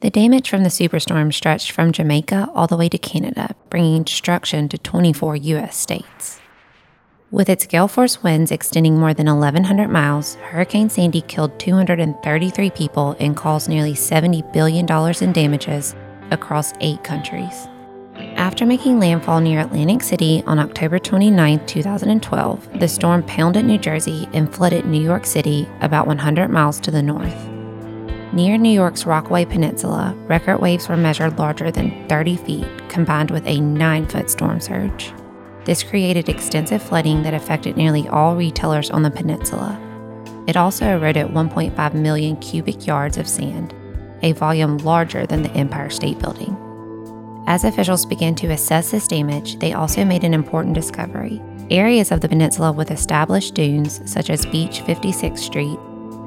The 0.00 0.10
damage 0.10 0.48
from 0.48 0.62
the 0.62 0.68
superstorm 0.68 1.34
stretched 1.34 1.72
from 1.72 1.90
Jamaica 1.90 2.48
all 2.54 2.68
the 2.68 2.76
way 2.76 2.88
to 2.88 2.98
Canada, 2.98 3.56
bringing 3.68 4.04
destruction 4.04 4.68
to 4.68 4.78
24 4.78 5.34
U.S. 5.34 5.76
states. 5.76 6.40
With 7.32 7.48
its 7.48 7.66
gale 7.66 7.88
force 7.88 8.22
winds 8.22 8.52
extending 8.52 8.96
more 8.96 9.12
than 9.12 9.26
1,100 9.26 9.88
miles, 9.88 10.36
Hurricane 10.36 10.88
Sandy 10.88 11.22
killed 11.22 11.58
233 11.58 12.70
people 12.70 13.16
and 13.18 13.36
caused 13.36 13.68
nearly 13.68 13.94
$70 13.94 14.52
billion 14.52 14.86
in 15.20 15.32
damages 15.32 15.96
across 16.30 16.72
eight 16.80 17.02
countries. 17.02 17.66
After 18.36 18.64
making 18.64 19.00
landfall 19.00 19.40
near 19.40 19.58
Atlantic 19.58 20.04
City 20.04 20.44
on 20.46 20.60
October 20.60 21.00
29, 21.00 21.66
2012, 21.66 22.78
the 22.78 22.86
storm 22.86 23.24
pounded 23.24 23.64
New 23.64 23.78
Jersey 23.78 24.28
and 24.32 24.54
flooded 24.54 24.86
New 24.86 25.02
York 25.02 25.26
City 25.26 25.68
about 25.80 26.06
100 26.06 26.50
miles 26.50 26.78
to 26.80 26.92
the 26.92 27.02
north. 27.02 27.57
Near 28.32 28.58
New 28.58 28.68
York's 28.68 29.06
Rockaway 29.06 29.46
Peninsula, 29.46 30.14
record 30.26 30.60
waves 30.60 30.86
were 30.86 30.98
measured 30.98 31.38
larger 31.38 31.70
than 31.70 32.06
30 32.08 32.36
feet, 32.36 32.88
combined 32.90 33.30
with 33.30 33.46
a 33.46 33.58
9 33.58 34.06
foot 34.06 34.28
storm 34.28 34.60
surge. 34.60 35.14
This 35.64 35.82
created 35.82 36.28
extensive 36.28 36.82
flooding 36.82 37.22
that 37.22 37.32
affected 37.32 37.78
nearly 37.78 38.06
all 38.08 38.36
retailers 38.36 38.90
on 38.90 39.02
the 39.02 39.10
peninsula. 39.10 39.80
It 40.46 40.58
also 40.58 40.86
eroded 40.86 41.28
1.5 41.28 41.94
million 41.94 42.36
cubic 42.36 42.86
yards 42.86 43.16
of 43.16 43.26
sand, 43.26 43.74
a 44.22 44.32
volume 44.32 44.76
larger 44.78 45.24
than 45.26 45.42
the 45.42 45.52
Empire 45.52 45.88
State 45.88 46.18
Building. 46.18 46.54
As 47.46 47.64
officials 47.64 48.04
began 48.04 48.34
to 48.36 48.50
assess 48.50 48.90
this 48.90 49.08
damage, 49.08 49.58
they 49.58 49.72
also 49.72 50.04
made 50.04 50.24
an 50.24 50.34
important 50.34 50.74
discovery. 50.74 51.40
Areas 51.70 52.12
of 52.12 52.20
the 52.20 52.28
peninsula 52.28 52.72
with 52.72 52.90
established 52.90 53.54
dunes, 53.54 54.02
such 54.10 54.28
as 54.28 54.44
Beach 54.46 54.82
56th 54.82 55.38
Street, 55.38 55.78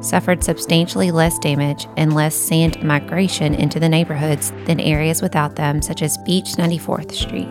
suffered 0.01 0.43
substantially 0.43 1.11
less 1.11 1.39
damage 1.39 1.87
and 1.97 2.13
less 2.13 2.35
sand 2.35 2.83
migration 2.83 3.53
into 3.55 3.79
the 3.79 3.89
neighborhoods 3.89 4.51
than 4.65 4.79
areas 4.79 5.21
without 5.21 5.55
them, 5.55 5.81
such 5.81 6.01
as 6.01 6.17
Beach 6.19 6.53
94th 6.53 7.11
Street. 7.11 7.49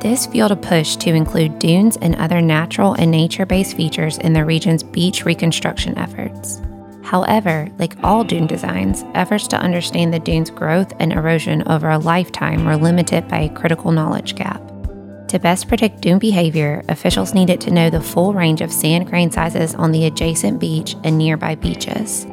This 0.00 0.26
fueled 0.26 0.52
a 0.52 0.56
push 0.56 0.96
to 0.96 1.14
include 1.14 1.58
dunes 1.58 1.98
and 1.98 2.16
other 2.16 2.40
natural 2.40 2.94
and 2.94 3.10
nature 3.10 3.44
based 3.44 3.76
features 3.76 4.16
in 4.18 4.32
the 4.32 4.44
region's 4.44 4.82
beach 4.82 5.26
reconstruction 5.26 5.98
efforts. 5.98 6.62
However, 7.02 7.68
like 7.78 7.96
all 8.02 8.24
dune 8.24 8.46
designs, 8.46 9.04
efforts 9.14 9.48
to 9.48 9.60
understand 9.60 10.14
the 10.14 10.20
dune's 10.20 10.48
growth 10.48 10.92
and 11.00 11.12
erosion 11.12 11.64
over 11.66 11.90
a 11.90 11.98
lifetime 11.98 12.64
were 12.64 12.76
limited 12.76 13.28
by 13.28 13.40
a 13.40 13.54
critical 13.54 13.92
knowledge 13.92 14.36
gap. 14.36 14.69
To 15.30 15.38
best 15.38 15.68
predict 15.68 16.00
dune 16.00 16.18
behavior, 16.18 16.82
officials 16.88 17.34
needed 17.34 17.60
to 17.60 17.70
know 17.70 17.88
the 17.88 18.00
full 18.00 18.34
range 18.34 18.60
of 18.62 18.72
sand 18.72 19.06
grain 19.06 19.30
sizes 19.30 19.76
on 19.76 19.92
the 19.92 20.06
adjacent 20.06 20.58
beach 20.58 20.96
and 21.04 21.16
nearby 21.16 21.54
beaches. 21.54 22.26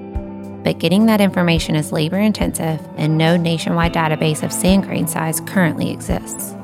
But 0.64 0.80
getting 0.80 1.06
that 1.06 1.22
information 1.22 1.75
is 1.75 1.92
labor 1.92 2.18
intensive, 2.18 2.81
and 2.98 3.16
no 3.16 3.38
nationwide 3.38 3.94
database 3.94 4.42
of 4.42 4.52
sand 4.52 4.86
grain 4.86 5.08
size 5.08 5.42
currently 5.42 5.92
exists. 5.92 6.56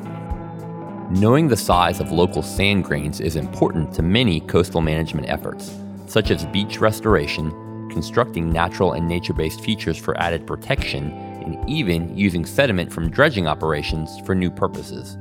Knowing 1.11 1.49
the 1.49 1.55
size 1.55 1.99
of 1.99 2.11
local 2.11 2.41
sand 2.41 2.85
grains 2.85 3.19
is 3.19 3.35
important 3.35 3.93
to 3.93 4.01
many 4.01 4.39
coastal 4.39 4.81
management 4.81 5.29
efforts, 5.29 5.77
such 6.07 6.31
as 6.31 6.45
beach 6.45 6.79
restoration 6.79 7.51
constructing 7.91 8.51
natural 8.51 8.93
and 8.93 9.07
nature 9.07 9.33
based 9.33 9.61
features 9.61 9.99
for 9.99 10.19
added 10.19 10.47
protection, 10.47 11.11
and 11.45 11.69
even 11.69 12.17
using 12.17 12.43
sediment 12.43 12.91
from 12.91 13.11
dredging 13.11 13.45
operations 13.45 14.19
for 14.21 14.33
new 14.33 14.49
purposes. 14.49 15.15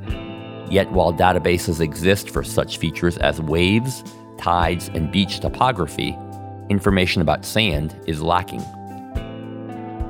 Yet, 0.71 0.91
while 0.93 1.13
databases 1.13 1.81
exist 1.81 2.31
for 2.31 2.43
such 2.43 2.79
features 2.79 3.19
as 3.19 3.41
waves, 3.41 4.05
tides, 4.39 4.89
and 4.89 5.13
beach 5.13 5.41
topography, 5.41 6.17
information 6.69 7.23
about 7.23 7.45
sand 7.45 7.95
is 8.07 8.23
lacking. 8.23 8.63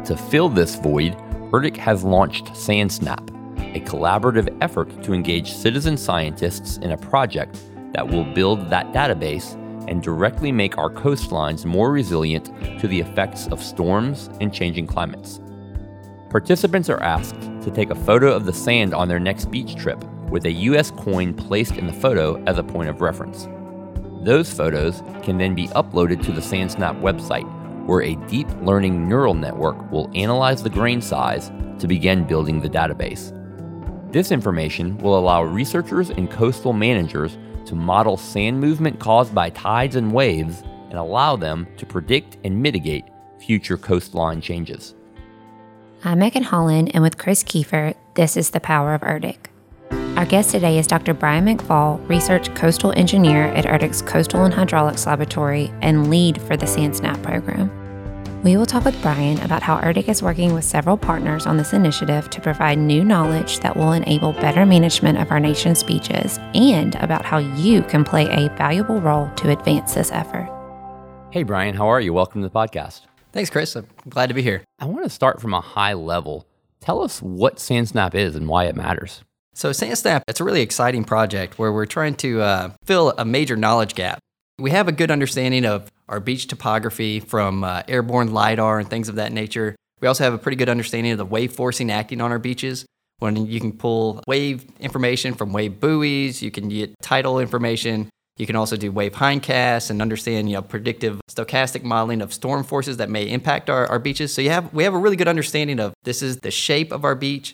To 0.05 0.17
fill 0.17 0.49
this 0.49 0.77
void, 0.77 1.17
ERDC 1.53 1.77
has 1.77 2.03
launched 2.03 2.47
SandSnap, 2.47 3.29
a 3.77 3.81
collaborative 3.81 4.57
effort 4.61 5.03
to 5.03 5.13
engage 5.13 5.53
citizen 5.53 5.97
scientists 5.97 6.79
in 6.79 6.93
a 6.93 6.97
project 6.97 7.61
that 7.93 8.07
will 8.07 8.25
build 8.25 8.71
that 8.71 8.93
database 8.93 9.55
and 9.89 10.03
directly 10.03 10.53
make 10.53 10.79
our 10.79 10.91
coastlines 10.91 11.65
more 11.65 11.91
resilient 11.91 12.47
to 12.81 12.89
the 12.89 13.01
effects 13.01 13.47
of 13.49 13.63
storms 13.63 14.31
and 14.41 14.53
changing 14.53 14.87
climates. 14.87 15.41
Participants 16.31 16.89
are 16.89 17.03
asked 17.03 17.41
to 17.63 17.71
take 17.71 17.91
a 17.91 17.95
photo 17.95 18.33
of 18.33 18.47
the 18.47 18.53
sand 18.53 18.95
on 18.95 19.09
their 19.09 19.21
next 19.21 19.51
beach 19.51 19.77
trip 19.77 20.03
with 20.33 20.47
a 20.47 20.53
US 20.53 20.91
coin 20.91 21.35
placed 21.35 21.77
in 21.77 21.87
the 21.87 21.93
photo 21.93 22.43
as 22.45 22.57
a 22.57 22.63
point 22.65 22.89
of 22.89 23.03
reference. 23.03 23.47
Those 24.25 24.51
photos 24.51 25.03
can 25.23 25.37
then 25.37 25.55
be 25.55 25.69
uploaded 25.69 26.25
to 26.25 26.33
the 26.33 26.41
SandSnap 26.41 26.99
website, 27.03 27.47
where 27.87 28.01
a 28.01 28.17
deep 28.29 28.49
learning 28.63 29.07
neural 29.07 29.35
network 29.35 29.93
will 29.93 30.11
analyze 30.15 30.63
the 30.63 30.71
grain 30.71 31.03
size 31.03 31.53
to 31.79 31.87
begin 31.87 32.25
building 32.25 32.61
the 32.61 32.71
database. 32.71 33.31
This 34.11 34.33
information 34.33 34.97
will 34.99 35.19
allow 35.19 35.43
researchers 35.43 36.09
and 36.09 36.31
coastal 36.31 36.73
managers 36.73 37.37
to 37.67 37.75
model 37.75 38.17
sand 38.17 38.59
movement 38.59 39.01
caused 39.01 39.35
by 39.35 39.51
tides 39.51 39.97
and 39.97 40.15
waves 40.15 40.63
and 40.89 40.95
allow 40.95 41.37
them 41.37 41.67
to 41.77 41.85
predict 41.85 42.39
and 42.43 42.63
mitigate 42.63 43.05
future 43.39 43.77
coastline 43.77 44.41
changes. 44.41 44.95
I'm 46.05 46.21
Megan 46.21 46.45
Holland, 46.45 46.91
and 46.95 47.03
with 47.03 47.19
Chris 47.19 47.45
Kiefer, 47.45 47.95
this 48.15 48.37
is 48.37 48.51
The 48.51 48.61
Power 48.61 48.95
of 48.95 49.03
ERDC. 49.03 49.52
Our 50.17 50.27
guest 50.27 50.51
today 50.51 50.79
is 50.79 50.87
Dr. 50.87 51.15
Brian 51.15 51.47
McFall, 51.47 52.07
Research 52.07 52.55
Coastal 52.55 52.93
Engineer 52.93 53.45
at 53.45 53.65
ERDC's 53.65 54.03
Coastal 54.03 54.45
and 54.45 54.53
Hydraulics 54.53 55.07
Laboratory 55.07 55.73
and 55.81 56.11
lead 56.11 56.41
for 56.43 56.55
the 56.55 56.67
SandSnap 56.67 57.23
program. 57.23 57.71
We 58.43 58.59
will 58.59 58.67
talk 58.67 58.85
with 58.85 59.01
Brian 59.01 59.41
about 59.41 59.63
how 59.63 59.79
ERDC 59.79 60.11
is 60.11 60.23
working 60.23 60.53
with 60.53 60.65
several 60.65 60.99
partners 60.99 61.47
on 61.47 61.57
this 61.57 61.73
initiative 61.73 62.29
to 62.29 62.43
provide 62.43 62.77
new 62.77 63.03
knowledge 63.03 63.61
that 63.61 63.75
will 63.75 63.93
enable 63.93 64.35
better 64.35 64.67
management 64.67 65.17
of 65.17 65.31
our 65.31 65.41
nation's 65.41 65.83
beaches 65.83 66.39
and 66.53 66.95
about 66.97 67.25
how 67.25 67.39
you 67.39 67.81
can 67.81 68.05
play 68.05 68.27
a 68.27 68.51
valuable 68.57 69.01
role 69.01 69.31
to 69.37 69.51
advance 69.51 69.95
this 69.95 70.13
effort. 70.13 70.47
Hey, 71.31 71.43
Brian, 71.43 71.75
how 71.75 71.89
are 71.89 72.03
you? 72.03 72.13
Welcome 72.13 72.43
to 72.43 72.49
the 72.49 72.55
podcast. 72.55 73.07
Thanks, 73.33 73.49
Chris. 73.49 73.75
I'm 73.75 73.87
glad 74.11 74.27
to 74.27 74.35
be 74.35 74.43
here. 74.43 74.63
I 74.79 74.85
want 74.85 75.05
to 75.05 75.11
start 75.11 75.41
from 75.41 75.55
a 75.55 75.63
high 75.63 75.95
level. 75.95 76.47
Tell 76.81 77.01
us 77.01 77.23
what 77.23 77.57
SandSnap 77.57 78.15
is 78.15 78.37
and 78.37 78.47
why 78.47 78.67
it 78.67 78.77
matters. 78.77 79.23
So, 79.55 79.71
SandSnap, 79.71 80.23
it's 80.29 80.41
a 80.41 80.45
really 80.45 80.63
exciting 80.63 81.05
project 81.05 81.59
where 81.59 81.73
we're 81.73 81.87
trying 81.87 82.15
to 82.17 82.41
uh, 82.41 82.71
fill 82.85 83.13
a 83.19 83.25
major 83.25 83.55
knowledge 83.55 83.95
gap. 83.95 84.19
We 84.59 84.71
have 84.71 84.89
a 84.89 84.93
good 84.93 85.11
understanding 85.11 85.67
of 85.67 85.91
our 86.09 86.21
beach 86.21 86.47
topography 86.47 87.21
from 87.21 87.63
uh, 87.63 87.83
airborne 87.87 88.33
LIDAR 88.33 88.79
and 88.79 88.89
things 88.89 89.09
of 89.09 89.17
that 89.17 89.31
nature. 89.33 89.77
We 90.01 90.09
also 90.09 90.25
have 90.25 90.33
a 90.33 90.39
pretty 90.39 90.57
good 90.57 90.69
understanding 90.69 91.13
of 91.13 91.19
the 91.19 91.27
wave 91.27 91.53
forcing 91.53 91.91
acting 91.91 92.21
on 92.21 92.33
our 92.33 92.39
beaches. 92.39 92.87
When 93.19 93.47
you 93.47 93.61
can 93.61 93.73
pull 93.73 94.23
wave 94.27 94.65
information 94.81 95.35
from 95.35 95.53
wave 95.53 95.79
buoys, 95.79 96.43
you 96.43 96.51
can 96.51 96.69
get 96.69 96.95
tidal 97.03 97.39
information. 97.39 98.09
You 98.39 98.47
can 98.47 98.57
also 98.57 98.77
do 98.77 98.91
wave 98.91 99.13
hindcasts 99.13 99.91
and 99.91 100.01
understand, 100.01 100.49
you 100.49 100.57
know, 100.57 100.63
predictive 100.63 101.21
stochastic 101.31 101.83
modeling 101.83 102.23
of 102.23 102.33
storm 102.33 102.65
forces 102.65 102.97
that 102.97 103.11
may 103.11 103.29
impact 103.29 103.69
our, 103.71 103.87
our 103.87 103.99
beaches. 103.99 104.33
So 104.35 104.41
you 104.41 104.51
have 104.51 104.73
we 104.73 104.85
have 104.85 104.95
a 104.95 104.99
really 104.99 105.17
good 105.17 105.29
understanding 105.29 105.79
of 105.79 105.93
this 106.03 106.23
is 106.23 106.39
the 106.39 106.51
shape 106.51 106.91
of 106.91 107.05
our 107.05 107.15
beach. 107.15 107.53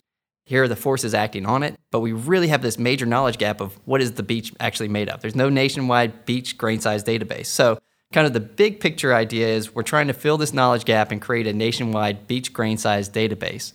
Here 0.49 0.63
are 0.63 0.69
the 0.69 0.77
forces 0.77 1.13
acting 1.13 1.45
on 1.45 1.63
it, 1.63 1.75
but 1.91 2.01
we 2.01 2.13
really 2.13 2.49
have 2.49 2.63
this 2.63 2.79
major 2.79 3.05
knowledge 3.05 3.37
gap 3.37 3.61
of 3.61 3.79
what 3.85 4.01
is 4.01 4.13
the 4.13 4.23
beach 4.23 4.51
actually 4.59 4.89
made 4.89 5.11
of. 5.11 5.21
There's 5.21 5.35
no 5.35 5.51
nationwide 5.51 6.25
beach 6.25 6.57
grain 6.57 6.81
size 6.81 7.05
database. 7.05 7.49
So 7.49 7.79
kind 8.15 8.27
of 8.27 8.33
the 8.33 8.41
big 8.41 8.81
picture 8.81 9.13
idea 9.13 9.47
is 9.47 9.75
we're 9.75 9.83
trying 9.83 10.07
to 10.07 10.15
fill 10.15 10.39
this 10.39 10.55
knowledge 10.55 10.87
gap 10.87 11.13
and 11.13 11.21
create 11.21 11.47
a 11.47 11.53
nationwide 11.53 12.27
beach 12.27 12.55
grain 12.55 12.79
size 12.79 13.11
database. 13.11 13.75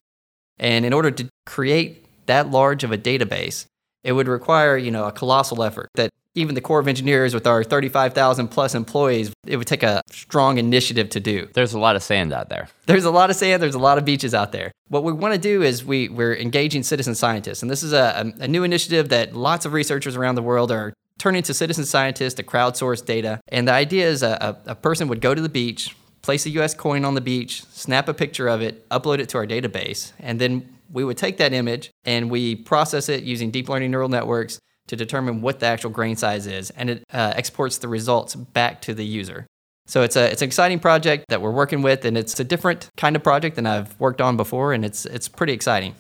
And 0.58 0.84
in 0.84 0.94
order 0.94 1.12
to 1.12 1.30
create 1.46 2.08
that 2.26 2.50
large 2.50 2.84
of 2.84 2.92
a 2.92 2.98
database, 2.98 3.68
it 4.04 4.14
would 4.14 4.28
require, 4.28 4.76
you 4.76 4.90
know, 4.90 5.06
a 5.06 5.12
colossal 5.12 5.62
effort 5.62 5.90
that 5.94 6.10
even 6.36 6.56
the 6.56 6.62
Corps 6.62 6.80
of 6.80 6.88
Engineers 6.88 7.34
with 7.34 7.46
our 7.46 7.64
35,000 7.64 8.48
plus 8.48 8.74
employees, 8.74 9.32
it 9.46 9.58
would 9.58 9.68
take 9.68 9.84
a 9.84 10.02
strong 10.10 10.58
initiative 10.58 11.10
to 11.10 11.20
do. 11.20 11.48
There's 11.54 11.74
a 11.74 11.80
lot 11.80 11.96
of 11.96 12.04
sand 12.04 12.34
out 12.34 12.50
there. 12.50 12.70
There's 12.86 13.06
a 13.06 13.12
lot 13.12 13.30
of 13.30 13.36
sand, 13.36 13.62
there's 13.62 13.76
a 13.76 13.80
lot 13.80 13.98
of 13.98 14.06
beaches 14.06 14.34
out 14.34 14.52
there. 14.52 14.72
What 14.88 15.04
we 15.04 15.14
want 15.14 15.34
to 15.34 15.40
do 15.40 15.62
is 15.62 15.86
we, 15.86 16.10
we're 16.10 16.36
engaging 16.36 16.84
citizen 16.84 17.16
scientists. 17.16 17.62
And 17.62 17.70
this 17.70 17.84
is 17.84 17.94
a, 17.94 18.34
a 18.40 18.48
new 18.48 18.64
initiative 18.64 19.10
that 19.10 19.36
lots 19.36 19.66
of 19.66 19.74
researchers 19.74 20.16
around 20.16 20.36
the 20.36 20.42
world 20.42 20.72
are 20.72 20.94
turning 21.20 21.44
to 21.44 21.54
citizen 21.54 21.86
scientists 21.86 22.34
to 22.36 22.44
crowdsource 22.44 23.06
data. 23.06 23.40
And 23.50 23.68
the 23.68 23.74
idea 23.74 24.08
is 24.08 24.24
a, 24.24 24.58
a, 24.66 24.72
a 24.72 24.76
person 24.76 25.08
would 25.08 25.22
go 25.22 25.36
to 25.36 25.42
the 25.42 25.50
beach, 25.50 25.96
place 26.24 26.46
a 26.46 26.50
US 26.52 26.74
coin 26.74 27.06
on 27.06 27.14
the 27.14 27.22
beach, 27.22 27.64
snap 27.66 28.08
a 28.10 28.14
picture 28.14 28.48
of 28.48 28.62
it, 28.62 28.88
upload 28.90 29.20
it 29.20 29.30
to 29.30 29.38
our 29.38 29.46
database, 29.46 30.14
and 30.20 30.42
then 30.42 30.70
we 30.92 31.04
would 31.04 31.18
take 31.18 31.38
that 31.38 31.54
image 31.54 31.90
and 32.06 32.30
we 32.30 32.56
process 32.56 33.10
it 33.10 33.24
using 33.24 33.50
deep 33.50 33.68
learning 33.68 33.90
neural 33.90 34.10
networks 34.10 34.60
to 34.88 34.96
determine 34.96 35.42
what 35.42 35.60
the 35.60 35.66
actual 35.66 35.90
grain 35.90 36.16
size 36.16 36.48
is, 36.48 36.70
and 36.72 36.90
it 36.90 37.04
uh, 37.12 37.34
exports 37.36 37.78
the 37.78 37.88
results 37.88 38.36
back 38.36 38.82
to 38.82 38.94
the 38.94 39.06
user. 39.06 39.48
So 39.86 40.02
it's 40.02 40.16
a 40.16 40.32
it's 40.32 40.42
an 40.42 40.48
exciting 40.48 40.80
project 40.80 41.26
that 41.30 41.42
we're 41.42 41.52
working 41.52 41.82
with, 41.82 42.06
and 42.06 42.18
it's 42.18 42.40
a 42.40 42.44
different 42.44 42.90
kind 42.98 43.16
of 43.16 43.24
project 43.24 43.56
than 43.56 43.66
I've 43.66 44.00
worked 44.00 44.22
on 44.22 44.38
before, 44.38 44.74
and 44.74 44.86
it's 44.86 45.06
it's 45.06 45.28
pretty 45.28 45.54
exciting 45.54 45.96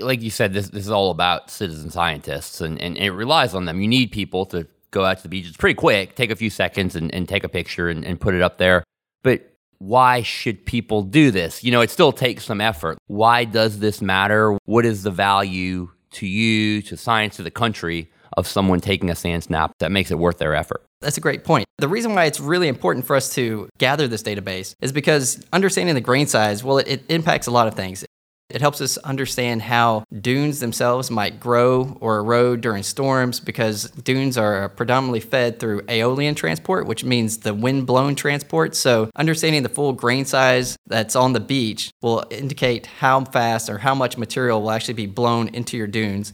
like 0.00 0.22
you 0.22 0.30
said, 0.30 0.52
this, 0.52 0.68
this 0.68 0.84
is 0.84 0.90
all 0.90 1.10
about 1.10 1.50
citizen 1.50 1.90
scientists, 1.90 2.60
and, 2.60 2.80
and 2.80 2.96
it 2.96 3.10
relies 3.10 3.54
on 3.54 3.64
them. 3.64 3.80
You 3.80 3.88
need 3.88 4.12
people 4.12 4.46
to 4.46 4.66
go 4.90 5.04
out 5.04 5.18
to 5.18 5.22
the 5.22 5.28
beach. 5.28 5.46
It's 5.46 5.56
pretty 5.56 5.74
quick, 5.74 6.14
take 6.14 6.30
a 6.30 6.36
few 6.36 6.50
seconds 6.50 6.96
and, 6.96 7.12
and 7.14 7.28
take 7.28 7.44
a 7.44 7.48
picture 7.48 7.88
and, 7.88 8.04
and 8.04 8.20
put 8.20 8.34
it 8.34 8.42
up 8.42 8.58
there. 8.58 8.84
But 9.22 9.54
why 9.78 10.22
should 10.22 10.66
people 10.66 11.02
do 11.02 11.30
this? 11.30 11.62
You 11.62 11.72
know, 11.72 11.80
it 11.80 11.90
still 11.90 12.12
takes 12.12 12.44
some 12.44 12.60
effort. 12.60 12.98
Why 13.06 13.44
does 13.44 13.78
this 13.78 14.02
matter? 14.02 14.58
What 14.64 14.84
is 14.84 15.02
the 15.02 15.10
value 15.10 15.90
to 16.12 16.26
you, 16.26 16.82
to 16.82 16.96
science, 16.96 17.36
to 17.36 17.42
the 17.42 17.50
country 17.50 18.10
of 18.38 18.46
someone 18.46 18.80
taking 18.80 19.10
a 19.10 19.14
sand 19.14 19.44
snap 19.44 19.72
that 19.80 19.92
makes 19.92 20.10
it 20.10 20.18
worth 20.18 20.38
their 20.38 20.54
effort? 20.54 20.82
That's 21.00 21.18
a 21.18 21.20
great 21.20 21.44
point. 21.44 21.66
The 21.78 21.88
reason 21.88 22.14
why 22.14 22.24
it's 22.24 22.40
really 22.40 22.68
important 22.68 23.06
for 23.06 23.14
us 23.14 23.34
to 23.34 23.68
gather 23.78 24.08
this 24.08 24.22
database 24.22 24.74
is 24.80 24.92
because 24.92 25.44
understanding 25.52 25.94
the 25.94 26.00
grain 26.00 26.26
size, 26.26 26.64
well, 26.64 26.78
it, 26.78 26.88
it 26.88 27.04
impacts 27.08 27.46
a 27.46 27.50
lot 27.50 27.68
of 27.68 27.74
things. 27.74 28.04
It 28.50 28.62
helps 28.62 28.80
us 28.80 28.96
understand 28.98 29.60
how 29.60 30.04
dunes 30.10 30.60
themselves 30.60 31.10
might 31.10 31.38
grow 31.38 31.98
or 32.00 32.18
erode 32.18 32.62
during 32.62 32.82
storms 32.82 33.40
because 33.40 33.90
dunes 33.90 34.38
are 34.38 34.70
predominantly 34.70 35.20
fed 35.20 35.60
through 35.60 35.82
aeolian 35.86 36.34
transport, 36.34 36.86
which 36.86 37.04
means 37.04 37.38
the 37.38 37.52
wind 37.52 37.86
blown 37.86 38.14
transport. 38.14 38.74
So, 38.74 39.10
understanding 39.14 39.64
the 39.64 39.68
full 39.68 39.92
grain 39.92 40.24
size 40.24 40.78
that's 40.86 41.14
on 41.14 41.34
the 41.34 41.40
beach 41.40 41.90
will 42.00 42.24
indicate 42.30 42.86
how 42.86 43.22
fast 43.24 43.68
or 43.68 43.78
how 43.78 43.94
much 43.94 44.16
material 44.16 44.62
will 44.62 44.70
actually 44.70 44.94
be 44.94 45.06
blown 45.06 45.48
into 45.48 45.76
your 45.76 45.86
dunes. 45.86 46.32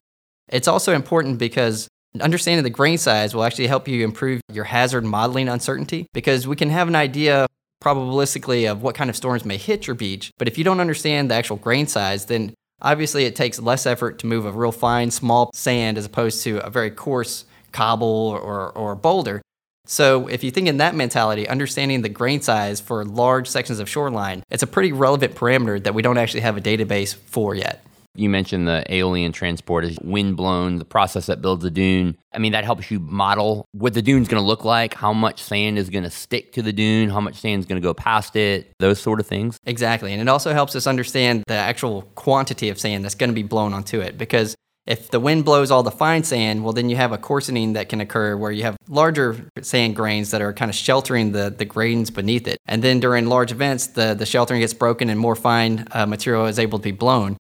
It's 0.49 0.69
also 0.69 0.95
important 0.95 1.39
because 1.39 1.89
understanding 2.21 2.63
the 2.63 2.71
grain 2.71 2.99
size 2.99 3.35
will 3.35 3.45
actually 3.45 3.67
help 3.67 3.89
you 3.89 4.05
improve 4.05 4.41
your 4.53 4.65
hazard 4.65 5.05
modeling 5.05 5.49
uncertainty 5.49 6.07
because 6.13 6.47
we 6.47 6.57
can 6.57 6.71
have 6.71 6.89
an 6.89 6.97
idea 6.97 7.47
probabilistically 7.83 8.71
of 8.71 8.83
what 8.83 8.95
kind 8.95 9.11
of 9.11 9.17
storms 9.17 9.45
may 9.45 9.57
hit 9.57 9.87
your 9.87 9.95
beach. 9.95 10.31
But 10.39 10.49
if 10.49 10.57
you 10.57 10.65
don't 10.65 10.81
understand 10.81 11.31
the 11.31 11.35
actual 11.35 11.57
grain 11.57 11.87
size, 11.87 12.27
then 12.27 12.55
obviously 12.81 13.25
it 13.25 13.37
takes 13.37 13.61
less 13.61 13.85
effort 13.87 14.19
to 14.21 14.27
move 14.27 14.47
a 14.47 14.53
real 14.53 14.73
fine, 14.73 15.11
small 15.11 15.51
sand 15.55 15.99
as 15.99 16.07
opposed 16.07 16.43
to 16.45 16.65
a 16.65 16.71
very 16.71 16.91
coarse 16.91 17.45
cobble 17.73 18.39
or, 18.43 18.71
or 18.71 18.95
boulder. 18.95 19.43
So, 19.87 20.29
if 20.29 20.43
you 20.43 20.51
think 20.51 20.67
in 20.67 20.79
that 20.79 20.95
mentality, 20.95 21.47
understanding 21.47 22.01
the 22.01 22.09
grain 22.09 22.41
size 22.41 22.81
for 22.81 23.05
large 23.05 23.47
sections 23.47 23.81
of 23.81 23.89
shoreline, 23.89 24.43
it's 24.51 24.63
a 24.63 24.67
pretty 24.67 24.93
relevant 24.93 25.35
parameter 25.35 25.83
that 25.83 25.93
we 25.93 26.01
don't 26.01 26.17
actually 26.17 26.41
have 26.41 26.57
a 26.57 26.61
database 26.63 27.15
for 27.15 27.55
yet. 27.55 27.85
You 28.15 28.29
mentioned 28.29 28.69
the 28.69 28.85
aeolian 28.93 29.33
transport 29.33 29.85
is 29.85 29.99
wind 30.01 30.37
blown, 30.37 30.77
the 30.77 30.85
process 30.85 31.27
that 31.27 31.43
builds 31.43 31.63
the 31.63 31.71
dune. 31.71 32.17
I 32.33 32.39
mean, 32.39 32.53
that 32.53 32.65
helps 32.65 32.91
you 32.91 33.01
model 33.01 33.67
what 33.73 33.95
the 33.95 34.03
dune's 34.03 34.29
going 34.29 34.43
to 34.43 34.47
look 34.47 34.65
like, 34.65 34.95
how 34.95 35.13
much 35.13 35.43
sand 35.43 35.79
is 35.79 35.91
going 35.91 36.05
to 36.05 36.11
stick 36.11 36.53
to 36.53 36.63
the 36.63 36.73
dune, 36.73 37.11
how 37.11 37.21
much 37.21 37.37
sand 37.37 37.61
is 37.61 37.67
going 37.67 37.81
to 37.81 37.87
go 37.87 37.95
past 37.95 38.37
it, 38.37 38.73
those 38.79 39.01
sort 39.01 39.21
of 39.21 39.27
things. 39.27 39.59
Exactly. 39.67 40.13
And 40.13 40.23
it 40.23 40.29
also 40.29 40.53
helps 40.53 40.77
us 40.77 40.87
understand 40.87 41.45
the 41.47 41.55
actual 41.55 42.03
quantity 42.15 42.69
of 42.69 42.79
sand 42.79 43.05
that's 43.05 43.15
going 43.15 43.31
to 43.31 43.35
be 43.35 43.43
blown 43.43 43.73
onto 43.73 44.01
it 44.01 44.17
because 44.17 44.57
if 44.87 45.11
the 45.11 45.21
wind 45.21 45.45
blows 45.45 45.71
all 45.71 45.83
the 45.83 45.91
fine 45.91 46.25
sand, 46.25 46.63
well, 46.63 46.73
then 46.73 46.91
you 46.91 46.97
have 46.97 47.13
a 47.13 47.19
coarsening 47.19 47.73
that 47.73 47.89
can 47.89 48.01
occur 48.01 48.37
where 48.37 48.53
you 48.53 48.65
have 48.65 48.77
larger 48.89 49.49
sand 49.63 49.97
grains 49.97 50.31
that 50.31 50.43
are 50.43 50.53
kind 50.53 50.69
of 50.69 50.75
sheltering 50.75 51.33
the, 51.33 51.55
the 51.57 51.65
grains 51.65 52.11
beneath 52.11 52.47
it. 52.47 52.59
And 52.67 52.85
then 52.85 53.01
during 53.01 53.27
large 53.27 53.51
events, 53.51 53.89
the, 53.89 54.15
the 54.15 54.27
sheltering 54.27 54.61
gets 54.61 54.75
broken 54.75 55.09
and 55.09 55.19
more 55.19 55.37
fine 55.37 55.87
uh, 55.93 56.05
material 56.07 56.47
is 56.47 56.59
able 56.59 56.79
to 56.79 56.83
be 56.83 56.93
blown. 56.93 57.39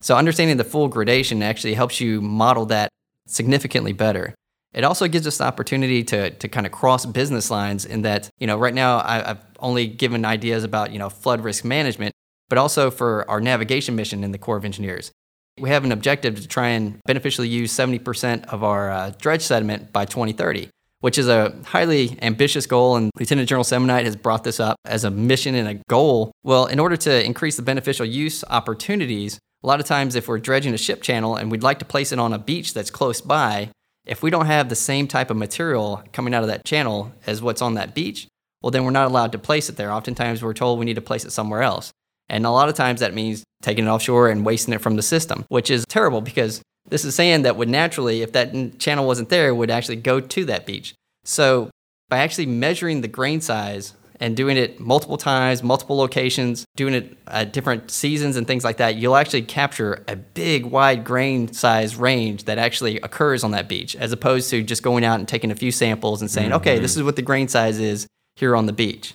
So 0.00 0.16
understanding 0.16 0.56
the 0.56 0.64
full 0.64 0.88
gradation 0.88 1.42
actually 1.42 1.74
helps 1.74 2.00
you 2.00 2.20
model 2.20 2.66
that 2.66 2.88
significantly 3.26 3.92
better. 3.92 4.34
It 4.72 4.84
also 4.84 5.08
gives 5.08 5.26
us 5.26 5.38
the 5.38 5.44
opportunity 5.44 6.04
to, 6.04 6.30
to 6.30 6.48
kind 6.48 6.64
of 6.64 6.72
cross 6.72 7.04
business 7.04 7.50
lines 7.50 7.84
in 7.84 8.02
that, 8.02 8.30
you 8.38 8.46
know, 8.46 8.56
right 8.56 8.74
now 8.74 8.98
I, 8.98 9.14
have 9.26 9.44
only 9.58 9.86
given 9.88 10.24
ideas 10.24 10.64
about, 10.64 10.92
you 10.92 10.98
know, 10.98 11.10
flood 11.10 11.42
risk 11.42 11.64
management, 11.64 12.12
but 12.48 12.56
also 12.56 12.90
for 12.90 13.28
our 13.28 13.40
navigation 13.40 13.96
mission 13.96 14.22
in 14.22 14.30
the 14.32 14.38
Corps 14.38 14.56
of 14.56 14.64
Engineers. 14.64 15.10
We 15.58 15.70
have 15.70 15.84
an 15.84 15.92
objective 15.92 16.40
to 16.40 16.48
try 16.48 16.68
and 16.68 17.00
beneficially 17.04 17.48
use 17.48 17.72
70% 17.72 18.46
of 18.46 18.62
our 18.62 18.90
uh, 18.90 19.12
dredge 19.18 19.42
sediment 19.42 19.92
by 19.92 20.04
2030, 20.04 20.70
which 21.00 21.18
is 21.18 21.28
a 21.28 21.52
highly 21.66 22.16
ambitious 22.22 22.64
goal. 22.64 22.96
And 22.96 23.10
Lieutenant 23.18 23.48
General 23.48 23.64
Semonite 23.64 24.04
has 24.04 24.16
brought 24.16 24.44
this 24.44 24.60
up 24.60 24.76
as 24.84 25.02
a 25.02 25.10
mission 25.10 25.56
and 25.56 25.68
a 25.68 25.82
goal. 25.88 26.30
Well, 26.44 26.66
in 26.66 26.78
order 26.78 26.96
to 26.98 27.24
increase 27.24 27.56
the 27.56 27.62
beneficial 27.62 28.06
use 28.06 28.44
opportunities, 28.48 29.38
a 29.62 29.66
lot 29.66 29.80
of 29.80 29.86
times, 29.86 30.14
if 30.14 30.26
we're 30.26 30.38
dredging 30.38 30.72
a 30.72 30.78
ship 30.78 31.02
channel 31.02 31.36
and 31.36 31.50
we'd 31.50 31.62
like 31.62 31.78
to 31.80 31.84
place 31.84 32.12
it 32.12 32.18
on 32.18 32.32
a 32.32 32.38
beach 32.38 32.72
that's 32.72 32.90
close 32.90 33.20
by, 33.20 33.70
if 34.06 34.22
we 34.22 34.30
don't 34.30 34.46
have 34.46 34.68
the 34.68 34.74
same 34.74 35.06
type 35.06 35.30
of 35.30 35.36
material 35.36 36.02
coming 36.12 36.32
out 36.32 36.42
of 36.42 36.48
that 36.48 36.64
channel 36.64 37.12
as 37.26 37.42
what's 37.42 37.60
on 37.60 37.74
that 37.74 37.94
beach, 37.94 38.26
well, 38.62 38.70
then 38.70 38.84
we're 38.84 38.90
not 38.90 39.06
allowed 39.06 39.32
to 39.32 39.38
place 39.38 39.68
it 39.68 39.76
there. 39.76 39.92
Oftentimes, 39.92 40.42
we're 40.42 40.54
told 40.54 40.78
we 40.78 40.86
need 40.86 40.94
to 40.94 41.02
place 41.02 41.24
it 41.24 41.32
somewhere 41.32 41.62
else. 41.62 41.92
And 42.28 42.46
a 42.46 42.50
lot 42.50 42.68
of 42.68 42.74
times, 42.74 43.00
that 43.00 43.14
means 43.14 43.44
taking 43.62 43.84
it 43.84 43.88
offshore 43.88 44.28
and 44.28 44.46
wasting 44.46 44.72
it 44.72 44.80
from 44.80 44.96
the 44.96 45.02
system, 45.02 45.44
which 45.48 45.70
is 45.70 45.84
terrible 45.88 46.20
because 46.22 46.62
this 46.88 47.04
is 47.04 47.14
sand 47.14 47.44
that 47.44 47.56
would 47.56 47.68
naturally, 47.68 48.22
if 48.22 48.32
that 48.32 48.78
channel 48.78 49.06
wasn't 49.06 49.28
there, 49.28 49.54
would 49.54 49.70
actually 49.70 49.96
go 49.96 50.20
to 50.20 50.44
that 50.46 50.66
beach. 50.66 50.94
So, 51.24 51.70
by 52.08 52.18
actually 52.18 52.46
measuring 52.46 53.02
the 53.02 53.08
grain 53.08 53.40
size 53.40 53.94
and 54.20 54.36
doing 54.36 54.58
it 54.58 54.78
multiple 54.78 55.16
times, 55.16 55.62
multiple 55.62 55.96
locations, 55.96 56.66
doing 56.76 56.92
it 56.92 57.16
at 57.26 57.52
different 57.52 57.90
seasons 57.90 58.36
and 58.36 58.46
things 58.46 58.62
like 58.62 58.76
that, 58.76 58.96
you'll 58.96 59.16
actually 59.16 59.42
capture 59.42 60.04
a 60.06 60.14
big, 60.14 60.66
wide 60.66 61.04
grain 61.04 61.52
size 61.52 61.96
range 61.96 62.44
that 62.44 62.58
actually 62.58 63.00
occurs 63.00 63.42
on 63.42 63.52
that 63.52 63.68
beach, 63.68 63.96
as 63.96 64.12
opposed 64.12 64.50
to 64.50 64.62
just 64.62 64.82
going 64.82 65.04
out 65.04 65.18
and 65.18 65.26
taking 65.26 65.50
a 65.50 65.54
few 65.54 65.72
samples 65.72 66.20
and 66.20 66.30
saying, 66.30 66.48
mm-hmm. 66.48 66.56
okay, 66.56 66.78
this 66.78 66.96
is 66.96 67.02
what 67.02 67.16
the 67.16 67.22
grain 67.22 67.48
size 67.48 67.78
is 67.78 68.06
here 68.36 68.54
on 68.54 68.66
the 68.66 68.72
beach. 68.72 69.14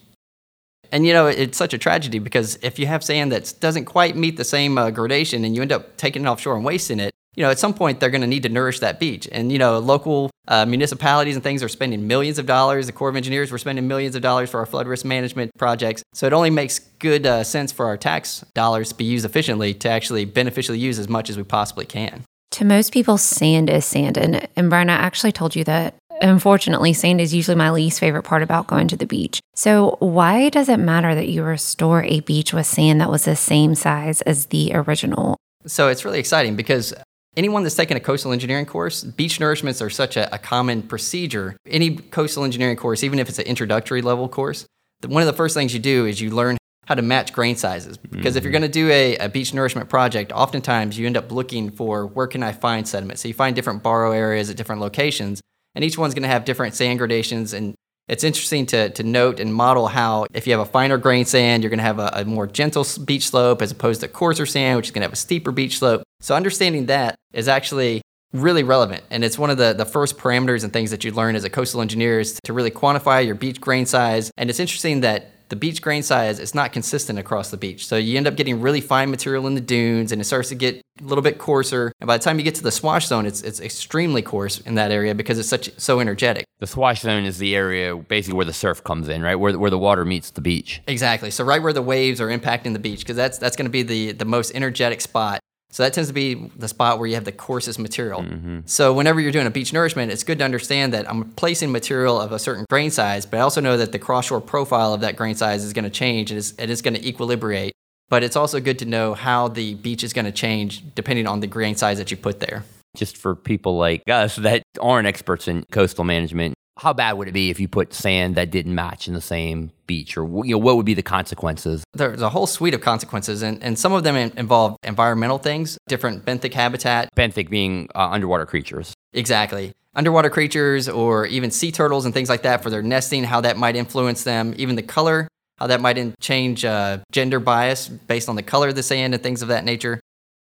And 0.91 1.05
you 1.05 1.13
know, 1.13 1.27
it's 1.27 1.57
such 1.57 1.73
a 1.73 1.77
tragedy 1.77 2.19
because 2.19 2.57
if 2.61 2.79
you 2.79 2.87
have 2.87 3.03
sand 3.03 3.31
that 3.31 3.53
doesn't 3.59 3.85
quite 3.85 4.15
meet 4.15 4.37
the 4.37 4.43
same 4.43 4.77
uh, 4.77 4.91
gradation 4.91 5.43
and 5.43 5.55
you 5.55 5.61
end 5.61 5.71
up 5.71 5.97
taking 5.97 6.23
it 6.23 6.27
offshore 6.27 6.55
and 6.55 6.65
wasting 6.65 6.99
it, 6.99 7.11
you 7.35 7.43
know, 7.43 7.51
at 7.51 7.59
some 7.59 7.73
point 7.73 7.99
they're 7.99 8.09
going 8.09 8.21
to 8.21 8.27
need 8.27 8.43
to 8.43 8.49
nourish 8.49 8.79
that 8.79 8.99
beach. 8.99 9.27
And, 9.31 9.51
you 9.51 9.57
know, 9.57 9.79
local 9.79 10.29
uh, 10.47 10.65
municipalities 10.65 11.35
and 11.35 11.43
things 11.43 11.63
are 11.63 11.69
spending 11.69 12.07
millions 12.07 12.39
of 12.39 12.45
dollars. 12.45 12.87
The 12.87 12.93
Corps 12.93 13.09
of 13.09 13.15
Engineers, 13.15 13.51
we're 13.51 13.57
spending 13.57 13.87
millions 13.87 14.15
of 14.15 14.21
dollars 14.21 14.49
for 14.49 14.59
our 14.59 14.65
flood 14.65 14.87
risk 14.87 15.05
management 15.05 15.51
projects. 15.57 16.03
So 16.13 16.27
it 16.27 16.33
only 16.33 16.49
makes 16.49 16.79
good 16.79 17.25
uh, 17.25 17.43
sense 17.43 17.71
for 17.71 17.85
our 17.85 17.97
tax 17.97 18.43
dollars 18.53 18.89
to 18.89 18.95
be 18.95 19.05
used 19.05 19.25
efficiently 19.25 19.73
to 19.75 19.89
actually 19.89 20.25
beneficially 20.25 20.79
use 20.79 20.99
as 20.99 21.09
much 21.09 21.29
as 21.29 21.37
we 21.37 21.43
possibly 21.43 21.85
can. 21.85 22.23
To 22.51 22.65
most 22.65 22.93
people, 22.93 23.17
sand 23.17 23.69
is 23.69 23.85
sand. 23.85 24.17
And, 24.17 24.47
and 24.55 24.69
Brian, 24.69 24.89
I 24.89 24.93
actually 24.93 25.33
told 25.33 25.55
you 25.55 25.63
that 25.65 25.95
Unfortunately, 26.21 26.93
sand 26.93 27.19
is 27.19 27.33
usually 27.33 27.55
my 27.55 27.71
least 27.71 27.99
favorite 27.99 28.23
part 28.23 28.41
about 28.41 28.67
going 28.67 28.87
to 28.87 28.95
the 28.95 29.05
beach. 29.05 29.41
So, 29.53 29.97
why 29.99 30.49
does 30.49 30.69
it 30.69 30.77
matter 30.77 31.13
that 31.13 31.27
you 31.27 31.43
restore 31.43 32.03
a 32.03 32.21
beach 32.21 32.53
with 32.53 32.65
sand 32.65 33.01
that 33.01 33.11
was 33.11 33.25
the 33.25 33.35
same 33.35 33.75
size 33.75 34.21
as 34.21 34.45
the 34.45 34.71
original? 34.73 35.35
So, 35.65 35.89
it's 35.89 36.05
really 36.05 36.19
exciting 36.19 36.55
because 36.55 36.93
Anyone 37.37 37.63
that's 37.63 37.75
taken 37.75 37.97
a 37.97 37.99
coastal 37.99 38.31
engineering 38.31 38.65
course, 38.65 39.03
beach 39.03 39.39
nourishments 39.39 39.81
are 39.81 39.89
such 39.89 40.15
a, 40.15 40.33
a, 40.33 40.37
common 40.37 40.81
procedure. 40.81 41.57
Any 41.67 41.97
coastal 41.97 42.45
engineering 42.45 42.77
course, 42.77 43.03
even 43.03 43.19
if 43.19 43.27
it's 43.27 43.39
an 43.39 43.45
introductory 43.45 44.01
level 44.01 44.29
course, 44.29 44.65
one 45.05 45.21
of 45.21 45.27
the 45.27 45.33
first 45.33 45.53
things 45.53 45.73
you 45.73 45.79
do 45.79 46.05
is 46.05 46.21
you 46.21 46.29
learn 46.29 46.57
how 46.85 46.95
to 46.95 47.01
match 47.01 47.33
grain 47.33 47.55
sizes. 47.55 47.97
Because 47.97 48.11
mm-hmm. 48.11 48.37
if 48.37 48.43
you're 48.43 48.53
mm-hmm. 48.53 48.61
going 48.61 48.61
to 48.61 48.67
do 48.69 48.89
a, 48.89 49.17
a, 49.17 49.29
beach 49.29 49.53
nourishment 49.53 49.89
project, 49.89 50.31
oftentimes 50.31 50.97
you 50.97 51.05
end 51.07 51.17
up 51.17 51.31
looking 51.31 51.71
for 51.71 52.05
where 52.05 52.27
can 52.27 52.41
I 52.41 52.53
find 52.53 52.87
sediment. 52.87 53.19
So 53.19 53.27
you 53.27 53.33
find 53.33 53.55
different 53.55 53.83
borrow 53.83 54.11
areas 54.11 54.49
at 54.49 54.55
different 54.55 54.81
locations, 54.81 55.41
and 55.73 55.83
each 55.83 55.97
one's 55.97 56.13
going 56.13 56.23
to 56.23 56.29
have 56.29 56.45
different 56.45 56.75
sand 56.75 56.99
gradations 56.99 57.53
and 57.53 57.75
it's 58.07 58.23
interesting 58.23 58.67
to, 58.67 58.91
to 58.91 59.03
note 59.03 59.39
and 59.39 59.53
model 59.53 59.87
how 59.87 60.27
if 60.33 60.45
you 60.45 60.53
have 60.53 60.59
a 60.59 60.71
finer 60.71 60.97
grain 60.97 61.25
sand, 61.25 61.63
you're 61.63 61.71
going 61.71 61.79
to 61.79 61.83
have 61.83 61.99
a, 61.99 62.11
a, 62.13 62.25
more 62.25 62.45
gentle 62.45 62.85
beach 63.03 63.29
slope 63.29 63.61
as 63.61 63.71
opposed 63.71 64.01
to 64.01 64.07
coarser 64.07 64.45
sand, 64.45 64.77
which 64.77 64.87
is 64.87 64.91
going 64.91 65.01
to 65.01 65.05
have 65.05 65.13
a 65.13 65.17
steeper 65.17 65.51
beach 65.51 65.79
slope. 65.79 66.03
So 66.19 66.35
understanding 66.35 66.87
that 66.87 67.15
is 67.33 67.47
actually 67.47 68.01
really 68.33 68.63
relevant. 68.63 69.03
And 69.09 69.23
it's 69.23 69.37
one 69.37 69.49
of 69.49 69.57
the, 69.57 69.73
the 69.73 69.85
first 69.85 70.17
parameters 70.17 70.63
and 70.63 70.73
things 70.73 70.91
that 70.91 71.03
you 71.03 71.11
learn 71.11 71.35
as 71.35 71.43
a 71.43 71.49
coastal 71.49 71.81
engineer 71.81 72.19
is 72.19 72.39
to 72.43 72.53
really 72.53 72.71
quantify 72.71 73.25
your 73.25 73.35
beach 73.35 73.61
grain 73.61 73.85
size. 73.85 74.31
And 74.37 74.49
it's 74.49 74.59
interesting 74.59 75.01
that 75.01 75.31
the 75.49 75.55
beach 75.55 75.81
grain 75.81 76.01
size 76.01 76.39
is 76.39 76.55
not 76.55 76.73
consistent 76.73 77.19
across 77.19 77.51
the 77.51 77.57
beach. 77.57 77.85
So 77.85 77.97
you 77.97 78.17
end 78.17 78.27
up 78.27 78.35
getting 78.35 78.61
really 78.61 78.81
fine 78.81 79.11
material 79.11 79.45
in 79.45 79.53
the 79.53 79.61
dunes 79.61 80.11
and 80.11 80.19
it 80.19 80.25
starts 80.25 80.49
to 80.49 80.55
get 80.55 80.81
a 80.99 81.03
little 81.03 81.21
bit 81.21 81.37
coarser. 81.37 81.91
And 81.99 82.07
by 82.07 82.17
the 82.17 82.23
time 82.23 82.39
you 82.39 82.43
get 82.43 82.55
to 82.55 82.63
the 82.63 82.71
swash 82.71 83.07
zone, 83.07 83.25
it's, 83.25 83.41
it's 83.43 83.59
extremely 83.59 84.23
coarse 84.23 84.59
in 84.61 84.75
that 84.75 84.91
area 84.91 85.13
because 85.13 85.37
it's 85.37 85.47
such 85.47 85.69
so 85.77 85.99
energetic. 85.99 86.45
The 86.59 86.67
swash 86.67 87.01
zone 87.01 87.25
is 87.25 87.37
the 87.37 87.55
area 87.55 87.95
basically 87.95 88.37
where 88.37 88.45
the 88.45 88.53
surf 88.53 88.83
comes 88.83 89.07
in, 89.07 89.21
right? 89.21 89.35
Where, 89.35 89.57
where 89.57 89.69
the 89.69 89.77
water 89.77 90.03
meets 90.03 90.31
the 90.31 90.41
beach. 90.41 90.81
Exactly. 90.87 91.29
So 91.29 91.43
right 91.43 91.61
where 91.61 91.73
the 91.73 91.81
waves 91.81 92.19
are 92.19 92.27
impacting 92.27 92.73
the 92.73 92.79
beach 92.79 92.99
because 92.99 93.15
that's, 93.15 93.37
that's 93.37 93.55
going 93.55 93.67
to 93.67 93.71
be 93.71 93.83
the, 93.83 94.13
the 94.13 94.25
most 94.25 94.51
energetic 94.55 94.99
spot 95.01 95.39
so 95.75 95.83
that 95.83 95.91
tends 95.91 96.07
to 96.07 96.13
be 96.13 96.35
the 96.55 96.69
spot 96.69 96.99
where 96.99 97.07
you 97.09 97.15
have 97.15 97.25
the 97.25 97.33
coarsest 97.33 97.79
material. 97.79 98.21
Mm-hmm. 98.21 98.59
So 98.63 98.93
whenever 98.93 99.19
you're 99.19 99.33
doing 99.33 99.45
a 99.45 99.51
beach 99.51 99.73
nourishment, 99.73 100.09
it's 100.09 100.23
good 100.23 100.39
to 100.39 100.45
understand 100.45 100.93
that 100.93 101.05
I'm 101.09 101.31
placing 101.31 101.69
material 101.69 102.17
of 102.21 102.31
a 102.31 102.39
certain 102.39 102.65
grain 102.69 102.91
size, 102.91 103.25
but 103.25 103.39
I 103.39 103.41
also 103.41 103.59
know 103.59 103.75
that 103.75 103.91
the 103.91 103.99
cross 103.99 104.27
shore 104.27 104.39
profile 104.39 104.93
of 104.93 105.01
that 105.01 105.17
grain 105.17 105.35
size 105.35 105.65
is 105.65 105.73
going 105.73 105.83
to 105.83 105.89
change 105.89 106.31
and 106.31 106.39
it 106.39 106.69
is 106.69 106.81
going 106.81 106.93
to 106.93 107.01
equilibrate. 107.01 107.71
But 108.07 108.23
it's 108.23 108.37
also 108.37 108.61
good 108.61 108.79
to 108.79 108.85
know 108.85 109.15
how 109.15 109.49
the 109.49 109.73
beach 109.73 110.01
is 110.01 110.13
going 110.13 110.23
to 110.23 110.31
change 110.31 110.81
depending 110.95 111.27
on 111.27 111.41
the 111.41 111.47
grain 111.47 111.75
size 111.75 111.97
that 111.97 112.09
you 112.09 112.15
put 112.15 112.39
there. 112.39 112.63
Just 112.95 113.17
for 113.17 113.35
people 113.35 113.75
like 113.75 114.03
us 114.09 114.37
that 114.37 114.63
aren't 114.79 115.09
experts 115.09 115.49
in 115.49 115.65
coastal 115.73 116.05
management, 116.05 116.53
how 116.77 116.93
bad 116.93 117.13
would 117.13 117.27
it 117.27 117.33
be 117.33 117.49
if 117.49 117.59
you 117.59 117.67
put 117.67 117.93
sand 117.93 118.35
that 118.35 118.51
didn't 118.51 118.75
match 118.75 119.07
in 119.07 119.13
the 119.13 119.21
same 119.21 119.71
beach 119.87 120.17
or 120.17 120.45
you 120.45 120.55
know 120.55 120.57
what 120.57 120.75
would 120.75 120.85
be 120.85 120.93
the 120.93 121.03
consequences? 121.03 121.83
There's 121.93 122.21
a 122.21 122.29
whole 122.29 122.47
suite 122.47 122.73
of 122.73 122.81
consequences 122.81 123.41
and, 123.41 123.61
and 123.63 123.79
some 123.79 123.93
of 123.93 124.03
them 124.03 124.15
involve 124.15 124.77
environmental 124.83 125.37
things 125.37 125.77
different 125.87 126.25
benthic 126.25 126.53
habitat. 126.53 127.09
Benthic 127.15 127.49
being 127.49 127.89
uh, 127.95 128.09
underwater 128.09 128.45
creatures. 128.45 128.93
Exactly. 129.13 129.73
Underwater 129.95 130.29
creatures 130.29 130.89
or 130.89 131.25
even 131.25 131.51
sea 131.51 131.71
turtles 131.71 132.03
and 132.03 132.13
things 132.13 132.27
like 132.27 132.41
that 132.41 132.61
for 132.61 132.69
their 132.69 132.81
nesting 132.81 133.23
how 133.23 133.41
that 133.41 133.55
might 133.57 133.77
influence 133.77 134.23
them 134.23 134.53
even 134.57 134.75
the 134.75 134.83
color 134.83 135.29
how 135.57 135.67
that 135.67 135.81
might 135.81 135.97
in- 135.97 136.13
change 136.19 136.65
uh, 136.65 136.97
gender 137.11 137.39
bias 137.39 137.87
based 137.87 138.27
on 138.27 138.35
the 138.35 138.43
color 138.43 138.69
of 138.69 138.75
the 138.75 138.83
sand 138.83 139.13
and 139.13 139.23
things 139.23 139.41
of 139.41 139.47
that 139.47 139.63
nature. 139.63 139.99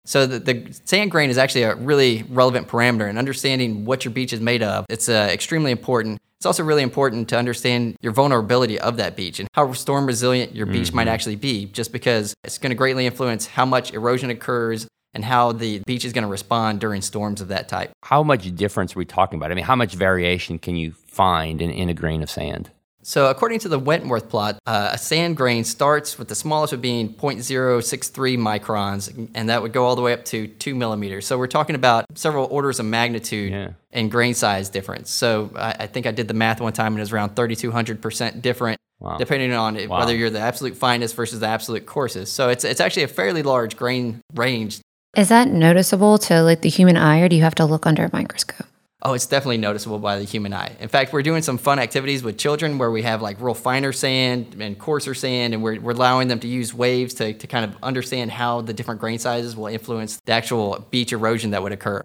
So 0.04 0.26
the, 0.26 0.38
the, 0.38 0.80
sand 0.84 1.10
grain 1.10 1.30
is 1.30 1.38
actually 1.38 1.62
a 1.62 1.74
really 1.74 2.24
relevant 2.28 2.68
parameter, 2.68 3.08
and 3.08 3.18
understanding 3.18 3.84
what 3.84 4.04
your 4.04 4.12
beach 4.12 4.32
is 4.32 4.40
made 4.40 4.62
of, 4.62 4.86
it's 4.88 5.08
uh, 5.08 5.28
extremely 5.30 5.70
important. 5.70 6.20
It's 6.38 6.46
also 6.46 6.64
really 6.64 6.82
important 6.82 7.28
to 7.28 7.38
understand 7.38 7.96
your 8.00 8.12
vulnerability 8.12 8.78
of 8.80 8.96
that 8.96 9.14
beach 9.14 9.40
and 9.40 9.48
how 9.52 9.72
storm 9.74 10.06
resilient 10.06 10.56
your 10.56 10.64
beach 10.64 10.88
mm-hmm. 10.88 10.96
might 10.96 11.08
actually 11.08 11.36
be, 11.36 11.66
just 11.66 11.92
because 11.92 12.34
it's 12.44 12.56
going 12.56 12.70
to 12.70 12.76
greatly 12.76 13.04
influence 13.04 13.46
how 13.46 13.66
much 13.66 13.92
erosion 13.92 14.30
occurs 14.30 14.86
and 15.12 15.24
how 15.24 15.52
the 15.52 15.80
beach 15.86 16.04
is 16.04 16.12
going 16.12 16.22
to 16.22 16.28
respond 16.28 16.80
during 16.80 17.02
storms 17.02 17.40
of 17.40 17.48
that 17.48 17.68
type. 17.68 17.90
How 18.02 18.22
much 18.22 18.54
difference 18.54 18.96
are 18.96 18.98
we 18.98 19.04
talking 19.04 19.38
about? 19.38 19.50
I 19.50 19.54
mean, 19.54 19.64
how 19.64 19.76
much 19.76 19.94
variation 19.94 20.58
can 20.58 20.76
you 20.76 20.92
find 20.92 21.60
in, 21.60 21.70
in 21.70 21.88
a 21.88 21.94
grain 21.94 22.22
of 22.22 22.30
sand? 22.30 22.70
So, 23.02 23.30
according 23.30 23.60
to 23.60 23.68
the 23.68 23.78
Wentworth 23.78 24.28
plot, 24.28 24.58
uh, 24.66 24.90
a 24.92 24.98
sand 24.98 25.36
grain 25.36 25.64
starts 25.64 26.18
with 26.18 26.28
the 26.28 26.34
smallest 26.34 26.72
of 26.72 26.82
being 26.82 27.14
0.063 27.14 28.36
microns, 28.36 29.30
and 29.34 29.48
that 29.48 29.62
would 29.62 29.72
go 29.72 29.86
all 29.86 29.96
the 29.96 30.02
way 30.02 30.12
up 30.12 30.24
to 30.26 30.46
2 30.46 30.74
millimeters. 30.74 31.26
So, 31.26 31.38
we're 31.38 31.46
talking 31.46 31.74
about 31.74 32.04
several 32.14 32.46
orders 32.50 32.78
of 32.78 32.86
magnitude 32.86 33.52
yeah. 33.52 33.70
in 33.90 34.10
grain 34.10 34.34
size 34.34 34.68
difference. 34.68 35.10
So, 35.10 35.50
I, 35.56 35.76
I, 35.80 35.86
think 35.86 36.06
I 36.06 36.10
did 36.10 36.28
the 36.28 36.34
math 36.34 36.60
one 36.60 36.74
time, 36.74 36.92
and 36.92 36.98
it 36.98 37.02
was 37.02 37.12
around 37.12 37.36
3,200% 37.36 38.42
different, 38.42 38.78
wow. 38.98 39.16
depending 39.16 39.52
on 39.52 39.76
wow. 39.88 40.00
whether 40.00 40.14
you're 40.14 40.30
the 40.30 40.40
absolute 40.40 40.76
finest 40.76 41.16
versus 41.16 41.40
the 41.40 41.48
absolute 41.48 41.86
coarsest. 41.86 42.34
So, 42.34 42.50
it's, 42.50 42.64
it's 42.64 42.80
actually 42.80 43.04
a 43.04 43.08
fairly 43.08 43.42
large 43.42 43.76
grain 43.76 44.20
range. 44.34 44.80
Is 45.16 45.30
that 45.30 45.48
noticeable 45.48 46.18
to 46.18 46.42
like 46.42 46.60
the 46.60 46.68
human 46.68 46.96
eye, 46.96 47.20
or 47.20 47.28
do 47.28 47.34
you 47.34 47.42
have 47.42 47.54
to 47.56 47.64
look 47.64 47.86
under 47.86 48.04
a 48.04 48.10
microscope? 48.12 48.66
Oh, 49.02 49.14
it's 49.14 49.26
definitely 49.26 49.56
noticeable 49.56 49.98
by 49.98 50.18
the 50.18 50.24
human 50.24 50.52
eye. 50.52 50.76
In 50.78 50.88
fact, 50.88 51.12
we're 51.12 51.22
doing 51.22 51.42
some 51.42 51.56
fun 51.56 51.78
activities 51.78 52.22
with 52.22 52.36
children 52.36 52.76
where 52.76 52.90
we 52.90 53.02
have 53.02 53.22
like 53.22 53.40
real 53.40 53.54
finer 53.54 53.92
sand 53.92 54.56
and 54.60 54.78
coarser 54.78 55.14
sand, 55.14 55.54
and 55.54 55.62
we're, 55.62 55.80
we're 55.80 55.92
allowing 55.92 56.28
them 56.28 56.38
to 56.40 56.48
use 56.48 56.74
waves 56.74 57.14
to, 57.14 57.32
to 57.32 57.46
kind 57.46 57.64
of 57.64 57.76
understand 57.82 58.30
how 58.30 58.60
the 58.60 58.74
different 58.74 59.00
grain 59.00 59.18
sizes 59.18 59.56
will 59.56 59.68
influence 59.68 60.20
the 60.26 60.32
actual 60.32 60.86
beach 60.90 61.12
erosion 61.12 61.52
that 61.52 61.62
would 61.62 61.72
occur. 61.72 62.02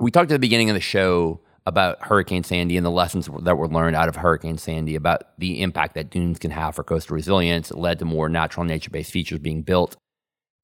We 0.00 0.10
talked 0.10 0.32
at 0.32 0.34
the 0.34 0.40
beginning 0.40 0.70
of 0.70 0.74
the 0.74 0.80
show 0.80 1.40
about 1.66 2.02
Hurricane 2.02 2.42
Sandy 2.42 2.76
and 2.76 2.84
the 2.84 2.90
lessons 2.90 3.28
that 3.42 3.56
were 3.56 3.68
learned 3.68 3.94
out 3.94 4.08
of 4.08 4.16
Hurricane 4.16 4.58
Sandy 4.58 4.96
about 4.96 5.38
the 5.38 5.62
impact 5.62 5.94
that 5.94 6.10
dunes 6.10 6.40
can 6.40 6.50
have 6.50 6.74
for 6.74 6.82
coastal 6.82 7.14
resilience. 7.14 7.70
It 7.70 7.78
led 7.78 8.00
to 8.00 8.04
more 8.04 8.28
natural 8.28 8.64
nature 8.64 8.90
based 8.90 9.12
features 9.12 9.38
being 9.38 9.62
built. 9.62 9.96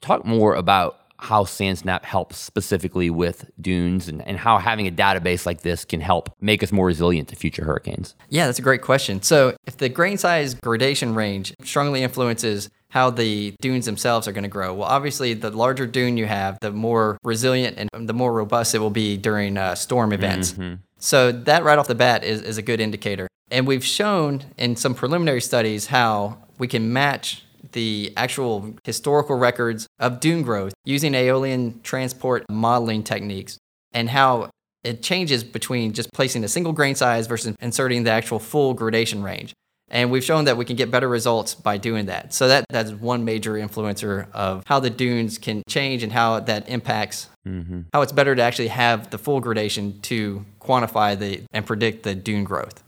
Talk 0.02 0.26
more 0.26 0.54
about 0.54 0.99
how 1.20 1.44
SandSnap 1.44 2.04
helps 2.04 2.38
specifically 2.38 3.10
with 3.10 3.50
dunes 3.60 4.08
and, 4.08 4.26
and 4.26 4.36
how 4.38 4.58
having 4.58 4.86
a 4.86 4.90
database 4.90 5.46
like 5.46 5.60
this 5.60 5.84
can 5.84 6.00
help 6.00 6.34
make 6.40 6.62
us 6.62 6.72
more 6.72 6.86
resilient 6.86 7.28
to 7.28 7.36
future 7.36 7.64
hurricanes? 7.64 8.14
Yeah, 8.28 8.46
that's 8.46 8.58
a 8.58 8.62
great 8.62 8.82
question. 8.82 9.22
So, 9.22 9.56
if 9.66 9.76
the 9.76 9.88
grain 9.88 10.18
size 10.18 10.54
gradation 10.54 11.14
range 11.14 11.54
strongly 11.62 12.02
influences 12.02 12.70
how 12.90 13.08
the 13.08 13.54
dunes 13.60 13.86
themselves 13.86 14.26
are 14.26 14.32
going 14.32 14.42
to 14.42 14.48
grow. 14.48 14.74
Well, 14.74 14.88
obviously, 14.88 15.34
the 15.34 15.50
larger 15.50 15.86
dune 15.86 16.16
you 16.16 16.26
have, 16.26 16.58
the 16.60 16.72
more 16.72 17.18
resilient 17.22 17.78
and 17.78 18.08
the 18.08 18.12
more 18.12 18.32
robust 18.32 18.74
it 18.74 18.78
will 18.78 18.90
be 18.90 19.16
during 19.16 19.56
uh, 19.56 19.76
storm 19.76 20.12
events. 20.12 20.52
Mm-hmm. 20.52 20.74
So, 20.98 21.32
that 21.32 21.62
right 21.64 21.78
off 21.78 21.86
the 21.86 21.94
bat 21.94 22.24
is, 22.24 22.42
is 22.42 22.58
a 22.58 22.62
good 22.62 22.80
indicator. 22.80 23.28
And 23.50 23.66
we've 23.66 23.84
shown 23.84 24.42
in 24.56 24.76
some 24.76 24.94
preliminary 24.94 25.40
studies 25.40 25.86
how 25.86 26.38
we 26.58 26.68
can 26.68 26.92
match 26.92 27.44
the 27.72 28.12
actual 28.16 28.74
historical 28.84 29.36
records 29.36 29.86
of 29.98 30.20
dune 30.20 30.42
growth 30.42 30.72
using 30.84 31.14
aeolian 31.14 31.80
transport 31.82 32.44
modeling 32.50 33.02
techniques 33.02 33.58
and 33.92 34.10
how 34.10 34.50
it 34.82 35.02
changes 35.02 35.44
between 35.44 35.92
just 35.92 36.12
placing 36.12 36.44
a 36.44 36.48
single 36.48 36.72
grain 36.72 36.94
size 36.94 37.26
versus 37.26 37.54
inserting 37.60 38.04
the 38.04 38.10
actual 38.10 38.38
full 38.38 38.74
gradation 38.74 39.22
range. 39.22 39.52
And 39.92 40.10
we've 40.10 40.24
shown 40.24 40.44
that 40.44 40.56
we 40.56 40.64
can 40.64 40.76
get 40.76 40.90
better 40.90 41.08
results 41.08 41.54
by 41.54 41.76
doing 41.76 42.06
that. 42.06 42.32
So 42.32 42.46
that 42.48 42.64
that's 42.70 42.92
one 42.92 43.24
major 43.24 43.54
influencer 43.54 44.30
of 44.32 44.62
how 44.66 44.78
the 44.78 44.88
dunes 44.88 45.36
can 45.36 45.62
change 45.68 46.04
and 46.04 46.12
how 46.12 46.40
that 46.40 46.68
impacts 46.68 47.28
mm-hmm. 47.46 47.82
how 47.92 48.02
it's 48.02 48.12
better 48.12 48.34
to 48.36 48.42
actually 48.42 48.68
have 48.68 49.10
the 49.10 49.18
full 49.18 49.40
gradation 49.40 50.00
to 50.02 50.44
quantify 50.60 51.18
the 51.18 51.42
and 51.52 51.66
predict 51.66 52.04
the 52.04 52.14
dune 52.14 52.44
growth. 52.44 52.84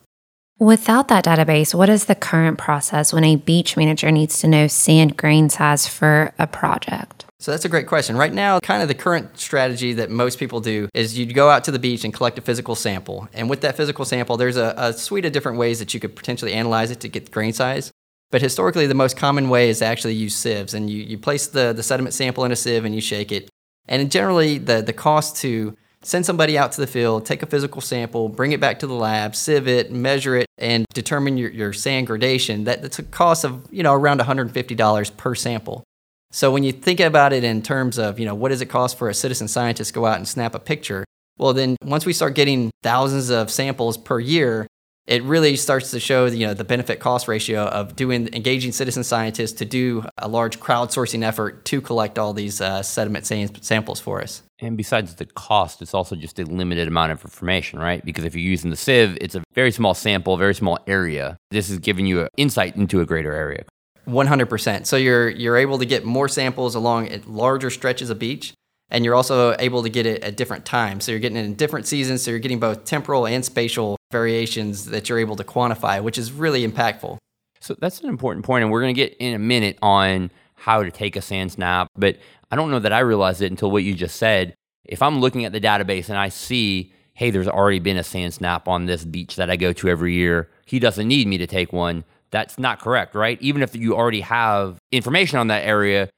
Without 0.62 1.08
that 1.08 1.24
database, 1.24 1.74
what 1.74 1.88
is 1.88 2.04
the 2.04 2.14
current 2.14 2.56
process 2.56 3.12
when 3.12 3.24
a 3.24 3.34
beach 3.34 3.76
manager 3.76 4.12
needs 4.12 4.38
to 4.38 4.46
know 4.46 4.68
sand 4.68 5.16
grain 5.16 5.50
size 5.50 5.88
for 5.88 6.32
a 6.38 6.46
project? 6.46 7.24
So 7.40 7.50
that's 7.50 7.64
a 7.64 7.68
great 7.68 7.88
question. 7.88 8.16
Right 8.16 8.32
now, 8.32 8.60
kind 8.60 8.80
of 8.80 8.86
the 8.86 8.94
current 8.94 9.36
strategy 9.36 9.92
that 9.94 10.08
most 10.08 10.38
people 10.38 10.60
do 10.60 10.88
is 10.94 11.18
you'd 11.18 11.34
go 11.34 11.50
out 11.50 11.64
to 11.64 11.72
the 11.72 11.80
beach 11.80 12.04
and 12.04 12.14
collect 12.14 12.38
a 12.38 12.42
physical 12.42 12.76
sample. 12.76 13.26
And 13.32 13.50
with 13.50 13.62
that 13.62 13.76
physical 13.76 14.04
sample, 14.04 14.36
there's 14.36 14.56
a, 14.56 14.72
a 14.76 14.92
suite 14.92 15.24
of 15.24 15.32
different 15.32 15.58
ways 15.58 15.80
that 15.80 15.94
you 15.94 15.98
could 15.98 16.14
potentially 16.14 16.52
analyze 16.52 16.92
it 16.92 17.00
to 17.00 17.08
get 17.08 17.32
grain 17.32 17.52
size. 17.52 17.90
But 18.30 18.40
historically, 18.40 18.86
the 18.86 18.94
most 18.94 19.16
common 19.16 19.48
way 19.48 19.68
is 19.68 19.80
to 19.80 19.86
actually 19.86 20.14
use 20.14 20.36
sieves. 20.36 20.74
And 20.74 20.88
you, 20.88 21.02
you 21.02 21.18
place 21.18 21.48
the, 21.48 21.72
the 21.72 21.82
sediment 21.82 22.14
sample 22.14 22.44
in 22.44 22.52
a 22.52 22.56
sieve 22.56 22.84
and 22.84 22.94
you 22.94 23.00
shake 23.00 23.32
it. 23.32 23.50
And 23.88 24.12
generally, 24.12 24.58
the, 24.58 24.80
the 24.80 24.92
cost 24.92 25.38
to 25.38 25.76
send 26.02 26.26
somebody 26.26 26.58
out 26.58 26.72
to 26.72 26.80
the 26.80 26.86
field, 26.86 27.24
take 27.24 27.42
a 27.42 27.46
physical 27.46 27.80
sample, 27.80 28.28
bring 28.28 28.52
it 28.52 28.60
back 28.60 28.78
to 28.80 28.86
the 28.86 28.94
lab, 28.94 29.34
sieve 29.34 29.68
it, 29.68 29.92
measure 29.92 30.36
it, 30.36 30.46
and 30.58 30.84
determine 30.94 31.38
your, 31.38 31.50
your 31.50 31.72
sand 31.72 32.06
gradation, 32.06 32.64
that, 32.64 32.82
that's 32.82 32.98
a 32.98 33.02
cost 33.02 33.44
of, 33.44 33.66
you 33.70 33.82
know, 33.82 33.94
around 33.94 34.20
$150 34.20 35.16
per 35.16 35.34
sample. 35.34 35.84
So 36.30 36.50
when 36.50 36.64
you 36.64 36.72
think 36.72 37.00
about 37.00 37.32
it 37.32 37.44
in 37.44 37.62
terms 37.62 37.98
of, 37.98 38.18
you 38.18 38.26
know, 38.26 38.34
what 38.34 38.48
does 38.48 38.60
it 38.60 38.66
cost 38.66 38.98
for 38.98 39.08
a 39.08 39.14
citizen 39.14 39.48
scientist 39.48 39.90
to 39.90 39.94
go 39.94 40.06
out 40.06 40.16
and 40.16 40.26
snap 40.26 40.54
a 40.54 40.58
picture? 40.58 41.04
Well, 41.38 41.52
then 41.52 41.76
once 41.84 42.06
we 42.06 42.12
start 42.12 42.34
getting 42.34 42.70
thousands 42.82 43.30
of 43.30 43.50
samples 43.50 43.96
per 43.96 44.18
year, 44.18 44.66
it 45.06 45.22
really 45.24 45.56
starts 45.56 45.90
to 45.90 46.00
show 46.00 46.26
you 46.26 46.46
know 46.46 46.54
the 46.54 46.64
benefit 46.64 47.00
cost 47.00 47.26
ratio 47.26 47.64
of 47.64 47.96
doing 47.96 48.28
engaging 48.32 48.70
citizen 48.72 49.02
scientists 49.02 49.52
to 49.54 49.64
do 49.64 50.04
a 50.16 50.28
large 50.28 50.60
crowdsourcing 50.60 51.24
effort 51.24 51.64
to 51.66 51.80
collect 51.80 52.18
all 52.18 52.32
these 52.32 52.60
uh, 52.60 52.82
sediment 52.82 53.26
samples 53.26 54.00
for 54.00 54.22
us. 54.22 54.42
And 54.62 54.76
besides 54.76 55.16
the 55.16 55.26
cost, 55.26 55.82
it's 55.82 55.92
also 55.92 56.14
just 56.14 56.38
a 56.38 56.44
limited 56.44 56.86
amount 56.88 57.12
of 57.12 57.22
information, 57.24 57.80
right? 57.80 58.04
Because 58.04 58.24
if 58.24 58.34
you're 58.34 58.42
using 58.42 58.70
the 58.70 58.76
sieve, 58.76 59.18
it's 59.20 59.34
a 59.34 59.42
very 59.54 59.72
small 59.72 59.92
sample, 59.92 60.36
very 60.36 60.54
small 60.54 60.78
area. 60.86 61.36
This 61.50 61.68
is 61.68 61.78
giving 61.78 62.06
you 62.06 62.28
insight 62.36 62.76
into 62.76 63.00
a 63.00 63.06
greater 63.06 63.32
area. 63.32 63.64
100%. 64.06 64.86
So 64.86 64.96
you're 64.96 65.28
you're 65.28 65.56
able 65.56 65.78
to 65.78 65.84
get 65.84 66.04
more 66.04 66.28
samples 66.28 66.74
along 66.74 67.08
larger 67.26 67.70
stretches 67.70 68.10
of 68.10 68.18
beach 68.18 68.54
and 68.92 69.04
you're 69.04 69.14
also 69.14 69.56
able 69.58 69.82
to 69.82 69.88
get 69.88 70.06
it 70.06 70.22
at 70.22 70.36
different 70.36 70.64
times. 70.64 71.04
So 71.04 71.12
you're 71.12 71.20
getting 71.20 71.38
it 71.38 71.44
in 71.44 71.54
different 71.54 71.86
seasons, 71.86 72.22
so 72.22 72.30
you're 72.30 72.40
getting 72.40 72.60
both 72.60 72.84
temporal 72.84 73.26
and 73.26 73.44
spatial 73.44 73.96
variations 74.12 74.86
that 74.86 75.08
you're 75.08 75.18
able 75.18 75.34
to 75.36 75.44
quantify, 75.44 76.02
which 76.02 76.18
is 76.18 76.30
really 76.30 76.66
impactful. 76.66 77.16
So 77.60 77.74
that's 77.80 78.00
an 78.00 78.10
important 78.10 78.44
point, 78.44 78.62
and 78.62 78.70
we're 78.70 78.82
going 78.82 78.94
to 78.94 79.00
get 79.00 79.16
in 79.18 79.34
a 79.34 79.38
minute 79.38 79.78
on 79.80 80.30
how 80.56 80.82
to 80.82 80.90
take 80.90 81.16
a 81.16 81.22
sand 81.22 81.52
snap, 81.52 81.88
but 81.96 82.18
I 82.52 82.56
don't 82.56 82.70
know 82.70 82.80
that 82.80 82.92
I 82.92 82.98
realized 82.98 83.40
it 83.40 83.50
until 83.50 83.70
what 83.70 83.82
you 83.82 83.94
just 83.94 84.16
said. 84.16 84.54
If 84.84 85.00
I'm 85.00 85.20
looking 85.20 85.46
at 85.46 85.52
the 85.52 85.60
database 85.60 86.10
and 86.10 86.18
I 86.18 86.28
see, 86.28 86.92
hey, 87.14 87.30
there's 87.30 87.48
already 87.48 87.78
been 87.78 87.96
a 87.96 88.04
sand 88.04 88.34
snap 88.34 88.68
on 88.68 88.84
this 88.84 89.06
beach 89.06 89.36
that 89.36 89.48
I 89.48 89.56
go 89.56 89.72
to 89.72 89.88
every 89.88 90.12
year, 90.12 90.50
he 90.66 90.78
doesn't 90.78 91.08
need 91.08 91.26
me 91.26 91.38
to 91.38 91.46
take 91.46 91.72
one. 91.72 92.04
That's 92.30 92.58
not 92.58 92.78
correct, 92.78 93.14
right? 93.14 93.40
Even 93.40 93.62
if 93.62 93.74
you 93.74 93.96
already 93.96 94.20
have 94.20 94.78
information 94.90 95.38
on 95.38 95.46
that 95.46 95.64
area, 95.66 96.10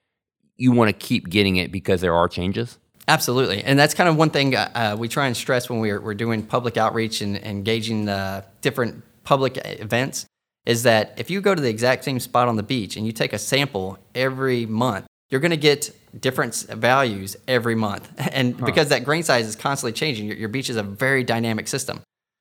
you 0.57 0.73
want 0.73 0.89
to 0.89 1.07
keep 1.07 1.31
getting 1.31 1.55
it 1.55 1.71
because 1.71 2.01
there 2.01 2.15
are 2.15 2.29
changes? 2.29 2.79
Absolutely. 3.07 3.63
And 3.63 3.79
that's 3.79 3.95
kind 3.95 4.09
of 4.09 4.17
one 4.17 4.31
thing 4.31 4.57
uh, 4.57 4.71
uh, 4.75 4.97
we 4.99 5.07
try 5.07 5.27
and 5.27 5.37
stress 5.37 5.71
when 5.71 5.79
we're, 5.79 6.01
we're 6.01 6.15
doing 6.15 6.43
public 6.43 6.77
outreach 6.77 7.21
and, 7.21 7.37
engaging 7.37 8.09
uh, 8.09 8.43
different 8.61 9.05
public 9.23 9.59
events 9.65 10.27
is 10.67 10.83
that 10.83 11.15
if 11.17 11.31
you 11.31 11.41
go 11.41 11.55
to 11.55 11.61
the 11.61 11.69
exact 11.69 12.03
same 12.03 12.19
spot 12.19 12.49
on 12.49 12.57
the 12.57 12.63
beach 12.63 12.97
and 12.97 13.07
you 13.07 13.13
take 13.13 13.33
a 13.33 13.39
sample 13.39 13.99
every 14.15 14.67
month, 14.67 15.07
you're 15.31 15.41
going 15.41 15.51
to 15.51 15.57
get 15.57 15.95
different 16.19 16.55
values 16.69 17.37
every 17.49 17.75
month. 17.75 18.11
And 18.35 18.59
huh. 18.59 18.67
because 18.67 18.89
that 18.89 19.05
grain 19.05 19.23
size 19.23 19.47
is 19.47 19.55
constantly 19.55 19.93
changing, 19.93 20.27
your, 20.27 20.37
your, 20.37 20.49
beach 20.49 20.69
is 20.69 20.77
a 20.77 20.83
very 20.83 21.23
dynamic 21.23 21.69
system. 21.69 22.01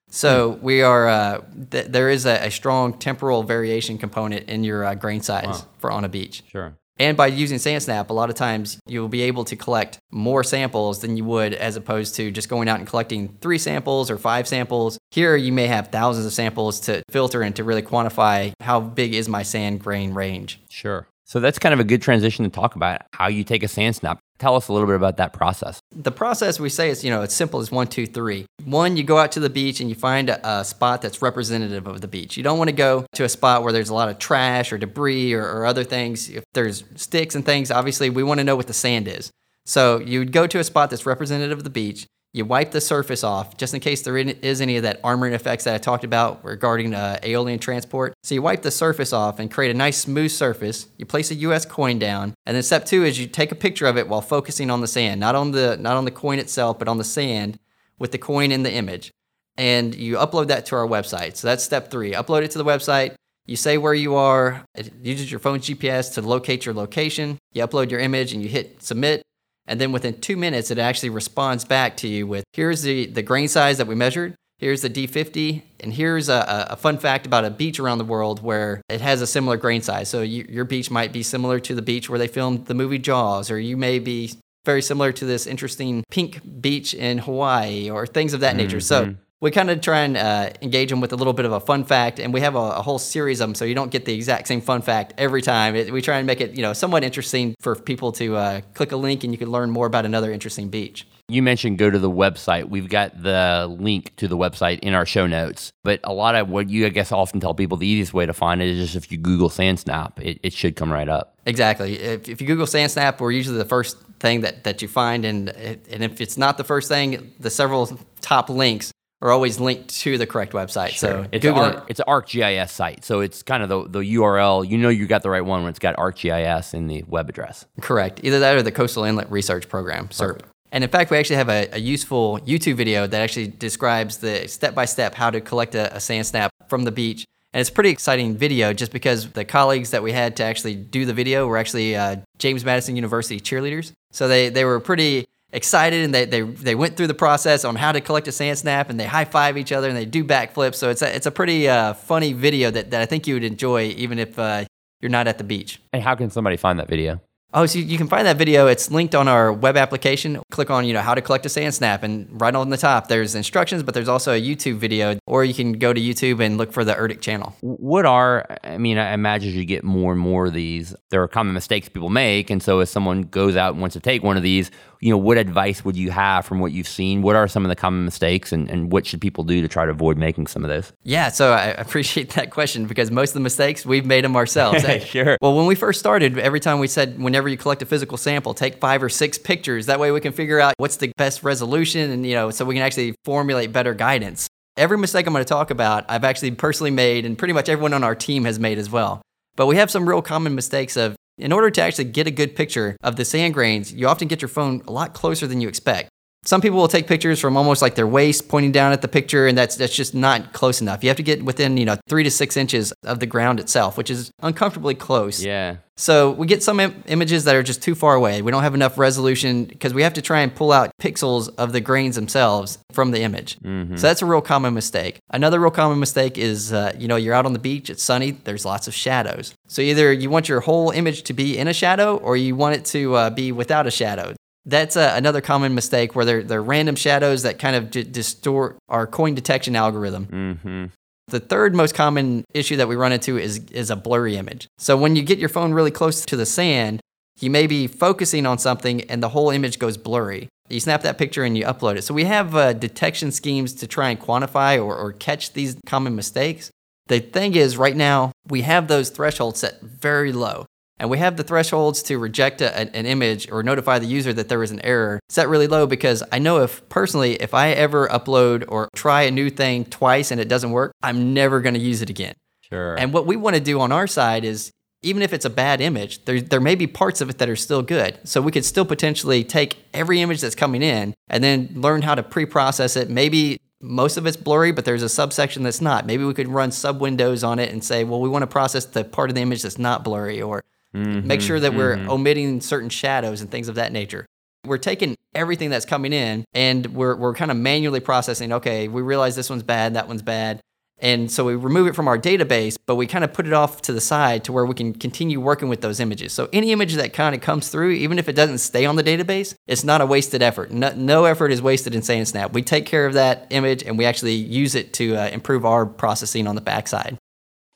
So 0.10 0.54
hmm. 0.54 0.66
we 0.66 0.82
are 0.82 1.08
uh, 1.08 1.42
th- 1.70 1.88
there 1.88 2.10
is 2.10 2.25
a, 2.25 2.48
a, 2.48 2.52
strong 2.52 2.98
temporal 2.98 3.44
variation 3.44 3.98
component 3.98 4.50
in 4.50 4.63
your 4.63 4.86
uh, 4.86 4.96
grain 4.96 5.22
size 5.22 5.46
wow. 5.46 5.68
for 5.78 5.92
on 5.92 6.04
a 6.04 6.10
beach. 6.10 6.44
Sure. 6.48 6.75
And 6.98 7.18
by 7.18 7.28
using 7.28 7.58
SandSnap, 7.58 8.10
a 8.10 8.13
lot 8.13 8.30
of 8.30 8.36
times 8.36 8.80
you'll 8.86 9.08
be 9.08 9.24
able 9.24 9.46
to 9.46 9.56
collect 9.56 9.98
more 10.12 10.44
samples 10.44 11.02
than 11.02 11.18
you 11.18 11.25
would 11.25 11.54
as 11.54 11.75
opposed 11.75 12.16
to 12.16 12.30
just 12.30 12.50
going 12.50 12.70
out 12.70 12.80
and 12.80 12.88
collecting 12.88 13.36
three 13.42 13.58
samples 13.58 14.12
or 14.12 14.18
five 14.18 14.48
samples. 14.48 15.00
Here, 15.10 15.36
you 15.36 15.52
may 15.52 15.68
have 15.68 15.88
thousands 15.88 16.25
of 16.28 16.34
samples 16.34 16.80
to 16.82 17.02
filter 17.10 17.42
and 17.42 17.56
to 17.56 17.63
really 17.63 17.82
quantify 17.82 18.54
how 18.60 18.80
big 18.80 19.16
is 19.16 19.28
my 19.28 19.42
sand 19.42 19.80
grain 19.80 20.13
range. 20.13 20.62
Sure. 20.70 21.08
So 21.34 21.40
that's 21.40 21.58
kind 21.58 21.74
of 21.74 21.80
a 21.80 21.84
good 21.84 22.04
transition 22.04 22.46
to 22.46 22.52
talk 22.52 22.75
about 22.75 23.08
how 23.12 23.25
you 23.25 23.44
take 23.44 23.63
a 23.63 23.68
sand 23.68 23.96
snap. 23.96 24.20
Tell 24.38 24.56
us 24.56 24.68
a 24.68 24.72
little 24.72 24.86
bit 24.86 24.96
about 24.96 25.18
that 25.18 25.34
process. 25.34 25.80
The 25.92 26.12
process 26.12 26.60
we 26.60 26.70
say 26.70 26.92
is, 26.92 27.04
you 27.04 27.10
know, 27.10 27.24
it's 27.24 27.34
simple 27.34 27.60
as 27.60 27.72
one, 27.72 27.88
two, 27.88 28.06
three. 28.06 28.46
One, 28.66 28.98
you 28.98 29.04
go 29.04 29.18
out 29.18 29.32
to 29.32 29.40
the 29.40 29.50
beach 29.50 29.80
and 29.80 29.90
you 29.90 29.96
find 29.96 30.30
a, 30.30 30.48
a 30.48 30.63
spot 30.63 31.02
that's 31.02 31.24
representative 31.24 31.88
of 31.88 32.02
the 32.02 32.08
beach. 32.08 32.38
You 32.38 32.44
don't 32.44 32.60
want 32.60 32.68
to 32.68 32.75
go 32.75 33.08
to 33.13 33.24
a 33.24 33.30
spot 33.30 33.63
where 33.63 33.74
there's 33.74 33.90
a 33.90 33.96
lot 33.96 34.10
of 34.10 34.20
trash 34.20 34.72
or 34.72 34.78
debris 34.78 35.34
or, 35.34 35.42
or 35.42 35.66
other 35.66 35.84
things. 35.84 36.30
If 36.30 36.44
there's 36.54 36.84
sticks 36.98 37.34
and 37.34 37.44
things, 37.44 37.72
obviously 37.72 38.12
we 38.12 38.22
want 38.22 38.40
to 38.40 38.44
know 38.44 38.56
what 38.56 38.68
the 38.68 38.74
sand 38.74 39.08
is. 39.08 39.32
So 39.66 40.02
you 40.02 40.20
would 40.20 40.34
go 40.34 40.46
to 40.46 40.60
a 40.60 40.63
spot 40.63 40.92
that's 40.92 41.08
representative 41.08 41.58
of 41.58 41.63
the 41.63 41.72
beach. 41.72 42.06
You 42.36 42.46
wipe 42.46 42.72
the 42.72 42.82
surface 42.82 43.24
off 43.24 43.58
just 43.58 43.75
in 43.75 43.80
case 43.80 44.02
there 44.02 44.18
is 44.18 44.60
any 44.60 44.75
of 44.78 44.84
that 44.84 45.00
armoring 45.04 45.34
effects 45.34 45.66
that 45.66 45.75
I 45.75 45.78
talked 45.78 46.04
about 46.04 46.44
regarding 46.44 46.96
uh, 46.96 47.20
aeolian 47.24 47.60
transport. 47.60 48.16
So 48.24 48.34
you 48.34 48.42
wipe 48.42 48.63
the 48.63 48.72
surface 48.72 49.13
off 49.13 49.38
and 49.38 49.52
create 49.52 49.70
a 49.70 49.78
nice 49.78 50.00
smooth 50.00 50.32
surface. 50.32 50.88
You 50.98 51.06
place 51.06 51.30
a 51.30 51.36
US 51.36 51.63
coin 51.63 52.00
down, 52.00 52.34
and 52.48 52.56
then 52.56 52.63
step 52.63 52.86
two 52.86 53.06
is 53.06 53.20
you 53.20 53.28
take 53.28 53.52
a 53.52 53.56
picture 53.56 53.86
of 53.86 53.98
it 53.98 54.08
while 54.08 54.22
focusing 54.22 54.72
on 54.72 54.82
the 54.82 54.88
sand, 54.88 55.20
not 55.20 55.36
on 55.36 55.52
the 55.52 55.78
not 55.78 55.96
on 55.96 56.06
the 56.06 56.12
coin 56.12 56.40
itself, 56.40 56.80
but 56.80 56.88
on 56.88 56.98
the 56.98 57.04
sand 57.04 57.60
with 58.00 58.12
the 58.12 58.18
coin 58.18 58.52
in 58.52 58.63
the 58.63 58.74
image. 58.74 59.12
And 59.56 59.94
you 59.94 60.16
upload 60.16 60.48
that 60.48 60.66
to 60.68 60.75
our 60.75 60.88
website. 60.88 61.36
So 61.36 61.48
that's 61.48 61.63
step 61.63 61.92
three. 61.92 62.13
Upload 62.13 62.42
it 62.42 62.50
to 62.52 62.58
the 62.58 62.66
website. 62.66 63.13
You 63.46 63.56
say 63.56 63.78
where 63.78 63.94
you 63.94 64.16
are. 64.16 64.66
It 64.74 64.92
uses 65.04 65.30
your 65.30 65.40
phone's 65.40 65.68
GPS 65.68 66.12
to 66.16 66.24
locate 66.24 66.66
your 66.66 66.74
location. 66.74 67.38
You 67.52 67.68
upload 67.68 67.92
your 67.92 68.00
image 68.00 68.34
and 68.34 68.42
you 68.42 68.50
hit 68.50 68.82
submit. 68.82 69.22
And 69.67 69.79
then 69.79 69.91
within 69.91 70.20
two 70.20 70.38
minutes, 70.38 70.72
it 70.72 70.77
actually 70.77 71.10
responds 71.10 71.65
back 71.65 71.98
to 71.98 72.08
you 72.08 72.27
with 72.27 72.43
here's 72.53 72.82
the, 72.82 73.05
the 73.05 73.22
grain 73.22 73.48
size 73.48 73.77
that 73.77 73.88
we 73.88 73.96
measured, 73.96 74.36
here's 74.58 74.82
the 74.82 74.89
D50, 74.89 75.62
and 75.79 75.93
here's 75.93 76.29
a, 76.29 76.67
a 76.70 76.75
fun 76.75 76.98
fact 76.98 77.25
about 77.25 77.46
a 77.46 77.50
beach 77.50 77.79
around 77.79 77.98
the 77.98 78.05
world 78.05 78.43
where 78.43 78.82
it 78.89 79.01
has 79.01 79.22
a 79.22 79.27
similar 79.27 79.58
grain 79.58 79.82
size. 79.82 80.10
So 80.10 80.22
you, 80.22 80.46
your 80.50 80.65
beach 80.65 80.91
might 80.91 81.13
be 81.13 81.24
similar 81.24 81.60
to 81.62 81.75
the 81.75 81.82
beach 81.82 82.10
where 82.10 82.20
they 82.20 82.27
filmed 82.27 82.65
the 82.65 82.74
movie 82.74 83.00
Jaws, 83.00 83.50
or 83.50 83.60
you 83.60 83.77
may 83.77 84.00
be 84.00 84.34
very 84.65 84.82
similar 84.82 85.12
to 85.12 85.25
this 85.25 85.46
interesting 85.46 86.03
pink 86.10 86.41
beach 86.62 86.93
in 86.93 87.20
Hawaii, 87.20 87.89
or 87.89 88.05
things 88.05 88.34
of 88.34 88.41
that 88.41 88.51
mm-hmm. 88.51 88.58
nature. 88.58 88.79
So 88.79 89.05
mm-hmm 89.05 89.20
we 89.43 89.51
kind 89.51 89.69
of 89.69 89.81
try 89.81 90.00
and 90.00 90.15
uh, 90.15 90.51
engage 90.62 90.89
them 90.89 91.01
with 91.01 91.12
a 91.12 91.17
little 91.17 91.33
bit 91.33 91.43
of 91.43 91.51
a 91.51 91.59
fun 91.59 91.83
fact, 91.83 92.17
and 92.17 92.33
we 92.33 92.39
have 92.39 92.55
a, 92.55 92.59
a, 92.59 92.81
whole 92.81 92.97
series 92.97 93.41
of 93.41 93.50
them, 93.50 93.55
so 93.55 93.65
you 93.65 93.75
don't 93.75 93.91
get 93.91 94.05
the 94.05 94.13
exact 94.13 94.47
same 94.47 94.62
fun 94.62 94.81
fact 94.81 95.13
every 95.17 95.41
time. 95.41 95.75
It, 95.75 95.91
we 95.91 96.01
try 96.01 96.17
and 96.17 96.25
make 96.25 96.39
it, 96.39 96.55
you 96.55 96.62
know, 96.62 96.71
somewhat 96.71 97.03
interesting 97.03 97.53
for 97.59 97.75
people 97.75 98.13
to 98.13 98.38
uh, 98.38 98.62
click 98.73 98.93
a 98.93 98.95
link 98.95 99.25
and 99.25 99.33
you 99.33 99.38
can 99.38 99.51
learn 99.51 99.69
more 99.69 99.85
about 99.85 100.05
another 100.05 100.31
interesting 100.31 100.69
beach. 100.69 101.05
You 101.27 101.43
mentioned 101.43 101.77
go 101.77 101.89
to 101.89 102.00
the 102.00 102.09
website. 102.09 102.69
We've 102.69 102.88
got 102.88 103.21
the 103.21 103.67
link 103.69 104.15
to 104.15 104.29
the 104.29 104.38
website 104.38 104.79
in 104.79 104.93
our 104.93 105.05
show 105.05 105.27
notes. 105.27 105.73
But 105.83 106.00
a 106.05 106.13
lot 106.13 106.35
of 106.35 106.47
what 106.47 106.69
you, 106.69 106.85
I 106.85 106.89
guess, 106.89 107.12
often 107.12 107.41
tell 107.41 107.53
people 107.53 107.75
the 107.75 107.88
easiest 107.88 108.13
way 108.13 108.25
to 108.25 108.33
find 108.33 108.62
it 108.62 108.69
is 108.69 108.77
just 108.77 108.95
if 108.95 109.12
you 109.12 109.17
Google 109.17 109.50
SandSnap, 109.50 110.21
it, 110.21 110.39
it 110.41 110.53
should 110.53 110.77
come 110.77 110.89
right 110.89 111.09
up. 111.09 111.35
Exactly. 111.45 112.00
If, 112.00 112.29
if 112.29 112.39
you 112.39 112.47
Google 112.47 112.65
SandSnap, 112.65 113.19
we're 113.19 113.31
usually 113.31 113.57
the 113.57 113.65
first 113.65 113.97
thing 114.21 114.39
that, 114.41 114.63
that 114.63 114.81
you 114.81 114.88
find. 114.88 115.25
And, 115.25 115.50
and 115.50 116.01
if 116.01 116.21
it's 116.21 116.38
not 116.38 116.57
the 116.57 116.63
first 116.63 116.88
thing, 116.88 117.33
the 117.41 117.50
several 117.50 118.00
top 118.21 118.50
links 118.50 118.93
are 119.24 119.32
always 119.32 119.58
linked 119.58 119.88
to 120.01 120.18
the 120.18 120.27
correct 120.27 120.51
website. 120.51 120.89
Sure. 120.89 121.10
So 121.24 121.25
it's 121.32 121.44
Google 121.44 121.63
an 121.63 121.82
it's 121.88 122.01
an 122.01 122.06
ArcGIS 122.08 122.70
site. 122.70 123.06
So 123.06 123.22
it's 123.22 123.42
kind 123.42 123.63
of 123.63 123.70
the, 123.70 123.88
the 123.88 124.15
URL. 124.15 124.68
You 124.68 124.77
know 124.77 124.89
you 124.89 125.08
got 125.08 125.24
the 125.24 125.30
right 125.30 125.44
one 125.44 125.63
when 125.63 125.70
it's 125.70 125.80
got 125.80 125.96
ArcGIS 125.96 126.74
in 126.74 126.88
the 126.88 127.03
web 127.08 127.30
address. 127.30 127.65
Correct. 127.80 128.20
Either 128.22 128.39
that 128.42 128.58
or 128.58 128.62
the 128.62 128.72
Coastal 128.72 129.06
Inlet 129.06 129.32
Research 129.32 129.70
Program, 129.70 130.10
CIRP. 130.10 130.42
And 130.74 130.84
in 130.84 130.89
fact, 130.89 131.10
we 131.10 131.18
actually 131.18 131.36
have 131.38 131.50
a, 131.50 131.70
a, 131.72 131.77
useful 131.77 132.39
YouTube 132.39 132.75
video 132.75 133.06
that 133.06 133.22
actually 133.22 133.48
describes 133.48 134.18
the 134.18 134.48
step 134.48 134.74
by 134.74 134.86
step 134.86 135.13
how 135.13 135.30
to 135.30 135.39
collect 135.39 135.75
a, 135.75 135.96
a 135.96 136.00
sand 136.00 136.25
snap 136.25 136.51
from 136.68 136.84
the 136.84 136.92
beach. 136.92 137.25
And 137.53 137.62
it's 137.62 137.70
a 137.70 137.74
pretty 137.74 137.92
exciting 137.92 138.36
video 138.36 138.74
just 138.74 138.92
because 138.92 139.30
the 139.30 139.46
colleagues 139.46 139.92
that 139.92 140.01
we 140.01 140.12
had 140.12 140.36
to 140.38 140.44
actually 140.44 140.75
do 140.75 141.06
the 141.06 141.13
video 141.13 141.46
were 141.46 141.58
actually 141.58 141.96
uh, 141.96 142.18
James 142.39 142.65
Madison 142.65 142.96
University 142.96 143.39
cheerleaders. 143.39 143.92
So 144.12 144.27
they, 144.27 144.50
they 144.50 144.65
were 144.65 144.80
pretty 144.80 145.27
excited 145.53 146.03
and 146.03 146.13
they, 146.13 146.25
they, 146.25 146.41
they 146.41 146.75
went 146.75 146.98
through 146.98 147.07
the 147.07 147.13
process 147.13 147.63
on 147.63 147.75
how 147.75 147.91
to 147.91 148.01
collect 148.01 148.27
a 148.27 148.31
sand 148.31 148.57
snap 148.57 148.89
and 148.89 149.00
they 149.00 149.05
high 149.05 149.24
five 149.24 149.57
each 149.57 149.72
other 149.72 149.88
and 149.88 149.95
they 149.95 150.05
do 150.05 150.25
backflips. 150.25 150.75
So 150.75 150.89
it's 150.89 151.01
a, 151.01 151.15
it's 151.15 151.25
a 151.25 151.31
pretty 151.31 151.69
uh, 151.69 151.93
funny 151.93 152.33
video 152.33 152.72
that, 152.72 152.91
that 152.91 153.01
I 153.01 153.05
think 153.05 153.27
you 153.27 153.36
would 153.36 153.43
enjoy 153.43 153.83
even 153.86 154.19
if 154.19 154.38
uh, 154.38 154.65
you're 155.00 155.12
not 155.12 155.27
at 155.27 155.38
the 155.38 155.43
beach. 155.43 155.79
And 155.93 156.03
how 156.03 156.15
can 156.15 156.29
somebody 156.29 156.57
find 156.57 156.79
that 156.79 156.89
video? 156.89 157.22
Oh, 157.55 157.67
so 157.67 157.77
you 157.77 157.98
can 158.00 158.07
find 158.07 158.25
that 158.25 158.38
video. 158.38 158.65
It's 158.65 158.89
linked 158.89 159.13
on 159.13 159.27
our 159.27 159.53
web 159.53 159.77
application. 159.77 160.41
Click 160.50 160.72
on, 160.72 160.86
you 160.86 160.93
know, 160.93 161.01
how 161.01 161.13
to 161.13 161.22
collect 161.22 161.45
a 161.45 161.50
sand 161.50 161.75
snap, 161.75 162.01
and 162.01 162.27
right 162.41 162.53
on 162.53 162.69
the 162.69 162.77
top 162.77 163.07
there's 163.07 163.36
instructions, 163.36 163.83
but 163.83 163.93
there's 163.93 164.10
also 164.10 164.33
a 164.33 164.41
YouTube 164.41 164.77
video, 164.77 165.19
or 165.27 165.43
you 165.43 165.53
can 165.53 165.74
go 165.74 165.93
to 165.93 166.01
YouTube 166.01 166.43
and 166.43 166.57
look 166.57 166.72
for 166.72 166.83
the 166.83 166.93
ERDC 166.93 167.22
channel. 167.22 167.55
What 167.62 168.05
are, 168.05 168.57
I 168.63 168.79
mean, 168.79 168.98
I 168.98 169.13
imagine 169.13 169.53
you 169.53 169.65
get 169.65 169.83
more 169.83 170.12
and 170.12 170.19
more 170.19 170.48
of 170.48 170.53
these. 170.53 170.95
There 171.10 171.22
are 171.22 171.27
common 171.27 171.53
mistakes 171.53 171.89
people 171.89 172.10
make, 172.10 172.50
and 172.50 172.62
so 172.62 172.79
if 172.79 172.89
someone 172.89 173.24
goes 173.24 173.55
out 173.55 173.74
and 173.74 173.81
wants 173.81 173.93
to 173.93 174.00
take 174.00 174.24
one 174.24 174.36
of 174.36 174.41
these, 174.41 174.72
you 175.03 175.10
know, 175.10 175.17
what 175.17 175.38
advice 175.38 175.83
would 175.83 175.98
you 175.98 176.12
have 176.12 176.45
from 176.45 176.60
what 176.60 176.72
you've 176.72 176.88
seen? 176.88 177.22
What 177.22 177.36
are 177.36 177.45
some 177.50 177.65
of 177.65 177.69
the 177.69 177.75
common 177.75 178.05
mistakes 178.05 178.53
and, 178.53 178.69
and 178.69 178.89
what 178.89 179.06
should 179.06 179.19
people 179.19 179.43
do 179.43 179.60
to 179.60 179.67
try 179.67 179.84
to 179.84 179.91
avoid 179.91 180.17
making 180.17 180.47
some 180.47 180.63
of 180.63 180.69
those? 180.69 180.93
Yeah, 181.04 181.28
so 181.28 181.51
I 181.51 181.65
appreciate 181.78 182.30
that 182.32 182.51
question 182.51 182.86
because 182.88 183.12
most 183.12 183.32
of 183.32 183.34
the 183.34 183.41
mistakes, 183.41 183.86
we've 183.86 184.06
made 184.06 184.23
them 184.23 184.38
ourselves. 184.38 184.86
sure. 185.06 185.38
Well, 185.41 185.58
when 185.58 185.65
we 185.65 185.75
first 185.75 185.99
started, 185.99 186.39
every 186.39 186.62
time 186.62 186.80
we 186.80 186.88
said, 186.88 187.21
whenever 187.21 187.42
you 187.49 187.58
collect 187.58 187.82
a 187.82 187.86
physical 187.86 188.17
sample, 188.17 188.53
take 188.53 188.75
five 188.75 189.03
or 189.03 189.10
six 189.10 189.38
pictures. 189.38 189.86
That 189.86 189.99
way 189.99 190.12
we 190.12 190.19
can 190.19 190.34
figure 190.34 190.60
out 190.60 190.73
what's 190.77 190.97
the 190.97 191.12
best 191.17 191.43
resolution 191.43 192.12
and, 192.12 192.25
you 192.25 192.36
know, 192.36 192.51
so 192.51 192.65
we 192.65 192.75
can 192.75 192.84
actually 192.84 193.15
formulate 193.25 193.71
better 193.71 193.93
guidance. 193.93 194.47
Every 194.75 194.97
mistake 194.97 195.27
I'm 195.27 195.34
going 195.34 195.45
to 195.45 195.49
talk 195.49 195.69
about, 195.69 196.06
I've 196.10 196.23
actually 196.23 196.51
personally 196.51 196.91
made, 196.91 197.25
and 197.25 197.38
pretty 197.38 197.53
much 197.53 197.69
everyone 197.69 197.93
on 197.93 198.03
our 198.03 198.15
team 198.15 198.45
has 198.45 198.60
made 198.60 198.79
as 198.79 198.89
well. 198.89 199.21
But 199.56 199.67
we 199.67 199.75
have 199.75 199.91
some 199.91 200.10
real 200.10 200.21
common 200.21 200.56
mistakes 200.56 200.97
of 200.97 201.15
in 201.38 201.51
order 201.51 201.69
to 201.69 201.82
actually 201.82 202.06
get 202.06 202.27
a 202.27 202.32
good 202.32 202.56
picture 202.56 202.95
of 203.03 203.15
the 203.15 203.25
sand 203.25 203.53
grains, 203.53 203.93
you 203.93 204.08
often 204.08 204.27
get 204.27 204.41
your 204.41 204.49
phone 204.49 204.82
a 204.88 204.91
lot 204.91 205.13
closer 205.13 205.47
than 205.47 205.62
you 205.62 205.67
expect. 205.67 206.10
Some 206.45 206.62
people 206.62 206.77
will 206.77 206.88
take 206.88 207.08
pictures 207.08 207.39
from 207.39 207.56
almost 207.56 207.82
like 207.82 207.95
their 207.95 208.08
waist 208.08 208.49
pointing 208.49 208.71
down 208.71 208.91
at 208.91 209.01
the 209.01 209.08
picture, 209.08 209.47
and 209.47 209.58
that's 209.58 209.75
that's 209.75 209.95
just 209.95 210.13
not 210.13 210.53
close 210.53 210.82
enough. 210.82 211.03
You 211.03 211.10
have 211.10 211.17
to 211.17 211.23
get 211.23 211.43
within, 211.43 211.77
you 211.77 211.86
know, 211.86 211.97
three 212.08 212.23
to 212.23 212.32
six 212.32 212.58
inches 212.58 212.91
of 213.03 213.19
the 213.19 213.25
ground 213.25 213.60
itself, 213.60 213.97
which 213.97 214.10
is 214.10 214.32
uncomfortably 214.41 214.95
close. 214.95 215.43
Yeah. 215.43 215.77
So 215.95 216.32
we 216.32 216.47
get 216.47 216.63
some 216.63 216.79
Im- 216.79 217.03
images 217.08 217.43
that 217.43 217.56
are 217.56 217.62
just 217.62 217.84
too 217.84 217.93
far 217.93 218.15
away. 218.15 218.41
We 218.41 218.51
don't 218.51 218.63
have 218.63 218.73
enough 218.73 218.97
resolution 218.97 219.65
because 219.65 219.93
we 219.93 220.01
have 220.01 220.13
to 220.15 220.21
try 220.21 220.39
and 220.39 220.53
pull 220.53 220.71
out 220.71 220.91
pixels 220.99 221.53
of 221.58 221.71
the 221.71 221.82
grains 221.82 222.15
themselves 222.15 222.79
from 222.91 223.12
the 223.12 223.21
image. 223.21 223.60
Mm-hmm. 223.60 223.95
So 223.97 224.08
that's 224.08 224.23
a 224.23 224.25
real 224.25 224.41
common 224.41 224.73
mistake. 224.73 225.19
Another 225.29 225.60
real 225.60 225.71
common 225.71 225.99
mistake 225.99 226.38
is, 226.38 226.73
uh, 226.73 226.93
you 226.97 227.08
know, 227.08 227.15
you're 227.15 227.36
out 227.36 227.45
on 227.45 227.53
the 227.53 227.60
beach, 227.60 227.91
it's 227.91 228.03
sunny, 228.03 228.32
there's 228.32 228.65
lots 228.65 228.88
of 228.88 228.93
shadows. 228.95 229.53
So 229.67 229.84
either 229.84 230.12
you 230.12 230.32
want 230.32 230.49
your 230.49 230.62
whole 230.62 230.89
image 230.89 231.23
to 231.23 231.34
be 231.34 231.58
in 231.58 231.67
a 231.67 231.73
shadow 231.73 232.17
or 232.17 232.38
you 232.38 232.56
want 232.56 232.75
it 232.75 232.86
to 232.86 233.13
uh, 233.15 233.29
be 233.29 233.51
without 233.51 233.86
a 233.86 233.91
shadow. 233.91 234.34
That's 234.65 234.95
uh, 234.95 235.13
another 235.15 235.41
common 235.41 235.76
mistake 235.76 236.15
where 236.15 236.26
they're, 236.26 236.43
they're 236.43 236.63
random 236.63 236.95
shadows 236.95 237.43
that 237.43 237.60
kind 237.60 237.76
of 237.76 237.91
d- 237.91 238.04
distort 238.04 238.78
our 238.88 239.06
coin 239.06 239.36
detection 239.36 239.76
algorithm. 239.76 240.26
Mm-hmm. 240.28 240.86
The 241.28 241.39
third 241.39 241.76
most 241.76 241.95
common 241.95 242.45
issue 242.54 242.78
that 242.78 242.88
we 242.88 242.95
run 242.95 243.12
into 243.12 243.38
is, 243.38 243.60
is 243.71 243.89
a 243.89 243.95
blurry 243.95 244.38
image. 244.38 244.67
So 244.78 244.95
when 244.97 245.15
you 245.15 245.23
get 245.23 245.39
your 245.39 245.49
phone 245.49 245.73
really 245.73 245.91
close 245.91 246.26
to 246.26 246.36
the 246.36 246.45
sand, 246.45 247.02
you 247.39 247.49
may 247.49 247.67
be 247.67 247.88
focusing 247.88 248.45
on 248.45 248.58
something 248.58 249.02
and 249.10 249.21
the 249.21 249.30
whole 249.30 249.49
image 249.49 249.80
goes 249.80 249.97
blurry. 249.97 250.49
You 250.69 250.80
snap 250.80 251.02
that 251.02 251.17
picture 251.17 251.43
and 251.43 251.58
you 251.58 251.65
upload 251.65 251.97
it. 251.97 252.04
So 252.04 252.13
we 252.13 252.26
have 252.26 252.56
uh, 252.56 252.73
detection 252.73 253.32
schemes 253.32 253.73
to 253.76 253.88
try 253.88 254.10
and 254.10 254.19
quantify 254.19 254.78
or, 254.78 254.95
or 254.95 255.12
catch 255.12 255.54
these 255.54 255.76
common 255.86 256.15
mistakes. 256.15 256.71
The 257.08 257.19
thing 257.19 257.56
is, 257.56 257.76
right 257.76 257.95
now, 257.95 258.32
we 258.47 258.62
have 258.62 258.88
those 258.88 259.10
thresholds 259.10 259.60
set 259.60 259.82
very 259.82 260.32
low. 260.32 260.65
And 260.99 261.10
we 261.10 261.17
have 261.17 261.38
the 261.38 261.43
thresholds 261.43 262.03
to 262.03 262.17
reject 262.17 262.62
a, 262.62 262.77
an 262.77 263.06
image 263.06 263.51
or 263.51 263.63
notify 263.63 263.99
the 263.99 264.06
user 264.06 264.32
that 264.34 264.47
there 264.47 264.60
was 264.60 264.71
an 264.71 264.79
error 264.82 265.19
set 265.29 265.49
really 265.49 265.67
low 265.67 265.88
because 265.88 266.23
I 266.32 266.39
know 266.39 266.62
if 266.62 266.88
personally, 266.89 267.36
if 267.36 267.53
I 267.53 267.71
ever 267.71 268.08
upload 268.08 268.65
or 268.67 268.89
try 268.95 269.23
a 269.23 269.32
new 269.32 269.49
thing 269.49 269.86
twice 269.86 270.32
and 270.32 270.39
it 270.39 270.47
doesn't 270.47 270.71
work, 270.71 270.93
I'm 271.01 271.34
never 271.34 271.62
going 271.62 271.73
to 271.73 271.79
use 271.79 272.01
it 272.01 272.10
again. 272.10 272.36
Sure. 272.62 272.95
And 272.95 273.12
what 273.12 273.25
we 273.25 273.36
want 273.36 273.56
to 273.56 273.62
do 273.62 273.79
on 273.79 273.91
our 273.91 274.08
side 274.08 274.45
is 274.45 274.71
even 275.01 275.21
if 275.21 275.34
it's 275.34 275.45
a 275.45 275.49
bad 275.49 275.82
image, 275.82 276.23
there, 276.25 276.39
there 276.39 276.62
may 276.62 276.75
be 276.75 276.88
parts 276.88 277.21
of 277.21 277.29
it 277.29 277.38
that 277.39 277.49
are 277.49 277.56
still 277.56 277.82
good. 277.82 278.17
So 278.23 278.41
we 278.41 278.51
could 278.51 278.65
still 278.65 278.86
potentially 278.86 279.43
take 279.43 279.77
every 279.93 280.21
image 280.21 280.41
that's 280.41 280.56
coming 280.56 280.82
in 280.82 281.13
and 281.27 281.43
then 281.43 281.69
learn 281.75 282.03
how 282.03 282.15
to 282.15 282.23
pre 282.23 282.45
process 282.45 282.95
it. 282.95 283.10
Maybe 283.10 283.60
most 283.82 284.15
of 284.15 284.25
it's 284.25 284.38
blurry, 284.38 284.71
but 284.71 284.86
there's 284.86 285.03
a 285.03 285.10
subsection 285.10 285.63
that's 285.63 285.82
not. 285.82 286.06
Maybe 286.06 286.23
we 286.23 286.34
could 286.34 286.47
run 286.47 286.71
sub 286.71 287.01
windows 287.01 287.43
on 287.43 287.60
it 287.60 287.71
and 287.71 287.84
say, 287.84 288.06
well, 288.06 288.21
we 288.21 288.29
want 288.29 288.43
to 288.43 288.47
process 288.47 288.86
the 288.86 289.03
part 289.03 289.29
of 289.29 289.36
the 289.36 289.41
image 289.41 289.62
that's 289.62 289.77
not 289.77 290.06
blurry, 290.06 290.41
or 290.41 290.63
Mm-hmm, 290.95 291.27
make 291.27 291.41
sure 291.41 291.60
that 291.60 291.73
we're 291.73 291.97
mm-hmm. 291.97 292.10
omitting 292.10 292.62
certain 292.62 292.89
shadows 292.89 293.41
and 293.41 293.49
things 293.49 293.67
of 293.67 293.75
that 293.75 293.91
nature. 293.91 294.25
We're 294.65 294.77
taking 294.77 295.15
everything 295.36 295.69
that's 295.69 295.86
coming 295.86 296.13
in 296.13 296.45
and 296.53 296.86
we're, 296.88 297.15
we're 297.15 297.34
kind 297.34 297.51
of 297.51 297.58
manually 297.58 297.99
processing, 297.99 298.53
okay, 298.53 298.88
we 298.88 299.01
realize 299.01 299.36
this 299.36 299.49
one's 299.49 299.63
bad, 299.63 299.95
that 299.95 300.08
one's 300.08 300.21
bad. 300.21 300.62
And 300.99 301.29
so 301.29 301.43
we 301.43 301.56
remove 301.56 301.88
it 301.88 301.95
from 301.95 302.08
our 302.08 302.17
database, 302.17 302.77
but 302.86 302.95
we 302.95 303.08
kind 303.08 303.25
of 303.25 303.34
put 303.34 303.45
it 303.45 303.51
off 303.51 303.82
to 303.84 303.93
the 303.93 303.99
side 303.99 304.45
to 304.45 304.53
where 304.53 304.65
we 304.65 304.73
can 304.73 304.93
continue 304.93 305.41
working 305.41 305.67
with 305.67 305.82
those 305.82 305.99
images. 305.99 306.32
So 306.32 306.47
any 306.53 306.71
image 306.71 306.93
that 306.93 307.12
kind 307.12 307.36
of 307.36 307.41
comes 307.41 307.67
through, 307.67 307.91
even 307.91 308.19
if 308.19 308.29
it 308.29 308.38
doesn't 308.38 308.60
stay 308.60 308.86
on 308.86 308.95
the 308.95 309.03
database, 309.03 309.53
it's 309.67 309.84
not 309.84 309.99
a 309.99 310.06
wasted 310.06 310.41
effort. 310.41 310.71
No, 310.71 310.93
no 310.95 311.25
effort 311.25 311.51
is 311.51 311.62
wasted 311.62 311.93
in 311.93 312.01
SandSnap. 312.01 312.53
We 312.53 312.62
take 312.62 312.86
care 312.86 313.06
of 313.06 313.15
that 313.15 313.47
image 313.49 313.84
and 313.84 313.97
we 313.97 314.06
actually 314.06 314.36
use 314.36 314.75
it 314.75 314.93
to 314.93 315.17
uh, 315.17 315.27
improve 315.27 315.65
our 315.65 315.86
processing 315.86 316.47
on 316.47 316.56
the 316.56 316.62
backside. 316.62 317.17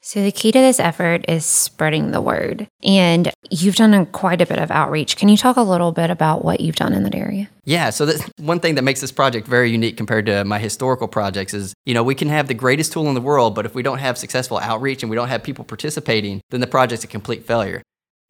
So, 0.08 0.24
the 0.24 0.32
key 0.32 0.54
to 0.54 0.58
this 0.58 0.80
effort 0.80 1.26
is 1.28 1.46
spreading 1.46 2.12
the 2.12 2.22
word. 2.22 2.70
And 2.82 3.30
you've 3.50 3.76
done 3.76 3.94
a, 3.94 4.06
quite 4.06 4.42
a 4.42 4.46
bit 4.46 4.58
of 4.58 4.72
outreach. 4.72 5.18
Can 5.18 5.28
you 5.28 5.36
talk 5.36 5.58
a 5.58 5.62
little 5.62 5.92
bit 5.92 6.10
about 6.10 6.46
what 6.46 6.62
you've 6.62 6.78
done 6.78 6.94
in 6.94 7.04
that 7.04 7.14
area? 7.14 7.50
Yeah, 7.66 7.90
so 7.90 8.10
one 8.38 8.62
thing 8.62 8.76
that 8.76 8.84
makes 8.84 9.02
this 9.02 9.12
project 9.12 9.48
very 9.48 9.70
unique 9.70 9.98
compared 9.98 10.26
to 10.28 10.46
my 10.46 10.60
historical 10.60 11.10
projects 11.10 11.54
is, 11.54 11.74
you 11.86 11.94
know, 11.94 12.04
we 12.04 12.16
can 12.16 12.30
have 12.30 12.48
the 12.48 12.54
greatest 12.54 12.94
tool 12.94 13.10
in 13.10 13.16
the 13.16 13.22
world, 13.22 13.54
but 13.54 13.66
if 13.66 13.76
we 13.76 13.84
don't 13.84 13.98
have 13.98 14.18
successful 14.18 14.60
outreach 14.60 15.04
and 15.04 15.10
we 15.10 15.18
don't 15.18 15.28
have 15.28 15.44
people 15.44 15.66
participating, 15.66 16.40
then 16.52 16.62
the 16.62 16.68
project's 16.68 17.04
a 17.04 17.08
complete 17.08 17.46
failure. 17.46 17.82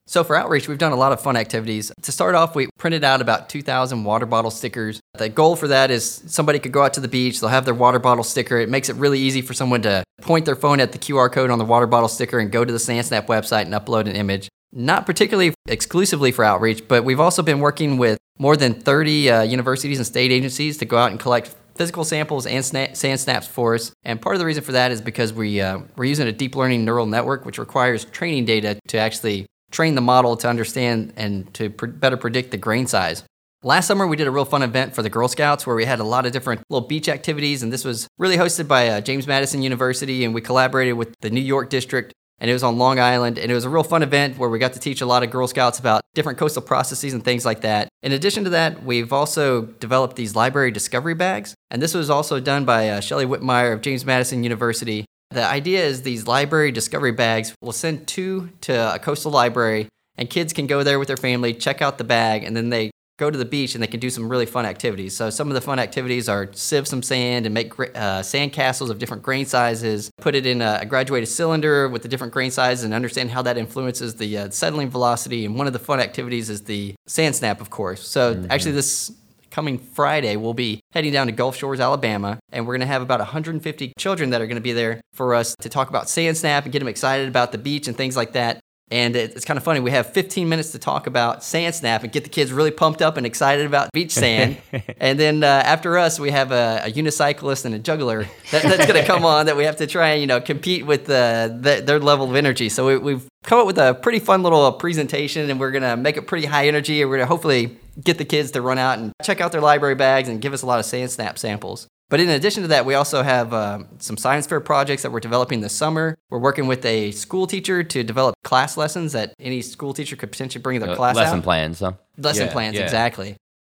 So 0.10 0.24
for 0.24 0.38
outreach, 0.38 0.70
we've 0.70 0.78
done 0.78 0.94
a 0.94 0.98
lot 0.98 1.12
of 1.12 1.20
fun 1.20 1.36
activities. 1.36 1.92
To 2.04 2.14
start 2.14 2.34
off, 2.34 2.56
we 2.56 2.70
printed 2.78 3.04
out 3.04 3.20
about 3.20 3.50
2,000 3.50 4.06
water 4.06 4.26
bottle 4.26 4.50
stickers. 4.50 5.02
The 5.16 5.28
goal 5.28 5.58
for 5.58 5.68
that 5.68 5.92
is 5.92 6.24
somebody 6.28 6.60
could 6.60 6.72
go 6.72 6.82
out 6.84 6.94
to 6.94 7.02
the 7.02 7.10
beach, 7.10 7.42
they'll 7.42 7.50
have 7.50 7.66
their 7.66 7.74
water 7.74 8.00
bottle 8.00 8.24
sticker. 8.24 8.58
It 8.58 8.70
makes 8.70 8.88
it 8.88 8.96
really 8.96 9.20
easy 9.20 9.42
for 9.42 9.54
someone 9.54 9.82
to 9.82 10.06
point 10.22 10.46
their 10.46 10.56
phone 10.56 10.80
at 10.80 10.94
the 10.94 10.98
QR 10.98 11.30
code 11.30 11.50
on 11.50 11.60
the 11.60 11.66
water 11.66 11.88
bottle 11.88 12.08
sticker 12.08 12.40
and 12.40 12.50
go 12.50 12.64
to 12.64 12.72
the 12.72 12.80
SandSnap 12.80 13.26
website 13.28 13.64
and 13.64 13.74
upload 13.74 14.08
an 14.08 14.16
image. 14.16 14.48
Not 14.72 15.06
particularly 15.06 15.54
exclusively 15.68 16.32
for 16.32 16.46
outreach, 16.46 16.88
but 16.88 17.04
we've 17.04 17.20
also 17.20 17.44
been 17.44 17.60
working 17.60 17.98
with 17.98 18.18
more 18.40 18.56
than 18.56 18.76
30 18.76 19.30
uh, 19.30 19.42
universities 19.42 19.98
and 19.98 20.08
state 20.08 20.32
agencies 20.32 20.78
to 20.78 20.86
go 20.86 20.98
out 20.98 21.12
and 21.12 21.20
collect 21.20 21.54
physical 21.76 22.06
samples 22.06 22.46
and 22.46 22.64
sna- 22.64 22.96
sand 22.96 23.20
snaps 23.20 23.46
for 23.46 23.76
us. 23.76 23.92
And 24.06 24.22
part 24.22 24.36
of 24.36 24.40
the 24.40 24.46
reason 24.46 24.64
for 24.64 24.72
that 24.72 24.92
is 24.92 25.02
because 25.02 25.34
we, 25.34 25.60
uh, 25.60 25.80
we're 25.98 26.06
using 26.06 26.28
a 26.28 26.32
deep 26.32 26.56
learning 26.56 26.86
neural 26.86 27.06
network, 27.06 27.46
which 27.46 27.58
requires 27.58 28.06
training 28.06 28.46
data 28.46 28.80
to 28.88 28.98
actually 28.98 29.48
train 29.72 29.96
the 29.96 30.02
model 30.02 30.38
to 30.38 30.48
understand 30.48 31.14
and 31.16 31.54
to 31.54 31.70
pr- 31.70 31.88
better 31.88 32.18
predict 32.18 32.52
the 32.52 32.58
grain 32.58 32.88
size. 32.88 33.24
Last 33.64 33.88
summer, 33.88 34.06
we 34.06 34.16
did 34.16 34.28
a 34.28 34.32
real 34.32 34.46
fun 34.46 34.62
event 34.62 34.94
for 34.94 35.02
the 35.02 35.10
Girl 35.10 35.28
Scouts 35.28 35.66
where 35.66 35.76
we 35.76 35.86
had 35.86 36.00
a 36.00 36.04
lot 36.04 36.28
of 36.28 36.32
different 36.32 36.62
little 36.70 36.88
beach 36.88 37.10
activities, 37.10 37.64
and 37.64 37.74
this 37.74 37.84
was 37.84 38.08
really 38.20 38.38
hosted 38.38 38.68
by 38.68 38.88
uh, 38.88 39.02
James 39.02 39.26
Madison 39.26 39.64
University, 39.64 40.24
and 40.24 40.34
we 40.34 40.42
collaborated 40.42 40.94
with 40.94 41.16
the 41.22 41.32
New 41.32 41.42
York 41.42 41.72
District, 41.72 42.14
and 42.40 42.52
it 42.52 42.54
was 42.54 42.62
on 42.62 42.78
Long 42.78 43.00
Island, 43.00 43.40
and 43.40 43.52
it 43.52 43.56
was 43.56 43.66
a 43.66 43.70
real 43.70 43.84
fun 43.84 44.04
event 44.04 44.38
where 44.38 44.48
we 44.48 44.60
got 44.60 44.74
to 44.74 44.80
teach 44.80 45.02
a 45.02 45.08
lot 45.08 45.24
of 45.24 45.32
Girl 45.32 45.48
Scouts 45.48 45.80
about 45.80 46.04
different 46.14 46.38
coastal 46.38 46.62
processes 46.62 47.14
and 47.14 47.26
things 47.26 47.46
like 47.46 47.62
that. 47.62 47.90
In 48.04 48.12
addition 48.12 48.44
to 48.44 48.52
that, 48.52 48.84
we've 48.84 49.12
also 49.12 49.64
developed 49.64 50.18
these 50.18 50.36
library 50.36 50.70
discovery 50.70 51.16
bags, 51.16 51.56
and 51.72 51.82
this 51.82 51.96
was 51.96 52.12
also 52.12 52.40
done 52.40 52.64
by 52.64 52.90
uh, 52.90 53.00
Shelley 53.00 53.26
Whitmeyer 53.26 53.74
of 53.74 53.82
James 53.82 54.06
Madison 54.06 54.44
University, 54.44 55.06
the 55.32 55.44
idea 55.44 55.84
is 55.84 56.02
these 56.02 56.28
library 56.28 56.72
discovery 56.72 57.12
bags 57.12 57.54
will 57.62 57.74
send 57.74 58.08
two 58.08 58.50
to 58.62 58.96
a 58.96 59.00
coastal 59.00 59.32
library, 59.32 59.88
and 60.18 60.30
kids 60.30 60.54
can 60.54 60.68
go 60.68 60.84
there 60.84 61.00
with 61.00 61.08
their 61.08 61.18
family, 61.18 61.54
check 61.54 61.82
out 61.82 61.98
the 61.98 62.04
bag, 62.04 62.44
and 62.44 62.56
then 62.56 62.70
they 62.70 62.92
go 63.18 63.32
to 63.32 63.38
the 63.38 63.46
beach 63.46 63.74
and 63.74 63.82
they 63.82 63.88
can 63.88 64.00
do 64.00 64.12
some 64.12 64.30
really 64.30 64.46
fun 64.46 64.66
activities. 64.66 65.16
So 65.16 65.30
some 65.32 65.48
of 65.48 65.56
the 65.56 65.62
fun 65.62 65.80
activities 65.80 66.30
are 66.30 66.50
sieve 66.54 66.88
some 66.88 67.02
sand 67.02 67.48
and 67.48 67.54
make 67.54 67.74
uh, 67.96 68.22
sand 68.22 68.54
castles 68.54 68.92
of 68.92 69.00
different 69.00 69.24
grain 69.24 69.46
sizes, 69.46 70.12
put 70.22 70.36
it 70.36 70.46
in 70.46 70.62
a, 70.62 70.86
graduated 70.86 71.28
cylinder 71.28 71.90
with 71.90 72.04
the 72.04 72.08
different 72.08 72.32
grain 72.32 72.52
sizes 72.52 72.84
and 72.84 72.94
understand 72.94 73.32
how 73.32 73.42
that 73.42 73.58
influences 73.58 74.16
the 74.16 74.38
uh, 74.38 74.50
settling 74.52 74.90
velocity. 74.92 75.46
And 75.46 75.56
one 75.56 75.66
of 75.66 75.74
the 75.74 75.80
fun 75.80 76.00
activities 76.00 76.50
is 76.50 76.64
the 76.64 76.94
sand 77.08 77.36
snap, 77.36 77.60
of 77.60 77.72
course. 77.72 78.08
So 78.08 78.36
mm-hmm. 78.36 78.52
actually 78.52 78.74
this 78.74 79.12
coming 79.58 79.80
Friday, 79.80 80.36
we'll 80.36 80.54
be 80.54 80.80
heading 80.92 81.12
down 81.12 81.26
to 81.26 81.34
Gulf 81.34 81.58
Shores, 81.58 81.80
Alabama, 81.80 82.38
and 82.52 82.68
we're 82.68 82.76
going 82.76 82.82
to 82.82 82.94
have 82.94 83.02
about 83.02 83.20
150 83.20 83.94
children 83.98 84.30
that 84.30 84.40
are 84.40 84.46
going 84.46 84.54
to 84.54 84.62
be 84.62 84.72
there 84.72 85.02
for 85.14 85.34
us 85.34 85.56
to 85.62 85.68
talk 85.68 85.90
about 85.90 86.08
sand 86.08 86.38
snap 86.38 86.66
and 86.66 86.72
get 86.72 86.78
them 86.78 86.88
excited 86.88 87.28
about 87.28 87.52
the 87.52 87.58
beach 87.58 87.88
and 87.88 87.98
things 87.98 88.16
like 88.16 88.34
that. 88.34 88.60
And 88.90 89.18
it's 89.18 89.44
kind 89.44 89.58
of 89.58 89.64
funny. 89.64 89.82
We 89.82 89.92
have 89.92 90.14
15 90.14 90.48
minutes 90.48 90.72
to 90.72 90.80
talk 90.80 91.08
about 91.08 91.44
sand 91.44 91.76
snap 91.76 92.04
and 92.04 92.12
get 92.12 92.24
the 92.24 92.30
kids 92.30 92.54
really 92.54 92.72
pumped 92.72 93.02
up 93.02 93.18
and 93.18 93.26
excited 93.26 93.66
about 93.66 93.92
beach 93.92 94.12
sand. 94.12 94.58
and 94.98 95.20
then 95.20 95.44
uh, 95.44 95.48
after 95.48 95.98
us, 95.98 96.22
we 96.22 96.32
have 96.32 96.54
a, 96.54 96.84
a 96.86 96.92
unicyclist 96.92 97.66
and 97.66 97.76
a 97.76 97.80
juggler 97.80 98.24
that, 98.52 98.64
that's 98.64 98.86
going 98.86 99.00
to 99.00 99.06
come 99.06 99.26
on 99.26 99.48
that 99.48 99.58
we 99.58 99.66
have 99.66 99.76
to 99.78 99.88
try 99.88 100.12
and 100.12 100.22
you 100.22 100.28
know 100.28 100.40
compete 100.40 100.86
with 100.86 101.10
uh, 101.10 101.50
the, 101.50 101.84
their 101.86 102.00
level 102.00 102.30
of 102.30 102.36
energy. 102.36 102.70
So 102.70 103.00
we, 103.00 103.12
have 103.12 103.28
come 103.44 103.60
up 103.60 103.68
with 103.68 103.78
a 103.78 103.94
pretty 103.94 104.20
fun 104.20 104.42
little 104.42 104.72
presentation, 104.72 105.50
and 105.50 105.60
we're 105.60 105.72
going 105.72 105.84
to 105.84 105.98
make 105.98 106.16
it 106.16 106.26
pretty 106.26 106.48
high 106.48 106.68
energy. 106.68 107.02
And 107.02 107.10
we're 107.10 107.18
going 107.18 107.28
to 107.28 107.30
hopefully 107.30 107.78
get 108.02 108.18
the 108.18 108.26
kids 108.26 108.52
to 108.52 108.62
run 108.62 108.78
out 108.78 109.00
and 109.00 109.12
check 109.22 109.42
out 109.42 109.52
their 109.52 109.62
library 109.62 109.96
bags 109.96 110.30
and 110.30 110.40
give 110.40 110.54
us 110.54 110.62
a 110.62 110.66
lot 110.66 110.80
of 110.80 110.86
sand 110.86 111.12
snap 111.12 111.38
samples. 111.38 111.88
But 112.10 112.22
in 112.22 112.30
addition 112.30 112.64
to 112.64 112.70
that, 112.70 112.86
we 112.86 112.94
also 112.94 113.22
have 113.22 113.54
uh, 113.54 113.80
some 114.00 114.16
science 114.16 114.48
fair 114.48 114.62
projects 114.62 115.04
that 115.04 115.12
we're 115.12 115.20
developing 115.20 115.60
this 115.60 115.74
summer. 115.74 116.18
We're 116.30 116.40
working 116.40 116.68
with 116.68 116.86
a 116.86 117.12
school 117.12 117.48
teacher 117.48 117.84
to 117.84 118.04
develop 118.04 118.36
class 118.44 118.78
lessons 118.78 119.12
that 119.12 119.34
any 119.40 119.62
school 119.62 119.94
teacher 119.94 120.16
could 120.16 120.32
potentially 120.32 120.62
bring 120.62 120.80
their 120.80 120.92
uh, 120.92 120.96
class 120.96 121.16
lesson 121.18 121.40
out. 121.40 121.44
plans, 121.44 121.80
huh? 121.82 121.94
Lesson 122.18 122.48
yeah, 122.48 122.54
plans, 122.54 122.76
yeah. 122.78 122.84
exactly. 122.84 123.36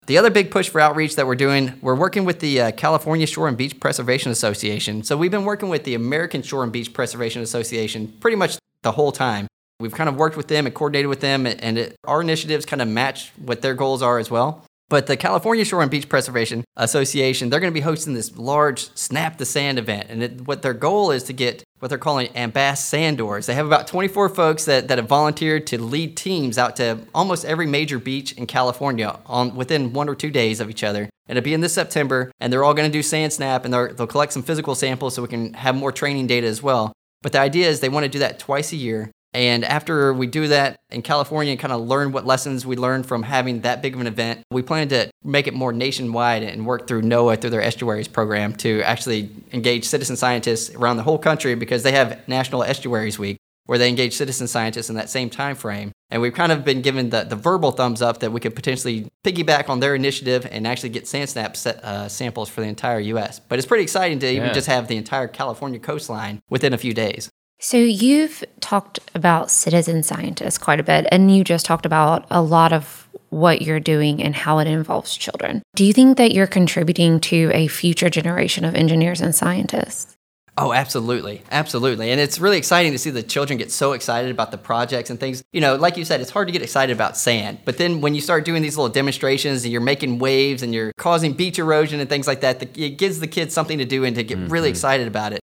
The 0.07 0.19
other 0.19 0.31
big 0.31 0.51
push 0.51 0.69
for 0.69 0.81
outreach 0.81 1.17
that 1.17 1.27
we're 1.27 1.35
doing, 1.35 1.79
we're 1.83 1.95
working 1.95 2.25
with 2.25 2.41
the 2.41 2.61
uh, 2.61 2.71
California 2.73 3.27
Shore 3.27 3.49
and 3.49 3.57
Beach 3.57 3.79
Preservation 3.79 4.31
Association. 4.31 5.03
So 5.03 5.17
we've 5.17 5.31
been 5.31 5.45
working 5.45 5.69
with 5.69 5.85
the 5.85 5.95
American 5.95 6.43
Shore 6.43 6.63
and 6.63 6.73
Beach 6.73 6.93
Preservation 6.93 7.43
Association 7.43 8.09
pretty 8.21 8.37
much 8.37 8.57
the 8.83 8.93
whole 8.93 9.13
time. 9.13 9.47
We've 9.81 9.93
kind 9.93 10.09
of 10.09 10.17
worked 10.17 10.37
with 10.37 10.49
them 10.49 10.67
and 10.67 10.75
coordinated 10.75 11.09
with 11.09 11.21
them, 11.21 11.47
and 11.47 11.79
it, 11.79 11.97
our 12.05 12.21
initiatives 12.21 12.67
kind 12.67 12.83
of 12.83 12.89
match 12.89 13.33
what 13.37 13.63
their 13.63 13.75
goals 13.75 14.03
are 14.03 14.19
as 14.19 14.31
well. 14.31 14.65
But 14.91 15.07
the 15.07 15.19
California 15.19 15.67
Shore 15.67 15.83
and 15.83 15.91
Beach 15.91 16.09
Preservation 16.09 16.65
Association, 16.77 17.51
they're 17.51 17.61
going 17.61 17.73
to 17.73 17.79
be 17.79 17.83
hosting 17.83 18.15
this 18.15 18.37
large 18.39 18.89
Snap 18.97 19.37
the 19.37 19.45
Sand 19.45 19.79
event. 19.79 20.07
And 20.09 20.23
it, 20.23 20.47
what 20.47 20.63
their 20.63 20.73
goal 20.73 21.11
is 21.11 21.25
to 21.25 21.35
get 21.35 21.63
what 21.79 21.89
they're 21.89 21.99
calling 21.99 22.29
Ambass 22.29 22.79
Sandors. 22.79 23.47
They 23.47 23.55
have 23.55 23.67
about 23.67 23.87
24 23.87 24.31
folks 24.31 24.65
that, 24.65 24.89
that 24.89 24.97
have 24.99 25.07
volunteered 25.07 25.67
to 25.69 25.83
lead 25.83 26.17
teams 26.17 26.57
out 26.57 26.77
to 26.77 27.01
almost 27.15 27.45
every 27.45 27.67
major 27.67 27.99
beach 27.99 28.33
in 28.33 28.47
California 28.47 29.19
on 29.27 29.55
within 29.55 29.93
one 29.93 30.09
or 30.09 30.15
two 30.15 30.31
days 30.31 30.59
of 30.59 30.71
each 30.71 30.83
other. 30.83 31.11
And 31.29 31.37
it'll 31.37 31.45
be 31.45 31.55
in 31.55 31.61
this 31.61 31.75
September, 31.75 32.33
and 32.41 32.51
they're 32.51 32.65
all 32.65 32.73
going 32.73 32.91
to 32.91 32.99
do 32.99 33.03
sand 33.03 33.35
snap, 33.35 33.67
and 33.67 33.75
they'll 33.75 34.07
collect 34.07 34.33
some 34.33 34.43
physical 34.43 34.75
samples 34.75 35.15
so 35.15 35.21
we 35.21 35.29
can 35.29 35.53
have 35.53 35.75
more 35.75 35.93
training 35.93 36.27
data 36.27 36.47
as 36.47 36.63
well. 36.63 36.93
But 37.21 37.33
the 37.33 37.41
idea 37.41 37.69
is 37.69 37.81
they 37.81 37.89
want 37.91 38.05
to 38.05 38.09
do 38.09 38.21
that 38.21 38.39
twice 38.39 38.73
a 38.73 38.77
year. 38.77 39.11
And 39.35 39.65
after 39.65 40.13
we 40.13 40.27
do 40.27 40.49
that 40.49 40.81
in 40.91 41.03
California 41.03 41.53
and 41.53 41.61
kind 41.61 41.73
of 41.73 41.83
learn 41.83 42.13
what 42.13 42.25
lessons 42.25 42.65
we 42.65 42.77
learned 42.77 43.07
from 43.07 43.23
having 43.23 43.61
that 43.61 43.83
big 43.83 43.95
of 43.95 44.01
an 44.01 44.07
event, 44.07 44.41
we 44.51 44.63
plan 44.63 44.89
to 44.89 45.11
make 45.23 45.47
it 45.47 45.55
more 45.55 45.73
nationwide 45.73 46.43
and 46.43 46.65
work 46.65 46.87
through 46.87 47.03
NOAA 47.03 47.41
through 47.41 47.51
their 47.51 47.63
estuaries 47.63 48.09
program 48.09 48.55
to 48.55 48.83
actually 48.83 49.31
engage 49.53 49.85
citizen 49.85 50.17
scientists 50.17 50.75
around 50.75 50.97
the 50.97 51.03
whole 51.03 51.19
country 51.19 51.55
because 51.55 51.83
they 51.83 51.93
have 51.93 52.27
National 52.27 52.63
Estuaries 52.63 53.19
Week 53.19 53.37
where 53.69 53.77
they 53.77 53.91
engage 53.91 54.15
citizen 54.15 54.49
scientists 54.49 54.89
in 54.89 54.97
that 54.97 55.11
same 55.11 55.29
time 55.29 55.55
frame. 55.55 55.93
And 56.11 56.23
we've 56.23 56.33
kind 56.33 56.53
of 56.53 56.65
been 56.65 56.81
given 56.81 57.11
the, 57.11 57.25
the 57.25 57.37
verbal 57.37 57.71
thumbs 57.71 58.01
up 58.01 58.21
that 58.21 58.33
we 58.33 58.41
could 58.41 58.57
potentially 58.57 59.09
piggyback 59.27 59.69
on 59.69 59.81
their 59.81 59.95
initiative 59.95 60.49
and 60.51 60.67
actually 60.67 60.89
get 60.89 61.05
SandSnap 61.05 61.55
set, 61.55 61.85
uh, 61.85 62.09
samples 62.09 62.49
for 62.49 62.63
the 62.63 62.67
entire 62.67 62.99
U.S. 62.99 63.41
But 63.41 63.59
it's 63.59 63.69
pretty 63.69 63.83
exciting 63.83 64.21
to 64.21 64.27
yeah. 64.27 64.41
even 64.41 64.55
just 64.55 64.69
have 64.69 64.89
the 64.89 64.97
entire 64.97 65.29
California 65.29 65.79
coastline 65.79 66.41
within 66.49 66.73
a 66.73 66.79
few 66.79 66.95
days. 66.95 67.29
So, 67.61 67.77
you've 67.77 68.45
talked 68.61 69.01
about 69.17 69.51
citizen 69.51 70.05
scientists 70.05 70.59
quite 70.59 70.79
a 70.79 70.85
bit, 70.85 71.09
and 71.11 71.35
you 71.35 71.43
just 71.43 71.67
talked 71.67 71.87
about 71.87 72.25
a 72.31 72.41
lot 72.41 72.73
of 72.73 73.09
what 73.31 73.63
you're 73.63 73.81
doing 73.81 74.23
and 74.23 74.35
how 74.35 74.61
it 74.61 74.69
involves 74.69 75.17
children. 75.17 75.63
Do 75.75 75.85
you 75.85 75.93
think 75.93 76.19
that 76.19 76.31
you're 76.31 76.47
contributing 76.47 77.19
to 77.21 77.51
a 77.53 77.67
future 77.67 78.09
generation 78.11 78.65
of 78.65 78.77
engineers 78.77 79.21
and 79.21 79.35
scientists? 79.35 80.17
Oh, 80.57 80.73
absolutely. 80.73 81.43
Absolutely. 81.51 82.11
And 82.11 82.21
it's 82.21 82.39
really 82.39 82.59
exciting 82.59 82.93
to 82.93 82.99
see 82.99 83.11
the 83.11 83.23
children 83.25 83.59
get 83.59 83.71
so 83.73 83.93
excited 83.93 84.31
about 84.31 84.51
the 84.53 84.59
projects 84.59 85.11
and 85.11 85.19
things. 85.19 85.43
You 85.53 85.61
know, 85.61 85.75
like 85.75 85.97
you 85.97 86.05
said, 86.05 86.21
it's 86.21 86.31
hard 86.31 86.49
to 86.49 86.53
get 86.53 86.63
excited 86.63 86.93
about 86.93 87.17
sand. 87.17 87.59
But 87.65 87.79
then 87.79 88.01
when 88.01 88.15
you 88.15 88.21
start 88.21 88.45
doing 88.45 88.63
these 88.63 88.77
little 88.77 88.93
demonstrations 88.93 89.65
and 89.65 89.73
you're 89.73 89.81
making 89.81 90.19
waves 90.19 90.63
and 90.63 90.75
you're 90.75 90.93
causing 90.97 91.33
beach 91.33 91.59
erosion 91.59 92.01
and 92.01 92.09
things 92.09 92.27
like 92.27 92.41
that, 92.41 92.77
it 92.77 92.99
gives 92.99 93.21
the 93.21 93.29
kids 93.29 93.55
something 93.55 93.79
to 93.79 93.85
do 93.85 94.05
and 94.05 94.17
to 94.17 94.25
get 94.25 94.39
mm-hmm. 94.39 94.49
really 94.49 94.71
excited 94.71 95.07
about 95.07 95.33
it 95.33 95.41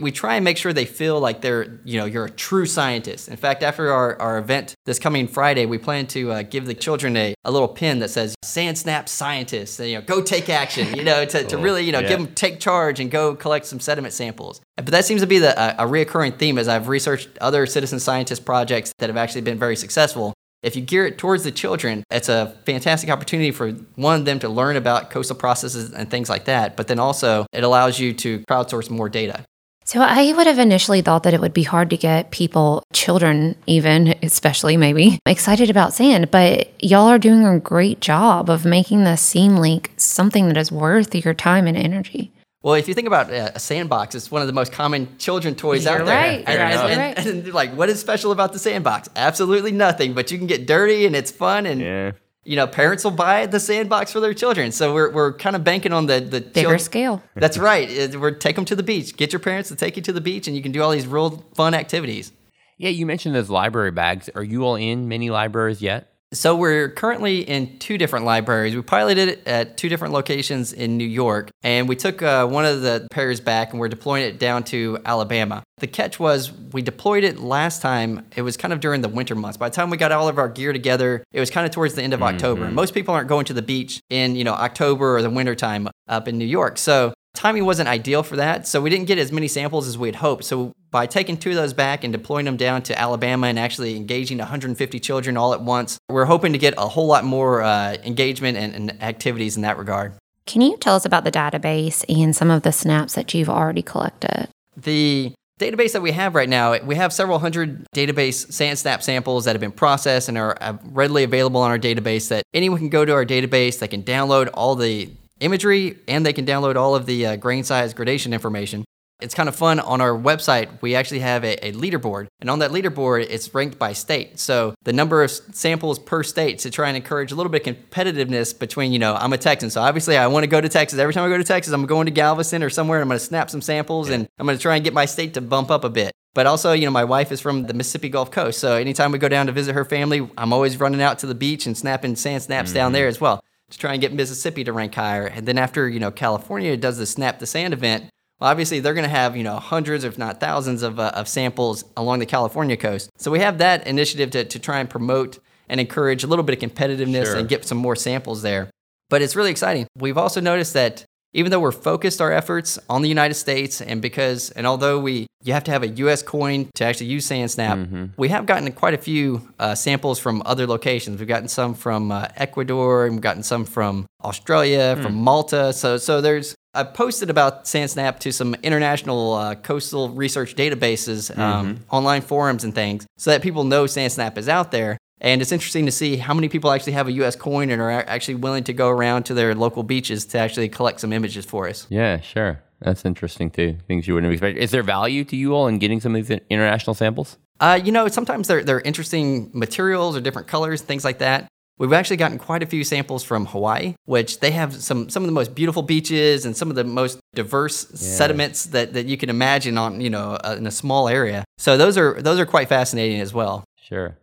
we 0.00 0.12
try 0.12 0.36
and 0.36 0.44
make 0.44 0.56
sure 0.56 0.72
they 0.72 0.84
feel 0.84 1.20
like 1.20 1.40
they're, 1.40 1.80
you 1.84 1.98
know, 1.98 2.04
you're 2.04 2.26
a 2.26 2.30
true 2.30 2.66
scientist. 2.66 3.28
In 3.28 3.36
fact, 3.36 3.62
after 3.62 3.92
our, 3.92 4.20
our 4.20 4.38
event 4.38 4.74
this 4.86 4.98
coming 4.98 5.28
Friday, 5.28 5.66
we 5.66 5.78
plan 5.78 6.06
to 6.08 6.32
uh, 6.32 6.42
give 6.42 6.66
the 6.66 6.74
children 6.74 7.16
a, 7.16 7.34
a 7.44 7.50
little 7.50 7.68
pin 7.68 7.98
that 7.98 8.10
says 8.10 8.34
Sand 8.42 8.78
Snap 8.78 9.08
Scientist, 9.08 9.80
and, 9.80 9.88
you 9.90 9.96
know, 9.96 10.02
go 10.02 10.22
take 10.22 10.48
action, 10.48 10.94
you 10.94 11.04
know, 11.04 11.24
to, 11.24 11.44
to 11.44 11.58
really, 11.58 11.84
you 11.84 11.92
know, 11.92 12.00
yeah. 12.00 12.08
give 12.08 12.18
them 12.18 12.34
take 12.34 12.60
charge 12.60 13.00
and 13.00 13.10
go 13.10 13.34
collect 13.34 13.66
some 13.66 13.80
sediment 13.80 14.14
samples. 14.14 14.60
But 14.76 14.86
that 14.86 15.04
seems 15.04 15.20
to 15.20 15.26
be 15.26 15.38
the, 15.38 15.58
a, 15.60 15.84
a 15.84 15.88
reoccurring 15.88 16.38
theme 16.38 16.58
as 16.58 16.68
I've 16.68 16.88
researched 16.88 17.28
other 17.40 17.66
citizen 17.66 18.00
scientist 18.00 18.44
projects 18.44 18.92
that 18.98 19.08
have 19.08 19.16
actually 19.16 19.42
been 19.42 19.58
very 19.58 19.76
successful. 19.76 20.34
If 20.60 20.74
you 20.74 20.82
gear 20.82 21.06
it 21.06 21.18
towards 21.18 21.44
the 21.44 21.52
children, 21.52 22.02
it's 22.10 22.28
a 22.28 22.56
fantastic 22.66 23.10
opportunity 23.10 23.52
for 23.52 23.70
one 23.94 24.18
of 24.18 24.24
them 24.24 24.40
to 24.40 24.48
learn 24.48 24.74
about 24.74 25.08
coastal 25.10 25.36
processes 25.36 25.92
and 25.92 26.10
things 26.10 26.28
like 26.28 26.46
that. 26.46 26.76
But 26.76 26.88
then 26.88 26.98
also, 26.98 27.46
it 27.52 27.62
allows 27.62 28.00
you 28.00 28.12
to 28.14 28.40
crowdsource 28.40 28.90
more 28.90 29.08
data. 29.08 29.44
So 29.88 30.02
I 30.02 30.34
would 30.34 30.46
have 30.46 30.58
initially 30.58 31.00
thought 31.00 31.22
that 31.22 31.32
it 31.32 31.40
would 31.40 31.54
be 31.54 31.62
hard 31.62 31.88
to 31.88 31.96
get 31.96 32.30
people, 32.30 32.82
children 32.92 33.56
even, 33.64 34.14
especially 34.22 34.76
maybe, 34.76 35.18
excited 35.24 35.70
about 35.70 35.94
sand, 35.94 36.30
but 36.30 36.70
y'all 36.84 37.08
are 37.08 37.18
doing 37.18 37.46
a 37.46 37.58
great 37.58 38.02
job 38.02 38.50
of 38.50 38.66
making 38.66 39.04
this 39.04 39.22
seem 39.22 39.56
like 39.56 39.90
something 39.96 40.48
that 40.48 40.58
is 40.58 40.70
worth 40.70 41.14
your 41.14 41.32
time 41.32 41.66
and 41.66 41.74
energy. 41.74 42.30
Well, 42.60 42.74
if 42.74 42.86
you 42.86 42.92
think 42.92 43.06
about 43.06 43.32
uh, 43.32 43.52
a 43.54 43.58
sandbox, 43.58 44.14
it's 44.14 44.30
one 44.30 44.42
of 44.42 44.46
the 44.46 44.52
most 44.52 44.72
common 44.72 45.16
children 45.16 45.54
toys 45.54 45.86
You're 45.86 46.00
out 46.00 46.04
there. 46.04 46.14
Right. 46.14 46.44
And, 46.46 46.48
and, 46.48 47.00
right. 47.00 47.18
And, 47.18 47.46
and, 47.46 47.54
like, 47.54 47.72
what 47.72 47.88
is 47.88 47.98
special 47.98 48.30
about 48.30 48.52
the 48.52 48.58
sandbox? 48.58 49.08
Absolutely 49.16 49.72
nothing. 49.72 50.12
But 50.12 50.30
you 50.30 50.36
can 50.36 50.46
get 50.46 50.66
dirty 50.66 51.06
and 51.06 51.16
it's 51.16 51.30
fun 51.30 51.64
and 51.64 51.80
yeah 51.80 52.12
you 52.48 52.56
know, 52.56 52.66
parents 52.66 53.04
will 53.04 53.10
buy 53.10 53.44
the 53.44 53.60
sandbox 53.60 54.10
for 54.10 54.20
their 54.20 54.32
children. 54.32 54.72
So 54.72 54.94
we're, 54.94 55.10
we're 55.10 55.34
kind 55.34 55.54
of 55.54 55.64
banking 55.64 55.92
on 55.92 56.06
the, 56.06 56.18
the 56.18 56.40
bigger 56.40 56.60
children. 56.60 56.78
scale. 56.78 57.22
That's 57.34 57.58
right. 57.58 58.16
We're 58.16 58.30
take 58.30 58.56
them 58.56 58.64
to 58.64 58.74
the 58.74 58.82
beach. 58.82 59.18
Get 59.18 59.34
your 59.34 59.40
parents 59.40 59.68
to 59.68 59.76
take 59.76 59.96
you 59.96 60.02
to 60.04 60.14
the 60.14 60.22
beach, 60.22 60.48
and 60.48 60.56
you 60.56 60.62
can 60.62 60.72
do 60.72 60.82
all 60.82 60.90
these 60.90 61.06
real 61.06 61.44
fun 61.54 61.74
activities. 61.74 62.32
Yeah, 62.78 62.88
you 62.88 63.04
mentioned 63.04 63.34
those 63.34 63.50
library 63.50 63.90
bags. 63.90 64.30
Are 64.34 64.42
you 64.42 64.64
all 64.64 64.76
in 64.76 65.08
many 65.08 65.28
libraries 65.28 65.82
yet? 65.82 66.10
So 66.34 66.54
we're 66.54 66.90
currently 66.90 67.40
in 67.40 67.78
two 67.78 67.96
different 67.96 68.26
libraries. 68.26 68.76
We 68.76 68.82
piloted 68.82 69.28
it 69.28 69.46
at 69.46 69.78
two 69.78 69.88
different 69.88 70.12
locations 70.12 70.74
in 70.74 70.98
New 70.98 71.06
York, 71.06 71.50
and 71.62 71.88
we 71.88 71.96
took 71.96 72.20
uh, 72.20 72.46
one 72.46 72.66
of 72.66 72.82
the 72.82 73.08
pairs 73.10 73.40
back 73.40 73.70
and 73.70 73.80
we're 73.80 73.88
deploying 73.88 74.24
it 74.24 74.38
down 74.38 74.64
to 74.64 74.98
Alabama. 75.06 75.62
The 75.78 75.86
catch 75.86 76.20
was 76.20 76.52
we 76.52 76.82
deployed 76.82 77.24
it 77.24 77.38
last 77.38 77.80
time. 77.80 78.26
It 78.36 78.42
was 78.42 78.58
kind 78.58 78.74
of 78.74 78.80
during 78.80 79.00
the 79.00 79.08
winter 79.08 79.34
months. 79.34 79.56
By 79.56 79.70
the 79.70 79.74
time 79.74 79.88
we 79.88 79.96
got 79.96 80.12
all 80.12 80.28
of 80.28 80.36
our 80.36 80.50
gear 80.50 80.74
together, 80.74 81.24
it 81.32 81.40
was 81.40 81.50
kind 81.50 81.64
of 81.64 81.72
towards 81.72 81.94
the 81.94 82.02
end 82.02 82.12
of 82.12 82.20
mm-hmm. 82.20 82.34
October. 82.34 82.64
And 82.66 82.74
most 82.74 82.92
people 82.92 83.14
aren't 83.14 83.28
going 83.28 83.46
to 83.46 83.54
the 83.54 83.62
beach 83.62 84.00
in 84.10 84.36
you 84.36 84.44
know 84.44 84.54
October 84.54 85.16
or 85.16 85.22
the 85.22 85.30
winter 85.30 85.54
time 85.54 85.88
up 86.08 86.28
in 86.28 86.36
New 86.36 86.44
York. 86.44 86.76
So 86.76 87.14
timing 87.34 87.64
wasn't 87.64 87.88
ideal 87.88 88.22
for 88.22 88.36
that. 88.36 88.66
So 88.66 88.80
we 88.80 88.90
didn't 88.90 89.06
get 89.06 89.18
as 89.18 89.32
many 89.32 89.48
samples 89.48 89.86
as 89.86 89.96
we 89.96 90.08
had 90.08 90.16
hoped. 90.16 90.44
So 90.44 90.72
by 90.90 91.06
taking 91.06 91.36
two 91.36 91.50
of 91.50 91.56
those 91.56 91.72
back 91.72 92.04
and 92.04 92.12
deploying 92.12 92.46
them 92.46 92.56
down 92.56 92.82
to 92.82 92.98
Alabama 92.98 93.46
and 93.46 93.58
actually 93.58 93.96
engaging 93.96 94.38
150 94.38 95.00
children 95.00 95.36
all 95.36 95.52
at 95.52 95.60
once, 95.60 95.98
we're 96.08 96.24
hoping 96.24 96.52
to 96.52 96.58
get 96.58 96.74
a 96.78 96.88
whole 96.88 97.06
lot 97.06 97.24
more 97.24 97.62
uh, 97.62 97.96
engagement 98.04 98.56
and, 98.56 98.74
and 98.74 99.02
activities 99.02 99.56
in 99.56 99.62
that 99.62 99.78
regard. 99.78 100.14
Can 100.46 100.62
you 100.62 100.76
tell 100.78 100.96
us 100.96 101.04
about 101.04 101.24
the 101.24 101.30
database 101.30 102.04
and 102.08 102.34
some 102.34 102.50
of 102.50 102.62
the 102.62 102.72
snaps 102.72 103.14
that 103.14 103.34
you've 103.34 103.50
already 103.50 103.82
collected? 103.82 104.48
The 104.76 105.32
database 105.60 105.92
that 105.92 106.00
we 106.00 106.12
have 106.12 106.34
right 106.34 106.48
now, 106.48 106.78
we 106.82 106.94
have 106.94 107.12
several 107.12 107.38
hundred 107.38 107.84
database 107.94 108.50
sand 108.50 108.78
snap 108.78 109.02
samples 109.02 109.44
that 109.44 109.52
have 109.52 109.60
been 109.60 109.72
processed 109.72 110.28
and 110.28 110.38
are 110.38 110.56
uh, 110.60 110.78
readily 110.84 111.24
available 111.24 111.60
on 111.60 111.70
our 111.70 111.78
database 111.78 112.28
that 112.28 112.44
anyone 112.54 112.78
can 112.78 112.88
go 112.88 113.04
to 113.04 113.12
our 113.12 113.26
database, 113.26 113.78
they 113.78 113.88
can 113.88 114.02
download 114.02 114.48
all 114.54 114.74
the 114.74 115.10
imagery 115.40 115.98
and 116.08 116.24
they 116.24 116.32
can 116.32 116.46
download 116.46 116.76
all 116.76 116.94
of 116.94 117.06
the 117.06 117.26
uh, 117.26 117.36
grain 117.36 117.62
size 117.62 117.92
gradation 117.92 118.32
information. 118.32 118.84
It's 119.20 119.34
kind 119.34 119.48
of 119.48 119.56
fun. 119.56 119.80
On 119.80 120.00
our 120.00 120.12
website, 120.12 120.80
we 120.80 120.94
actually 120.94 121.20
have 121.20 121.44
a, 121.44 121.66
a, 121.66 121.72
leaderboard, 121.72 122.28
and 122.40 122.48
on 122.48 122.60
that 122.60 122.70
leaderboard, 122.70 123.26
it's 123.28 123.52
ranked 123.52 123.78
by 123.78 123.92
state. 123.92 124.38
So 124.38 124.74
the 124.84 124.92
number 124.92 125.24
of 125.24 125.30
samples 125.30 125.98
per 125.98 126.22
state 126.22 126.60
to 126.60 126.70
try 126.70 126.88
and 126.88 126.96
encourage 126.96 127.32
a 127.32 127.34
little 127.34 127.50
bit 127.50 127.66
of 127.66 127.76
competitiveness 127.76 128.56
between, 128.56 128.92
you 128.92 129.00
know, 129.00 129.16
I'm 129.16 129.32
a 129.32 129.38
Texan, 129.38 129.70
so 129.70 129.80
obviously 129.80 130.16
I 130.16 130.28
want 130.28 130.44
to 130.44 130.48
go 130.48 130.60
to 130.60 130.68
Texas. 130.68 131.00
Every 131.00 131.12
time 131.12 131.24
I 131.24 131.28
go 131.28 131.38
to 131.38 131.44
Texas, 131.44 131.72
I'm 131.72 131.86
going 131.86 132.06
to 132.06 132.12
Galveston 132.12 132.62
or 132.62 132.70
somewhere, 132.70 132.98
and 132.98 133.02
I'm 133.02 133.08
going 133.08 133.18
to 133.18 133.24
snap 133.24 133.50
some 133.50 133.60
samples, 133.60 134.08
yeah. 134.08 134.16
and 134.16 134.28
I'm 134.38 134.46
going 134.46 134.56
to 134.56 134.62
try 134.62 134.76
and 134.76 134.84
get 134.84 134.94
my 134.94 135.04
state 135.04 135.34
to 135.34 135.40
bump 135.40 135.70
up 135.70 135.82
a 135.82 135.90
bit. 135.90 136.12
But 136.34 136.46
also, 136.46 136.72
you 136.72 136.84
know, 136.84 136.92
my 136.92 137.04
wife 137.04 137.32
is 137.32 137.40
from 137.40 137.64
the 137.64 137.74
Mississippi 137.74 138.10
Gulf 138.10 138.30
Coast, 138.30 138.60
so 138.60 138.76
anytime 138.76 139.10
we 139.10 139.18
go 139.18 139.28
down 139.28 139.46
to 139.46 139.52
visit 139.52 139.74
her 139.74 139.84
family, 139.84 140.30
I'm 140.38 140.52
always 140.52 140.78
running 140.78 141.02
out 141.02 141.18
to 141.20 141.26
the 141.26 141.34
beach 141.34 141.66
and 141.66 141.76
snapping 141.76 142.14
sand 142.14 142.44
snaps 142.44 142.68
mm-hmm. 142.68 142.76
down 142.76 142.92
there 142.92 143.08
as 143.08 143.20
well 143.20 143.42
to 143.70 143.78
try 143.78 143.92
and 143.92 144.00
get 144.00 144.12
Mississippi 144.12 144.64
to 144.64 144.72
rank 144.72 144.94
higher. 144.94 145.26
And 145.26 145.46
then 145.46 145.58
after, 145.58 145.88
you 145.88 146.00
know, 146.00 146.10
California 146.10 146.76
does 146.76 146.98
the 146.98 147.06
Snap 147.06 147.38
the 147.38 147.46
Sand 147.46 147.74
event, 147.74 148.08
well, 148.40 148.50
obviously 148.50 148.80
they're 148.80 148.94
going 148.94 149.04
to 149.04 149.10
have, 149.10 149.36
you 149.36 149.42
know, 149.42 149.56
hundreds, 149.56 150.04
if 150.04 150.18
not 150.18 150.40
thousands 150.40 150.82
of, 150.82 151.00
uh, 151.00 151.12
of 151.14 151.28
samples 151.28 151.84
along 151.96 152.20
the 152.20 152.26
California 152.26 152.76
coast. 152.76 153.10
So 153.18 153.30
we 153.30 153.40
have 153.40 153.58
that 153.58 153.86
initiative 153.86 154.30
to, 154.30 154.44
to 154.44 154.58
try 154.58 154.78
and 154.78 154.88
promote 154.88 155.38
and 155.68 155.80
encourage 155.80 156.24
a 156.24 156.26
little 156.26 156.44
bit 156.44 156.62
of 156.62 156.70
competitiveness 156.70 157.26
sure. 157.26 157.36
and 157.36 157.48
get 157.48 157.64
some 157.64 157.78
more 157.78 157.96
samples 157.96 158.42
there. 158.42 158.70
But 159.10 159.22
it's 159.22 159.34
really 159.34 159.50
exciting. 159.50 159.86
We've 159.96 160.18
also 160.18 160.40
noticed 160.40 160.74
that 160.74 161.04
even 161.34 161.50
though 161.50 161.60
we're 161.60 161.72
focused 161.72 162.20
our 162.20 162.32
efforts 162.32 162.78
on 162.88 163.02
the 163.02 163.08
United 163.08 163.34
States 163.34 163.80
and 163.80 164.00
because 164.00 164.50
and 164.52 164.66
although 164.66 164.98
we 164.98 165.26
you 165.42 165.52
have 165.52 165.64
to 165.64 165.70
have 165.70 165.82
a 165.82 165.88
US 165.88 166.22
coin 166.22 166.68
to 166.74 166.84
actually 166.84 167.06
use 167.06 167.28
SandSnap, 167.28 167.84
mm-hmm. 167.84 168.04
we 168.16 168.28
have 168.28 168.46
gotten 168.46 168.70
quite 168.72 168.94
a 168.94 168.98
few 168.98 169.48
uh, 169.58 169.74
samples 169.74 170.18
from 170.18 170.42
other 170.46 170.66
locations. 170.66 171.18
We've 171.18 171.28
gotten 171.28 171.48
some 171.48 171.74
from 171.74 172.10
uh, 172.10 172.28
Ecuador 172.36 173.04
and 173.04 173.16
we've 173.16 173.22
gotten 173.22 173.42
some 173.42 173.64
from 173.64 174.06
Australia, 174.24 174.96
mm. 174.96 175.02
from 175.02 175.14
Malta. 175.14 175.72
So 175.72 175.96
so 175.98 176.20
there's 176.20 176.54
I 176.78 176.84
posted 176.84 177.28
about 177.28 177.64
SandSnap 177.64 178.20
to 178.20 178.32
some 178.32 178.54
international 178.62 179.32
uh, 179.32 179.54
coastal 179.56 180.10
research 180.10 180.54
databases, 180.54 181.36
um, 181.36 181.74
mm-hmm. 181.74 181.82
online 181.90 182.22
forums, 182.22 182.62
and 182.62 182.72
things, 182.72 183.04
so 183.16 183.32
that 183.32 183.42
people 183.42 183.64
know 183.64 183.84
SandSnap 183.84 184.38
is 184.38 184.48
out 184.48 184.70
there. 184.70 184.96
And 185.20 185.42
it's 185.42 185.50
interesting 185.50 185.86
to 185.86 185.90
see 185.90 186.16
how 186.16 186.34
many 186.34 186.48
people 186.48 186.70
actually 186.70 186.92
have 186.92 187.08
a 187.08 187.12
US 187.12 187.34
coin 187.34 187.70
and 187.70 187.82
are 187.82 187.90
actually 187.90 188.36
willing 188.36 188.62
to 188.64 188.72
go 188.72 188.88
around 188.88 189.24
to 189.24 189.34
their 189.34 189.56
local 189.56 189.82
beaches 189.82 190.24
to 190.26 190.38
actually 190.38 190.68
collect 190.68 191.00
some 191.00 191.12
images 191.12 191.44
for 191.44 191.68
us. 191.68 191.88
Yeah, 191.90 192.20
sure. 192.20 192.62
That's 192.80 193.04
interesting 193.04 193.50
too. 193.50 193.76
Things 193.88 194.06
you 194.06 194.14
wouldn't 194.14 194.32
expect. 194.32 194.56
Is 194.56 194.70
there 194.70 194.84
value 194.84 195.24
to 195.24 195.36
you 195.36 195.54
all 195.54 195.66
in 195.66 195.78
getting 195.78 196.00
some 196.00 196.14
of 196.14 196.28
these 196.28 196.38
international 196.48 196.94
samples? 196.94 197.38
Uh, 197.58 197.80
you 197.82 197.90
know, 197.90 198.06
sometimes 198.06 198.46
they're, 198.46 198.62
they're 198.62 198.80
interesting 198.82 199.50
materials 199.52 200.16
or 200.16 200.20
different 200.20 200.46
colors, 200.46 200.80
things 200.80 201.04
like 201.04 201.18
that. 201.18 201.48
We've 201.78 201.92
actually 201.92 202.16
gotten 202.16 202.38
quite 202.38 202.62
a 202.62 202.66
few 202.66 202.82
samples 202.82 203.22
from 203.22 203.46
Hawaii, 203.46 203.94
which 204.04 204.40
they 204.40 204.50
have 204.50 204.74
some 204.74 205.08
some 205.08 205.22
of 205.22 205.28
the 205.28 205.32
most 205.32 205.54
beautiful 205.54 205.82
beaches 205.82 206.44
and 206.44 206.56
some 206.56 206.70
of 206.70 206.76
the 206.76 206.84
most 206.84 207.20
diverse 207.34 207.86
yeah. 207.90 207.96
sediments 207.96 208.66
that, 208.66 208.94
that 208.94 209.06
you 209.06 209.16
can 209.16 209.30
imagine 209.30 209.78
on 209.78 210.00
you 210.00 210.10
know 210.10 210.38
uh, 210.44 210.56
in 210.58 210.66
a 210.66 210.72
small 210.72 211.08
area. 211.08 211.44
So 211.56 211.76
those 211.76 211.96
are 211.96 212.20
those 212.20 212.40
are 212.40 212.46
quite 212.46 212.68
fascinating 212.68 213.20
as 213.20 213.32
well. 213.32 213.64
Sure. 213.80 214.16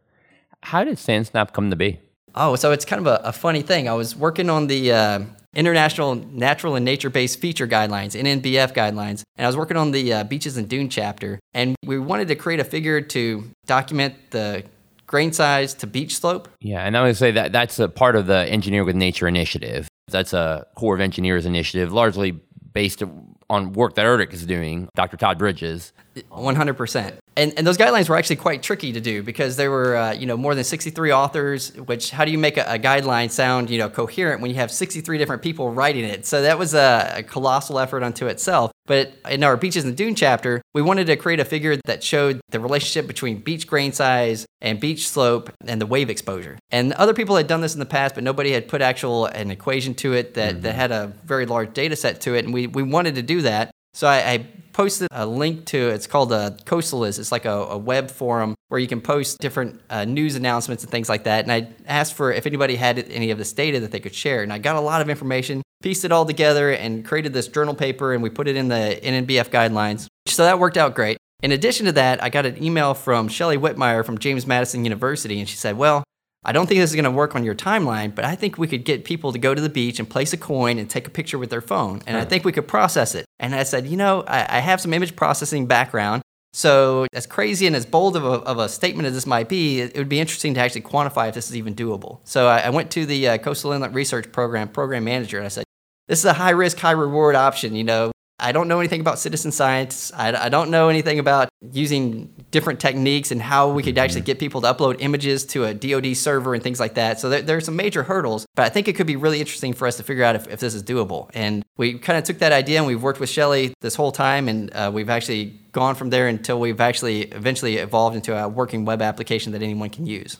How 0.64 0.84
did 0.84 0.98
SandSnap 0.98 1.54
come 1.54 1.70
to 1.70 1.76
be? 1.76 2.00
Oh, 2.34 2.56
so 2.56 2.72
it's 2.72 2.84
kind 2.84 3.00
of 3.00 3.08
a, 3.08 3.28
a 3.28 3.32
funny 3.32 3.62
thing. 3.62 3.88
I 3.88 3.94
was 3.94 4.16
working 4.16 4.50
on 4.50 4.68
the 4.68 4.92
uh, 4.92 5.20
International 5.56 6.16
Natural 6.16 6.76
and 6.76 6.84
Nature 6.84 7.10
Based 7.10 7.40
Feature 7.40 7.68
Guidelines, 7.68 8.20
NNBF 8.20 8.74
guidelines, 8.74 9.24
and 9.38 9.46
I 9.46 9.48
was 9.48 9.56
working 9.56 9.78
on 9.78 9.92
the 9.92 10.12
uh, 10.12 10.24
Beaches 10.26 10.58
and 10.58 10.68
Dune 10.68 10.90
chapter. 10.90 11.40
And 11.54 11.76
we 11.86 11.98
wanted 11.98 12.28
to 12.28 12.36
create 12.36 12.60
a 12.60 12.66
figure 12.66 13.00
to 13.00 13.50
document 13.66 14.16
the 14.32 14.66
grain 15.08 15.34
size 15.34 15.74
to 15.76 15.88
beach 15.88 16.18
slope. 16.18 16.48
Yeah, 16.60 16.82
and 16.82 16.98
I 16.98 17.04
would 17.04 17.18
say 17.18 17.32
that 17.32 17.52
that's 17.52 17.80
a 17.80 17.88
part 17.88 18.16
of 18.16 18.28
the 18.28 18.48
Engineer 18.50 18.84
with 18.84 18.96
Nature 18.96 19.28
initiative. 19.28 19.88
That's 20.08 20.34
a 20.34 20.66
Corps 20.76 20.96
of 20.96 21.02
Engineers 21.02 21.46
initiative, 21.46 21.92
largely 21.92 22.40
based 22.74 23.02
on 23.50 23.74
work 23.74 23.96
that 23.96 24.06
ERDC 24.06 24.34
is 24.34 24.46
doing, 24.46 24.90
Dr. 24.96 25.18
Todd 25.18 25.38
Bridges. 25.38 25.94
100%. 26.16 27.18
And, 27.38 27.54
and 27.58 27.68
those 27.68 27.78
guidelines 27.78 28.10
were 28.10 28.18
actually 28.18 28.38
quite 28.38 28.64
tricky 28.64 28.92
to 28.94 29.02
do 29.02 29.22
because 29.22 29.56
there 29.56 29.70
were, 29.70 29.96
uh, 29.96 30.14
you 30.14 30.26
know, 30.26 30.38
more 30.38 30.56
than 30.56 30.64
63 30.64 31.12
authors, 31.12 31.74
which 31.74 32.12
how 32.12 32.26
do 32.26 32.32
you 32.32 32.38
make 32.38 32.58
a, 32.58 32.66
a, 32.68 32.80
guideline 32.80 33.30
sound, 33.30 33.70
you 33.70 33.78
know, 33.78 33.90
coherent 33.90 34.42
when 34.42 34.50
you 34.50 34.58
have 34.58 34.72
63 34.72 35.18
different 35.18 35.42
people 35.42 35.72
writing 35.72 36.06
it? 36.06 36.26
So 36.26 36.42
that 36.42 36.58
was 36.58 36.74
a, 36.74 37.16
a 37.18 37.24
colossal 37.24 37.80
effort 37.80 38.04
unto 38.04 38.28
itself. 38.28 38.72
But 38.86 39.14
in 39.30 39.44
our 39.44 39.58
Beaches 39.58 39.84
and 39.84 39.96
Dune 39.96 40.16
chapter, 40.16 40.62
we 40.74 40.82
wanted 40.82 41.08
to 41.08 41.16
create 41.16 41.40
a 41.40 41.46
figure 41.46 41.78
that 41.86 42.04
showed 42.04 42.40
the 42.50 42.60
relationship 42.60 43.08
between 43.08 43.40
beach 43.40 43.68
grain 43.68 43.92
size 43.92 44.46
and 44.62 44.80
beach 44.80 45.08
slope 45.08 45.52
and 45.66 45.82
the 45.82 45.86
wave 45.86 46.10
exposure. 46.10 46.58
And 46.72 46.94
other 46.94 47.14
people 47.14 47.36
had 47.36 47.48
done 47.48 47.62
this 47.62 47.74
in 47.74 47.80
the 47.80 47.86
past, 47.86 48.16
but 48.16 48.24
nobody 48.24 48.52
had 48.52 48.68
put 48.68 48.82
actual 48.82 49.26
an 49.26 49.52
equation 49.52 49.96
to 49.96 50.14
it 50.14 50.36
that, 50.36 50.54
mm-hmm. 50.54 50.62
that 50.62 50.76
had 50.76 50.92
a 50.92 51.14
very 51.26 51.46
large 51.46 51.74
data 51.74 51.96
set 51.96 52.22
to 52.22 52.36
it. 52.36 52.46
And 52.46 52.54
we, 52.54 52.68
we 52.68 52.84
wanted 52.84 53.16
to 53.16 53.22
do 53.22 53.42
that. 53.42 53.72
So 53.96 54.08
I, 54.08 54.32
I 54.32 54.48
posted 54.74 55.08
a 55.10 55.26
link 55.26 55.64
to 55.68 55.78
it's 55.78 56.06
called 56.06 56.34
a 56.34 56.58
Coastalist. 56.66 57.18
It's 57.18 57.32
like 57.32 57.46
a, 57.46 57.50
a 57.50 57.78
web 57.78 58.12
forum 58.12 58.54
where 58.68 58.78
you 58.78 58.88
can 58.88 59.00
post 59.00 59.40
different 59.40 59.80
uh, 59.90 60.04
news 60.04 60.36
announcements 60.36 60.84
and 60.84 60.92
things 60.92 61.08
like 61.08 61.24
that. 61.24 61.46
And 61.46 61.52
I 61.52 61.70
asked 61.88 62.14
for 62.14 62.34
if 62.34 62.46
anybody 62.46 62.76
had 62.76 63.00
any 63.00 63.32
of 63.32 63.38
this 63.38 63.54
data 63.54 63.80
that 63.80 63.92
they 63.92 64.02
could 64.02 64.14
share. 64.14 64.44
And 64.44 64.52
I 64.52 64.58
got 64.58 64.76
a 64.76 64.82
lot 64.82 65.00
of 65.00 65.10
information, 65.10 65.62
pieced 65.82 66.04
it 66.04 66.12
all 66.12 66.26
together, 66.26 66.72
and 66.72 67.06
created 67.06 67.32
this 67.32 67.48
journal 67.48 67.74
paper. 67.74 68.14
And 68.14 68.22
we 68.22 68.30
put 68.30 68.50
it 68.50 68.58
in 68.58 68.68
the 68.68 69.00
NNBF 69.02 69.50
guidelines. 69.50 70.08
So 70.28 70.44
that 70.44 70.60
worked 70.60 70.76
out 70.76 70.94
great. 70.94 71.18
In 71.42 71.54
addition 71.54 71.86
to 71.86 71.94
that, 71.94 72.22
I 72.22 72.28
got 72.28 72.46
an 72.46 72.62
email 72.62 72.96
from 72.96 73.30
Shelley 73.30 73.58
Whitmeyer 73.58 74.06
from 74.06 74.18
James 74.18 74.46
Madison 74.46 74.84
University, 74.84 75.40
and 75.40 75.48
she 75.48 75.56
said, 75.56 75.78
Well, 75.78 76.04
I 76.46 76.52
don't 76.52 76.68
think 76.68 76.80
this 76.80 76.92
is 76.92 76.96
going 76.96 77.06
to 77.06 77.12
work 77.12 77.36
on 77.36 77.44
your 77.44 77.56
timeline, 77.56 78.14
but 78.14 78.24
I 78.24 78.36
think 78.36 78.58
we 78.58 78.68
could 78.68 78.86
get 78.86 79.04
people 79.04 79.34
to 79.34 79.40
go 79.40 79.56
to 79.56 79.62
the 79.62 79.70
beach 79.70 80.00
and 80.00 80.10
place 80.10 80.32
a 80.32 80.38
coin 80.38 80.78
and 80.78 80.90
take 80.90 81.08
a 81.08 81.10
picture 81.10 81.40
with 81.40 81.50
their 81.50 81.62
phone. 81.62 82.02
And 82.06 82.18
I 82.18 82.24
think 82.24 82.46
we 82.46 82.52
could 82.52 82.68
process 82.68 83.16
it. 83.16 83.26
And 83.40 83.56
I 83.56 83.64
said, 83.64 83.88
you 83.88 83.98
know, 83.98 84.24
I, 84.28 84.58
I 84.58 84.60
have 84.60 84.80
some 84.80 84.94
image 84.94 85.16
processing 85.16 85.66
background. 85.66 86.22
So, 86.54 87.06
as 87.12 87.28
crazy 87.28 87.68
and 87.68 87.76
as 87.76 87.86
bold 87.86 88.16
of 88.16 88.24
a, 88.24 88.28
of 88.28 88.60
a, 88.60 88.70
statement 88.70 89.08
as 89.08 89.14
this 89.14 89.26
might 89.26 89.50
be, 89.50 89.82
it, 89.82 89.98
would 89.98 90.08
be 90.08 90.22
interesting 90.22 90.54
to 90.54 90.62
actually 90.62 90.84
quantify 90.84 91.28
if 91.28 91.36
this 91.36 91.50
is 91.50 91.58
even 91.58 91.76
doable. 91.76 92.20
So, 92.24 92.48
I, 92.48 92.60
I 92.60 92.70
went 92.70 92.92
to 92.92 93.06
the 93.06 93.28
uh, 93.28 93.38
Coastal 93.40 93.74
Inlet 93.74 93.94
Research 93.94 94.32
Program 94.32 94.70
program 94.70 95.04
manager 95.04 95.38
and 95.38 95.46
I 95.46 95.50
said, 95.50 95.66
this 96.08 96.20
is 96.20 96.26
a 96.26 96.34
high 96.34 96.52
risk, 96.52 96.78
high 96.78 96.92
reward 96.92 97.36
option. 97.36 97.76
You 97.76 97.84
know, 97.84 98.12
I 98.38 98.52
don't 98.52 98.68
know 98.68 98.80
anything 98.80 99.00
about 99.00 99.18
citizen 99.18 99.52
science. 99.52 100.12
I, 100.14 100.46
I, 100.46 100.50
don't 100.50 100.70
know 100.70 100.90
anything 100.90 101.20
about 101.20 101.48
using 101.72 102.34
different 102.52 102.82
techniques 102.82 103.32
and 103.32 103.42
how 103.42 103.70
we 103.70 103.82
could 103.82 103.98
actually 103.98 104.22
mm-hmm. 104.22 104.26
get 104.26 104.40
people 104.40 104.60
to 104.62 104.74
upload 104.74 104.98
images 105.00 105.46
to 105.48 105.64
a 105.64 105.74
DoD 105.74 106.18
server 106.18 106.54
and 106.54 106.62
things 106.62 106.78
like 106.78 106.96
that. 106.96 107.20
So 107.20 107.30
there, 107.30 107.42
there, 107.42 107.56
are 107.56 107.62
some 107.62 107.78
major 107.78 108.04
hurdles, 108.04 108.46
but 108.56 108.66
I 108.66 108.70
think 108.70 108.90
it 108.90 108.94
could 108.94 109.08
be 109.08 109.16
really 109.16 109.40
interesting 109.40 109.72
for 109.72 109.88
us 109.88 109.96
to 109.98 110.04
figure 110.04 110.26
out 110.26 110.36
if, 110.36 110.48
if 110.50 110.60
this 110.60 110.74
is 110.76 110.84
doable. 110.84 111.30
And 111.34 111.64
we 111.78 111.98
kind 111.98 112.20
of 112.20 112.26
took 112.26 112.40
that 112.40 112.52
idea 112.52 112.80
and 112.80 112.88
we've 112.88 113.02
worked 113.02 113.22
with 113.22 113.30
Shelley 113.30 113.74
this 113.80 113.96
whole 113.96 114.12
time, 114.12 114.50
and 114.50 114.74
uh, 114.74 114.92
we've 114.94 115.10
actually 115.10 115.58
gone 115.72 115.96
from 115.96 116.10
there 116.10 116.28
until 116.28 116.60
we've 116.60 116.82
actually 116.82 117.24
eventually 117.24 117.78
evolved 117.78 118.18
into 118.18 118.38
a 118.38 118.50
working 118.50 118.84
web 118.84 119.02
application 119.02 119.54
that 119.54 119.62
anyone 119.62 119.90
can 119.90 120.06
use. 120.06 120.38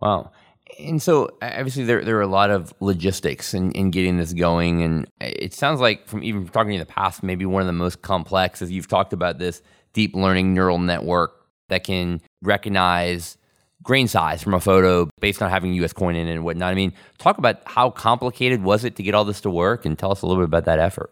Wow. 0.00 0.30
And 0.78 1.02
so, 1.02 1.30
obviously, 1.42 1.84
there 1.84 2.04
there 2.04 2.16
are 2.18 2.22
a 2.22 2.26
lot 2.26 2.50
of 2.50 2.72
logistics 2.80 3.54
in, 3.54 3.72
in 3.72 3.90
getting 3.90 4.16
this 4.16 4.32
going, 4.32 4.82
and 4.82 5.04
uh, 5.20 5.28
it 5.28 5.54
sounds 5.54 5.80
like 5.80 6.06
from 6.06 6.22
even 6.24 6.48
talking 6.48 6.72
in 6.72 6.80
the 6.80 6.86
past, 6.86 7.22
maybe 7.22 7.44
one 7.44 7.60
of 7.60 7.66
the 7.66 7.72
most 7.72 8.02
complex, 8.02 8.62
as 8.62 8.70
you've 8.70 8.88
talked 8.88 9.12
about 9.12 9.38
this 9.38 9.62
deep 9.92 10.14
learning 10.14 10.54
neural 10.54 10.78
network 10.78 11.46
that 11.68 11.84
can 11.84 12.20
recognize 12.42 13.36
grain 13.82 14.08
size 14.08 14.42
from 14.42 14.54
a 14.54 14.60
photo 14.60 15.08
based 15.20 15.42
on 15.42 15.50
having 15.50 15.72
a 15.72 15.84
US 15.84 15.92
coin 15.92 16.14
in 16.14 16.28
it 16.28 16.34
and 16.34 16.44
whatnot. 16.44 16.70
I 16.70 16.74
mean, 16.74 16.92
talk 17.18 17.38
about 17.38 17.62
how 17.66 17.90
complicated 17.90 18.62
was 18.62 18.84
it 18.84 18.96
to 18.96 19.02
get 19.02 19.14
all 19.14 19.24
this 19.24 19.40
to 19.42 19.50
work, 19.50 19.84
and 19.84 19.98
tell 19.98 20.12
us 20.12 20.22
a 20.22 20.26
little 20.26 20.42
bit 20.42 20.46
about 20.46 20.64
that 20.64 20.78
effort. 20.78 21.10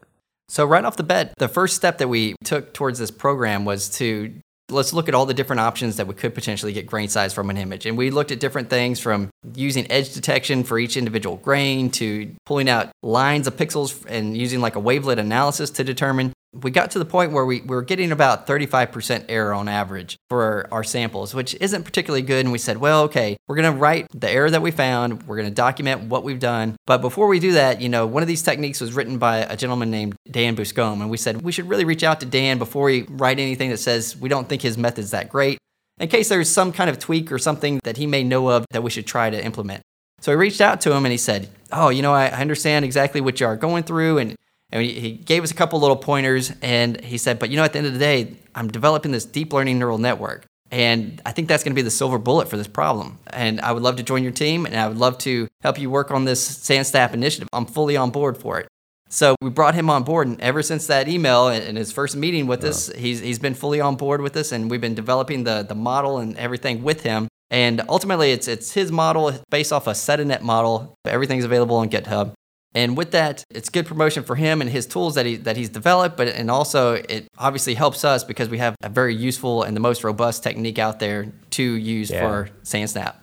So 0.49 0.64
right 0.64 0.85
off 0.85 0.96
the 0.96 1.05
bat, 1.05 1.35
the 1.38 1.49
first 1.49 1.77
step 1.77 1.99
that 1.99 2.09
we 2.09 2.35
took 2.44 2.75
towards 2.75 2.99
this 2.99 3.11
program 3.11 3.64
was 3.64 3.88
to 3.99 4.35
let's 4.70 4.92
look 4.92 5.09
at 5.09 5.14
all 5.14 5.26
the 5.26 5.35
different 5.35 5.61
options 5.61 5.96
that 5.96 6.06
we 6.06 6.14
could 6.14 6.35
potentially 6.35 6.72
get 6.72 6.87
grain 6.87 7.09
size 7.09 7.33
from 7.33 7.50
an 7.50 7.56
image. 7.56 7.87
And 7.87 7.96
we 7.96 8.11
looked 8.11 8.30
at 8.30 8.40
different 8.40 8.70
things 8.70 9.00
from 9.00 9.30
using 9.54 9.90
edge 9.90 10.14
detection 10.14 10.64
for 10.64 10.78
each 10.78 10.96
individual 10.96 11.37
grain 11.37 11.90
to 11.92 12.35
pulling 12.46 12.68
out 12.68 12.90
lines 13.02 13.46
of 13.46 13.56
pixels 13.56 14.04
and 14.09 14.37
using 14.37 14.61
like 14.61 14.76
a 14.76 14.80
wavelet 14.80 15.18
analysis 15.18 15.70
to 15.70 15.85
determine. 15.85 16.33
We 16.53 16.71
got 16.71 16.91
to 16.93 16.99
the 16.99 17.05
point 17.05 17.33
where 17.33 17.45
we, 17.45 17.61
we 17.61 17.69
were 17.69 17.83
getting 17.83 18.11
about 18.11 18.47
35% 18.47 19.27
error 19.29 19.55
on 19.55 19.69
average 19.69 20.17
for 20.29 20.67
our, 20.73 20.83
samples, 20.83 21.35
which 21.35 21.55
isn't 21.61 21.85
particularly 21.85 22.23
good. 22.23 22.45
And 22.45 22.51
we 22.51 22.59
said, 22.59 22.79
well, 22.79 23.03
okay, 23.05 23.37
we're 23.47 23.55
going 23.55 23.73
to 23.73 23.79
write 23.79 24.09
the 24.13 24.29
error 24.29 24.51
that 24.51 24.61
we 24.61 24.73
found. 24.73 25.23
We're 25.25 25.37
going 25.37 25.49
to 25.49 25.55
document 25.55 26.03
what 26.03 26.25
we've 26.25 26.41
done. 26.41 26.75
But 26.87 27.03
before 27.03 27.29
we 27.29 27.39
do 27.39 27.53
that, 27.53 27.81
you 27.81 27.89
know, 27.89 28.07
one 28.07 28.23
of 28.23 28.27
these 28.27 28.43
techniques 28.43 28.81
was 28.81 28.93
written 28.93 29.19
by 29.19 29.39
a 29.39 29.57
gentleman 29.57 29.91
named 29.91 30.17
Dan 30.29 30.57
Buscombe. 30.57 31.01
And 31.01 31.11
we 31.11 31.17
said, 31.17 31.43
we 31.43 31.53
should 31.53 31.69
really 31.69 31.85
reach 31.85 32.03
out 32.03 32.19
to 32.21 32.27
Dan 32.27 32.59
before 32.59 32.85
we 32.85 33.03
write 33.03 33.39
anything 33.39 33.71
that 33.71 33.79
says 33.79 34.17
we 34.17 34.29
don't 34.29 34.49
think 34.49 34.63
his 34.63 34.77
method's 34.77 35.13
that 35.13 35.29
great 35.29 35.59
in 36.01 36.09
case 36.09 36.29
there's 36.29 36.49
some 36.49 36.73
kind 36.73 36.91
of 36.91 36.99
tweak 36.99 37.31
or 37.31 37.39
something 37.39 37.79
that 37.85 37.99
he 37.99 38.07
may 38.07 38.25
know 38.25 38.49
of 38.49 38.65
that 38.71 38.83
we 38.83 38.91
should 38.91 39.07
try 39.07 39.31
to 39.31 39.45
implement. 39.45 39.83
So 40.21 40.33
I 40.33 40.35
reached 40.35 40.61
out 40.61 40.81
to 40.83 40.93
him 40.93 41.05
and 41.05 41.13
he 41.13 41.19
said, 41.19 41.49
Oh, 41.71 41.91
you 41.91 42.03
know, 42.03 42.13
I 42.13 42.29
understand 42.29 42.85
exactly 42.85 43.21
what 43.21 43.39
you 43.39 43.47
are 43.47 43.57
going 43.57 43.85
through. 43.85 44.19
And, 44.19 44.35
and 44.72 44.85
he 44.85 45.12
gave 45.12 45.42
us 45.42 45.50
a 45.50 45.54
couple 45.54 45.80
little 45.80 45.96
pointers 45.96 46.52
and 46.62 47.00
he 47.00 47.18
said, 47.18 47.38
But 47.38 47.50
you 47.50 47.56
know, 47.56 47.64
at 47.64 47.72
the 47.72 47.78
end 47.78 47.87
of 47.87 47.92
the 47.92 47.98
day, 47.98 48.37
I'm 48.54 48.68
developing 48.68 49.12
this 49.12 49.24
deep 49.24 49.52
learning 49.52 49.78
neural 49.78 49.98
network. 49.98 50.46
And 50.70 51.20
I 51.26 51.33
think 51.33 51.48
that's 51.48 51.64
going 51.64 51.72
to 51.72 51.76
be 51.76 51.83
the 51.83 51.90
silver 51.90 52.18
bullet 52.18 52.48
for 52.48 52.56
this 52.56 52.68
problem. 52.68 53.18
And 53.33 53.61
I 53.61 53.72
would 53.72 53.83
love 53.83 53.96
to 53.96 54.04
join 54.04 54.22
your 54.22 54.33
team 54.33 54.66
and 54.66 54.76
I 54.76 54.87
would 54.87 54.98
love 54.98 55.18
to 55.18 55.48
help 55.62 55.80
you 55.80 55.90
work 55.90 56.12
on 56.12 56.24
this 56.24 56.48
SandSnap 56.48 57.12
initiative. 57.12 57.48
I'm 57.52 57.66
fully 57.66 57.96
on 57.96 58.11
board 58.11 58.38
for 58.38 58.61
it. 58.61 58.68
So 59.12 59.35
we 59.40 59.50
brought 59.50 59.74
him 59.74 59.90
on 59.90 60.04
board, 60.04 60.28
and 60.28 60.40
ever 60.40 60.62
since 60.62 60.87
that 60.87 61.09
email 61.09 61.48
and 61.48 61.76
his 61.76 61.90
first 61.90 62.14
meeting 62.14 62.46
with 62.46 62.62
us, 62.62 62.87
he's 62.94 63.18
he's 63.18 63.40
been 63.40 63.54
fully 63.54 63.80
on 63.80 63.96
board 63.96 64.20
with 64.20 64.37
us, 64.37 64.52
and 64.52 64.70
we've 64.70 64.80
been 64.80 64.94
developing 64.94 65.42
the 65.42 65.64
the 65.64 65.74
model 65.74 66.18
and 66.18 66.37
everything 66.38 66.85
with 66.85 67.02
him. 67.02 67.26
And 67.50 67.83
ultimately, 67.88 68.30
it's 68.30 68.46
it's 68.46 68.72
his 68.72 68.92
model 68.92 69.33
based 69.50 69.72
off 69.72 69.88
a 69.88 69.92
SediNet 69.92 70.42
model. 70.42 70.94
Everything's 71.04 71.44
available 71.44 71.74
on 71.74 71.90
GitHub. 71.90 72.35
And 72.74 72.96
with 72.96 73.11
that, 73.12 73.44
it's 73.50 73.68
good 73.68 73.87
promotion 73.87 74.22
for 74.22 74.37
him 74.37 74.61
and 74.61 74.70
his 74.70 74.87
tools 74.87 75.16
that 75.16 75.26
he 75.26 75.37
that 75.37 75.56
he's 75.56 75.68
developed, 75.68 76.16
but 76.16 76.28
and 76.28 76.50
also 76.50 76.94
it 76.94 77.26
obviously 77.37 77.74
helps 77.74 78.04
us 78.04 78.22
because 78.22 78.48
we 78.48 78.59
have 78.59 78.76
a 78.83 78.88
very 78.88 79.14
useful 79.14 79.64
and 79.64 79.76
the 79.76 79.80
most 79.80 80.04
robust 80.04 80.42
technique 80.42 80.78
out 80.78 81.00
there 81.00 81.33
to 81.50 81.62
use 81.62 82.11
yeah. 82.11 82.20
for 82.20 82.50
SandSnap. 82.62 83.14